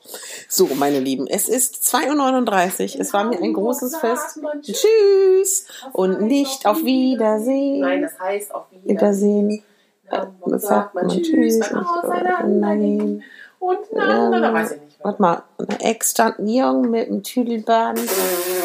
[0.49, 3.01] So, meine Lieben, es ist 2.39 Uhr.
[3.01, 4.41] Es war mir ein großes Fest.
[4.63, 5.67] Tschüss.
[5.93, 7.81] Und nicht auf Wiedersehen.
[7.81, 9.49] Nein, das heißt auf Wiedersehen.
[9.49, 9.63] Wiedersehen.
[10.11, 13.23] Dann Das sagt man Tschüss beim
[13.59, 14.99] und na, na, da weiß ich nicht.
[15.03, 18.01] Warte mal, eine Ex stand ein Jungen mit einem Tüdelband.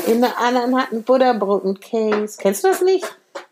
[0.06, 2.38] In der anderen hat ein Butterbrot und Case.
[2.40, 3.06] Kennst du das nicht?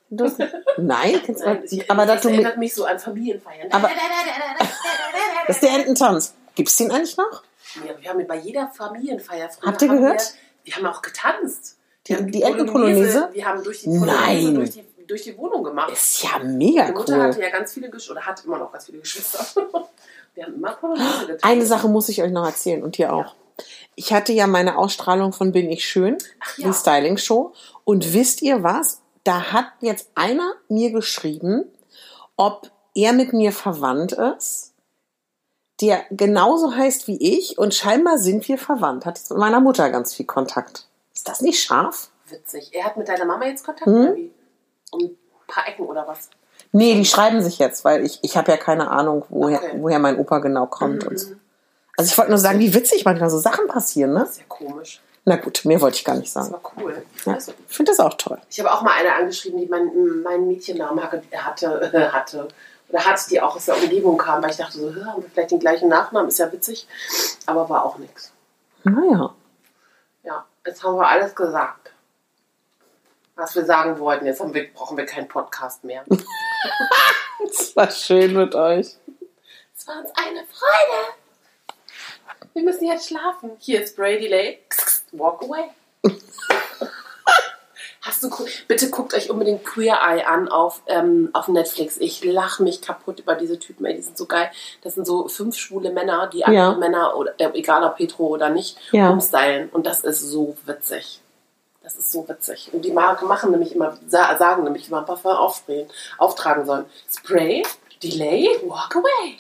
[0.18, 0.40] Du hast,
[0.78, 1.72] nein, kennst du Nein, das?
[1.72, 3.72] ich, Aber das mit, erinnert mich so an Familienfeiern.
[3.72, 3.90] Aber-
[5.48, 6.34] das ist der Ententanz.
[6.56, 7.44] Gibt's den eigentlich noch?
[7.86, 10.34] Ja, wir haben bei jeder Familienfeier früher Habt ihr gehört?
[10.64, 11.78] Wir, wir haben auch getanzt.
[12.08, 13.30] Die- haben die Entenpolonaise?
[13.34, 14.56] Wir haben durch die Nein.
[14.56, 15.92] durch die durch die Wohnung gemacht.
[15.92, 17.24] Ist ja mega Meine Mutter cool.
[17.24, 19.40] hatte ja ganz viele Geschwister, oder hat immer noch ganz viele Geschwister.
[20.36, 21.44] Wir haben immer Polonaise getanzt.
[21.44, 23.34] Eine Sache muss ich euch noch erzählen und dir auch.
[23.96, 26.18] Ich hatte ja meine Ausstrahlung von Bin ich schön,
[26.58, 26.68] ja.
[26.68, 27.54] die Styling-Show.
[27.86, 29.02] Und wisst ihr was?
[29.30, 31.66] Da hat jetzt einer mir geschrieben,
[32.36, 34.74] ob er mit mir verwandt ist,
[35.82, 39.06] der genauso heißt wie ich und scheinbar sind wir verwandt.
[39.06, 40.88] Hat jetzt mit meiner Mutter ganz viel Kontakt.
[41.14, 42.10] Ist das nicht scharf?
[42.28, 42.72] Witzig.
[42.74, 44.32] Er hat mit deiner Mama jetzt Kontakt, Hm?
[44.90, 45.18] Um ein
[45.48, 46.32] paar Ecken oder was?
[46.72, 49.78] Nee, die schreiben sich jetzt, weil ich, ich habe ja keine Ahnung, woher, Okay.
[49.80, 51.04] woher mein Opa genau kommt.
[51.06, 51.36] Und so.
[51.98, 54.22] Also ich wollte nur sagen, wie witzig manchmal so Sachen passieren, ne?
[54.22, 55.02] Das ist ja komisch.
[55.26, 56.54] Na gut, mehr wollte ich gar nicht Das sagen.
[56.64, 57.06] war cool.
[57.26, 58.40] Ja, Also, ich finde das auch toll.
[58.50, 62.48] ich habe auch mal eine angeschrieben, die meinen mein Mädchennamen hatte, hatte, hatte.
[62.90, 65.52] Oder hat, die auch aus der Umgebung kam, weil ich dachte so, haben wir vielleicht
[65.52, 66.88] den gleichen Nachnamen, ist ja witzig.
[67.46, 68.32] Aber war auch nichts.
[68.84, 69.36] Naja.
[70.24, 71.92] Ja, jetzt haben wir alles gesagt.
[73.36, 74.26] Was wir sagen wollten.
[74.26, 76.04] Jetzt wir, brauchen wir keinen Podcast mehr.
[77.48, 78.98] Es war schön mit euch.
[79.78, 81.14] Es war uns eine Freude.
[82.54, 83.52] Wir müssen jetzt schlafen.
[83.60, 84.66] Hier ist Brady Lake.
[85.14, 85.70] Walk away.
[88.02, 88.30] Hast du,
[88.68, 91.98] bitte guckt euch unbedingt Queer Eye an auf, ähm, auf Netflix.
[91.98, 94.50] Ich lache mich kaputt über diese Typen, ey, die sind so geil.
[94.84, 96.78] Das sind so fünf schwule Männer, die andere Ja.
[96.78, 99.10] Männer, oder, äh, egal ob hetero oder nicht, Ja.
[99.10, 99.68] umstylen.
[99.70, 101.22] Und das ist so witzig.
[101.84, 102.70] Das ist so witzig.
[102.72, 105.88] Und die ma- machen nämlich immer, sa- sagen nämlich immer, wir aufsprayen,
[106.18, 106.86] auftragen sollen.
[107.10, 107.64] Spray,
[108.02, 109.38] Delay, Walk away.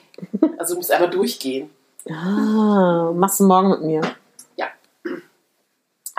[0.58, 1.70] Also du musst einfach durchgehen.
[2.10, 4.02] Ah, machst du morgen mit mir?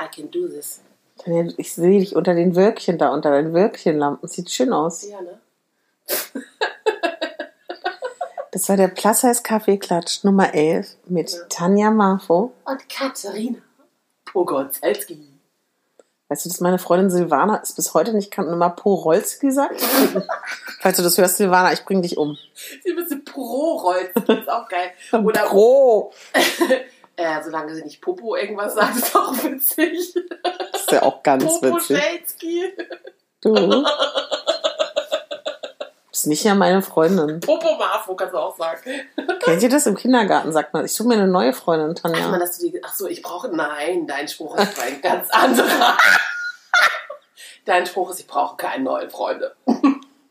[0.03, 0.81] I can do this.
[1.19, 4.29] Tanja, Ich sehe dich unter den Wölkchen da, unter den Wölkchenlampen.
[4.29, 5.07] Sieht schön aus.
[5.09, 5.41] Ja, ne?
[8.53, 11.39] Das war der Plus Size Kaffeeklatsch Nummer 11 mit Ja.
[11.49, 12.53] Tanja Marfo.
[12.65, 13.59] Und Katharina
[14.25, 15.21] Pogorzelski.
[16.29, 19.81] Weißt du, dass meine Freundin Silvana es bis heute nicht kann und immer Porolski sagt?
[20.81, 22.37] Falls du das hörst, Silvana, ich bring dich um.
[22.85, 24.11] Sie müssen pro-Rolz.
[24.15, 24.91] Das ist auch geil.
[25.25, 26.13] Oder Pro.
[27.21, 30.15] Äh, solange sie nicht Popo irgendwas sagt, ist auch witzig.
[30.73, 31.99] Das ist ja auch ganz Popo witzig.
[31.99, 32.73] Schelski.
[33.43, 33.85] Du
[36.11, 37.41] bist nicht ja meine Freundin.
[37.41, 38.81] Popo Marfo kannst du auch sagen.
[39.41, 40.53] Kennt ihr das im Kindergarten?
[40.53, 42.39] Sagt man, ich suche mir eine neue Freundin, Ach, man, Tanja.
[42.39, 45.97] dass du die, ach so, ich brauche, nein, dein Spruch ist ein ganz anderer.
[47.65, 49.55] Dein Spruch ist, ich brauche keine neuen Freunde.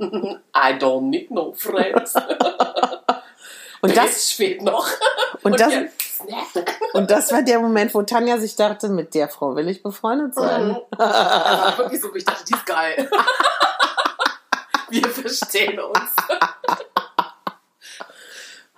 [0.02, 2.14] I don't need no friends.
[3.82, 4.88] Und das, Das steht noch.
[5.44, 6.80] und das, jetzt, Snack.
[6.94, 10.36] und das war der Moment, wo Tanja sich dachte, mit der Frau will ich befreundet
[10.36, 10.78] sein.
[10.92, 13.10] Das war wirklich so, ich dachte, die ist geil.
[14.90, 16.10] Wir verstehen uns.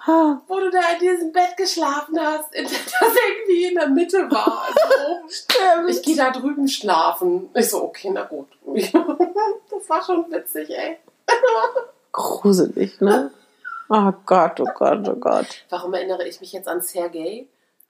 [0.08, 4.30] Ha, Wo du da in diesem Bett geschlafen hast, in- das irgendwie in der Mitte
[4.32, 4.64] war.
[4.68, 5.88] Also.
[5.88, 7.50] Ich gehe da drüben schlafen.
[7.54, 8.48] Ich so, okay, na gut.
[8.66, 10.98] Das war schon witzig, ey.
[12.12, 13.32] Gruselig, ne?
[13.94, 15.66] Oh Gott, oh Gott, oh Gott.
[15.70, 17.46] Warum erinnere ich mich jetzt an Sergei?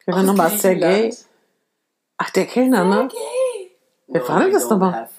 [0.05, 1.15] Wir waren nochmal Sergei.
[2.17, 2.95] Ach, der Kellner, ne?
[2.95, 3.71] Sergei.
[4.07, 5.09] Wer war denn das nochmal?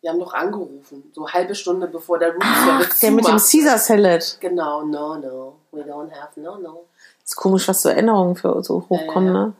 [0.00, 3.38] Wir haben noch angerufen, so halbe Stunde bevor der Room Ach, Service der mit dem.
[3.38, 4.36] Caesar Salad.
[4.38, 5.56] Genau, no, no.
[5.72, 6.84] We don't have, no, no.
[7.24, 9.52] Ist komisch, was so Erinnerungen für so hochkommen, ne?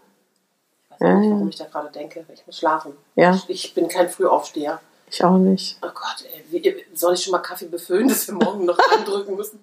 [0.94, 2.24] Ich weiß nicht, warum ich da gerade denke.
[2.32, 2.92] Ich muss schlafen.
[3.16, 3.36] Ja.
[3.48, 4.80] Ich, bin kein Frühaufsteher.
[5.10, 5.78] Ich auch nicht.
[5.82, 6.44] Oh Gott, ey.
[6.50, 9.58] Wie, soll ich schon mal Kaffee befüllen, dass wir morgen noch andrücken müssen?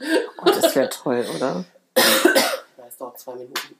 [0.00, 1.64] Oh, das wäre toll, oder?
[1.96, 3.76] Ja, es dauert zwei Minuten.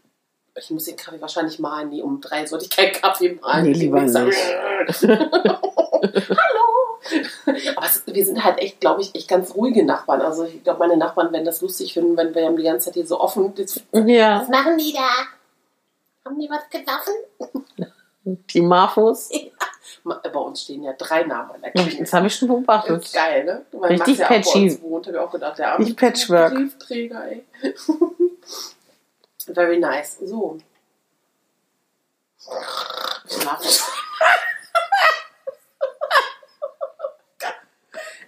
[0.56, 1.90] Ich muss den Kaffee wahrscheinlich malen.
[1.90, 3.64] Nee, um drei sollte ich keinen Kaffee malen.
[3.64, 4.16] Nee, lieber nicht.
[5.02, 6.68] Hallo!
[7.76, 10.20] Aber es, wir sind halt echt, glaube ich, echt ganz ruhige Nachbarn.
[10.20, 13.06] Also ich glaube, meine Nachbarn werden das lustig finden, wenn wir die ganze Zeit hier
[13.06, 13.54] so offen.
[13.92, 14.40] Ja.
[14.40, 15.08] was machen die da?
[16.24, 17.14] Haben die was genossen?
[18.50, 19.30] Die Marfos.
[20.04, 22.04] Ma- Bei uns stehen ja drei Namen an der Ja, Klingel.
[22.04, 23.04] Das habe ich schon Das beobachtet.
[23.04, 23.66] ist geil, ne?
[23.72, 24.64] Weil Richtig Max ja patchy.
[24.70, 26.54] uns wohnt, habe ich auch gedacht, der arme Richtig Patchwork.
[26.54, 27.44] Briefträger, ey.
[29.54, 30.18] Very nice.
[30.20, 30.58] So.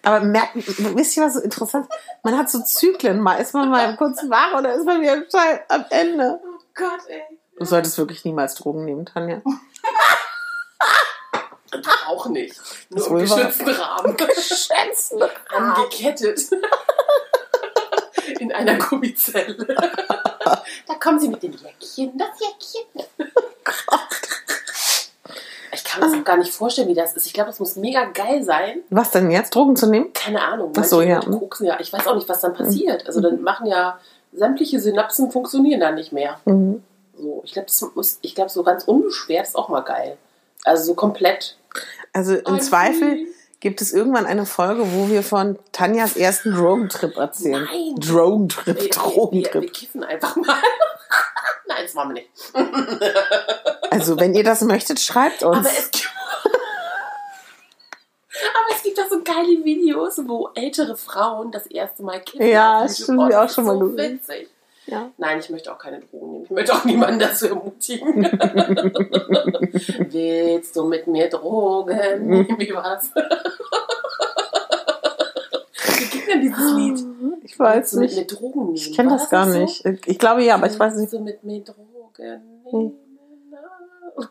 [0.03, 1.87] Aber merkt, wisst ihr, was so interessant?
[2.23, 3.21] Man hat so Zyklen.
[3.21, 5.23] Mal ist man mal kurz wach oder ist man wieder
[5.69, 6.41] am Ende.
[6.43, 7.23] Oh Gott, ey.
[7.59, 9.43] Du solltest wirklich niemals Drogen nehmen, Tanja.
[12.21, 12.55] Auch nicht.
[12.91, 13.37] Nur Das im wohl wahr.
[13.39, 14.17] geschützten Rahmen.
[15.49, 16.41] Angekettet.
[18.39, 19.67] In einer Gummizelle.
[20.87, 22.17] Da kommen sie mit dem Jäckchen.
[22.17, 23.07] Das Jäckchen.
[25.73, 27.27] Ich kann mir das auch gar nicht vorstellen, wie das ist.
[27.27, 28.83] Ich glaube, es muss mega geil sein.
[28.91, 29.55] Was denn jetzt?
[29.55, 30.13] Drogen zu nehmen?
[30.13, 30.73] Keine Ahnung.
[30.77, 31.21] Ach so, ja.
[31.21, 31.79] Koksen ja.
[31.79, 33.07] Ich weiß auch nicht, was dann passiert.
[33.07, 33.99] Also dann machen ja
[34.33, 36.41] sämtliche Synapsen funktionieren dann nicht mehr.
[36.45, 36.83] Mhm.
[37.17, 40.17] So, ich glaube, das muss, ich glaube, so ganz unbeschwert ist auch mal geil.
[40.65, 41.57] Also so komplett.
[42.13, 43.27] Also im I'm Zweifel
[43.61, 47.65] gibt es irgendwann eine Folge, wo wir von Tanjas ersten Drogentrip erzählen.
[47.71, 47.95] Nein.
[48.01, 49.63] Drogentrip, Wir, wir, wir, Drogentrip.
[49.63, 50.47] wir kiffen einfach mal.
[51.69, 52.31] Nein, das machen wir nicht.
[53.93, 55.67] Also, wenn ihr das möchtet, schreibt uns.
[55.67, 56.09] Aber es gibt.
[58.55, 62.47] Aber es gibt auch so geile Videos, wo ältere Frauen das erste Mal kiffen.
[62.47, 62.97] Ja, YouTube.
[63.03, 64.49] stimmt, Oh, auch das schon mal so witzig.
[64.87, 65.11] Ja.
[65.19, 66.45] Nein, ich möchte auch keine Drogen nehmen.
[66.45, 68.25] Ich möchte auch niemanden dazu ermutigen.
[70.11, 71.99] Willst du mit mir Drogen?
[72.59, 73.11] Wie war's?
[75.99, 77.05] Wie geht denn dieses Lied?
[77.43, 78.41] Ich weiß Willst du mit mir nicht.
[78.41, 78.75] Drogen nehmen?
[78.75, 79.59] Ich kenne das gar so?
[79.59, 79.85] nicht.
[80.07, 81.21] Ich glaube ja, aber ich weiß Willst nicht.
[81.21, 82.93] du mit mir Drogen nehmen?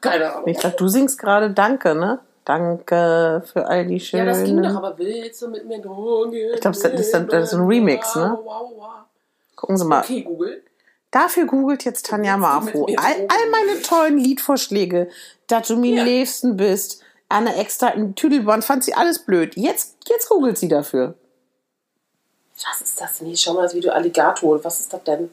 [0.02, 0.48] Keine Ahnung.
[0.48, 2.20] Ich dachte, du singst gerade Danke, ne?
[2.46, 4.26] Danke für all die Ja, schönen.
[4.28, 7.50] das ging doch, aber willst du mit mir Drogen Ich glaub, das ist dann- das
[7.50, 8.38] ist ein Remix, ne?
[8.44, 8.90] Wow, wow, wow.
[9.60, 10.02] Gucken Sie mal.
[10.02, 10.64] Okay, Google.
[11.12, 12.86] Dafür googelt jetzt Tanja Marfo.
[12.86, 15.10] All, all meine tollen Liedvorschläge,
[15.48, 16.04] dass du mir Ja.
[16.04, 19.58] liebsten bist, Anne extra ein Tüdelband, fand sie alles blöd.
[19.58, 21.16] Jetzt, jetzt googelt sie dafür.
[22.56, 23.36] Was ist das denn hier?
[23.36, 24.64] Schau mal das Video Alligator.
[24.64, 25.30] Was ist das denn?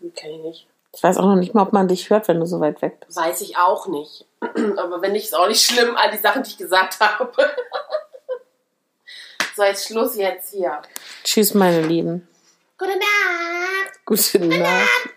[0.00, 0.66] Hm, Kenn ich nicht.
[0.92, 3.00] Ich weiß auch noch nicht mal, ob man dich hört, wenn du so weit weg
[3.06, 3.16] bist.
[3.16, 4.26] Weiß ich auch nicht.
[4.42, 7.32] Aber wenn nicht, ist auch nicht schlimm, all die Sachen, die ich gesagt habe.
[9.56, 10.82] so, jetzt Schluss jetzt hier.
[11.24, 12.26] Tschüss, meine Lieben.
[12.80, 14.06] Gute Nacht.
[14.06, 15.10] Gute Nacht.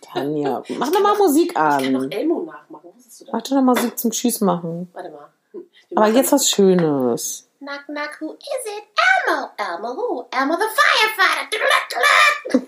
[0.00, 2.12] Tanja, mach doch mal Musik Ich kann noch an.
[2.12, 2.90] Elmo nachmachen.
[2.94, 3.32] Wusstest du das?
[3.32, 4.88] Mach doch noch mal Musik zum Tschüss machen.
[4.92, 5.28] Warte mal.
[5.52, 7.48] Wir Aber jetzt was Schönes.
[7.58, 8.84] Knock, knock, who is it?
[9.26, 9.48] Elmo.
[9.56, 10.24] Elmo who?
[10.30, 12.62] Elmo the firefighter.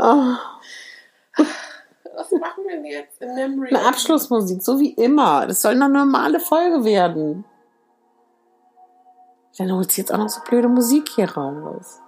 [0.00, 0.36] Oh,
[2.14, 3.20] Was machen wir denn jetzt?
[3.20, 3.74] In Memory.
[3.74, 5.46] eine Abschlussmusik, so wie immer.
[5.48, 7.44] Das soll eine normale Folge werden.
[9.58, 12.00] Dann holt sie jetzt auch noch so blöde Musik hier raus.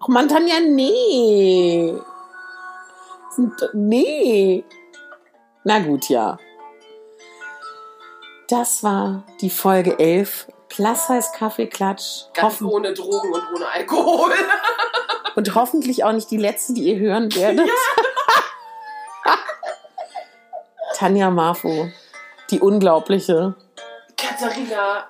[0.00, 1.94] Ach man, Tanja, nee.
[3.72, 4.64] Nee.
[5.64, 6.38] Na gut, ja.
[8.48, 10.48] Das war die Folge 11.
[10.68, 12.26] Plus heißt Kaffeeklatsch.
[12.34, 14.32] Ganz Hoffen ohne Drogen und ohne Alkohol.
[15.34, 17.68] und hoffentlich auch nicht die letzte, die ihr hören werdet.
[20.94, 21.88] Tanja Marfo,
[22.50, 23.54] die Unglaubliche.
[24.16, 25.08] Katharina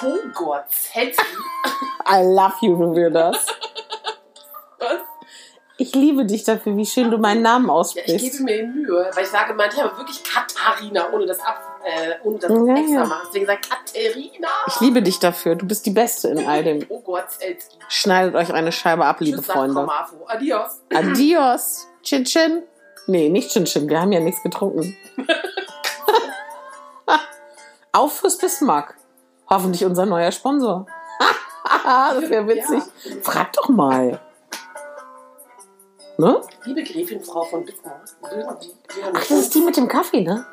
[0.00, 1.22] Pogorzelski.
[2.10, 3.46] I love you, wir das.
[4.78, 5.00] Was?
[5.80, 8.40] Ich liebe dich dafür, wie schön du meinen Namen Ja, ich gebe aussprichst.
[8.40, 12.74] mir Mühe, weil ich sage manchmal wirklich Katharina, ohne das, ab, äh, ohne das Ja,
[12.74, 13.04] extra ja.
[13.06, 13.22] machen.
[13.28, 15.54] Deswegen sage ich Katharina Ich liebe dich dafür.
[15.54, 16.80] Du bist die Beste in all dem.
[16.86, 17.76] Pogorzelski.
[17.88, 19.84] Schneidet euch eine Scheibe ab, liebe Tschüss, Frau Freunde.
[19.84, 20.16] Marfo.
[20.26, 20.80] Adios.
[20.92, 21.86] Adios.
[22.02, 22.62] Chin Chin.
[23.06, 23.88] Nee, nicht Chin Chin.
[23.88, 24.96] Wir haben ja nichts getrunken.
[27.92, 28.96] Auf fürs Bismarck.
[29.50, 30.86] Hoffentlich unser neuer Sponsor.
[31.84, 32.82] das wäre witzig.
[33.22, 34.20] Frag doch mal.
[36.18, 36.42] Ne?
[36.64, 38.58] Liebe Gräfin Frau von gerne
[39.14, 40.44] Ach, das ist die mit dem Kaffee, ne?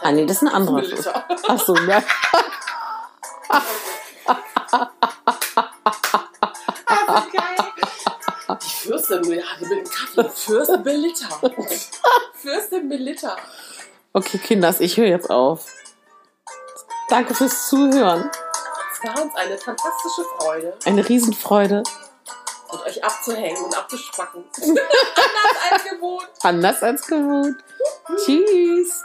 [0.00, 0.76] Ah, nee, das ist eine andere.
[0.76, 1.24] Milita.
[1.48, 2.02] Ach so, ja.
[6.96, 8.58] Ah, geil.
[8.62, 10.28] Die Fürstin mit mit dem Kaffee.
[10.30, 11.28] Fürstin Melitta.
[12.34, 13.36] Fürstin Melitta.
[14.12, 15.66] Okay, Kinders, ich höre jetzt auf.
[17.08, 18.30] Danke fürs Zuhören.
[18.92, 21.82] Es war uns eine fantastische Freude, Eine Riesenfreude.
[22.72, 24.44] mit euch abzuhängen und abzuspacken.
[24.60, 26.28] Anders als gewohnt.
[26.42, 27.62] Anders als gewohnt.
[28.24, 29.02] Tschüss.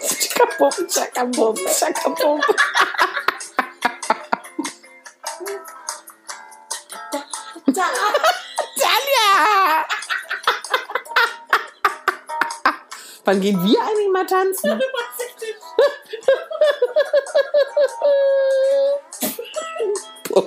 [0.00, 2.40] Tschakabum, tschakabum, tschakabum.
[7.66, 7.82] Da.
[7.82, 8.05] Tanja!
[13.26, 14.80] Wann gehen wir eigentlich mal tanzen?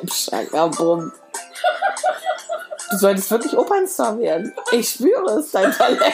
[0.01, 0.51] Ich nicht.
[0.77, 1.11] Bum.
[2.91, 4.53] Du solltest wirklich Opernstar werden.
[4.71, 6.13] Ich spüre es, dein Talent.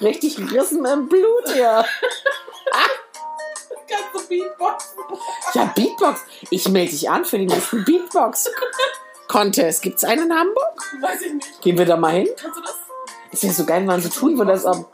[0.00, 1.84] Richtig Rissen im Blut hier.
[3.88, 4.98] Kannst du Beatboxen?
[5.54, 6.20] Ja, Beatbox.
[6.50, 9.82] Ich melde dich an für den nächsten Beatbox-Contest.
[9.82, 10.80] Gibt's einen in Hamburg?
[11.00, 11.60] Weiß ich nicht.
[11.60, 12.28] Gehen wir da mal hin?
[12.36, 12.81] Kannst du das?
[13.32, 14.92] Es wäre so geil, wenn man so tun würde, als ob.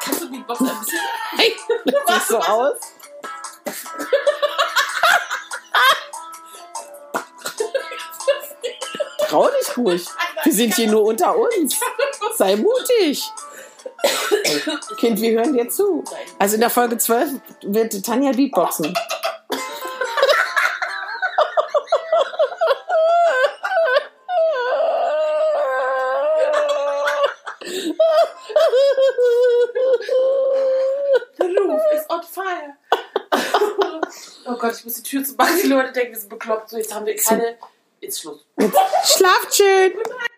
[0.00, 0.98] Kannst du Beatboxen ein bisschen?
[1.36, 2.76] Hey, sieht so aus.
[9.28, 10.06] Trau dich ruhig.
[10.44, 11.80] Wir sind hier nur unter uns.
[12.36, 13.30] Sei mutig.
[14.98, 16.04] Kind, wir hören dir zu.
[16.38, 18.94] Also in der Folge 12 wird Tanja Beatboxen.
[31.38, 32.78] The roof is on fire.
[33.32, 34.00] oh
[34.58, 35.56] Gott, ich muss die Tür zumachen.
[35.62, 36.70] Die Leute denken, wir sind bekloppt.
[36.70, 37.56] So, jetzt haben wir keine.
[38.00, 38.46] Jetzt Schluss.
[39.04, 39.92] Schlaft schön.
[39.92, 40.30] Gute Nacht.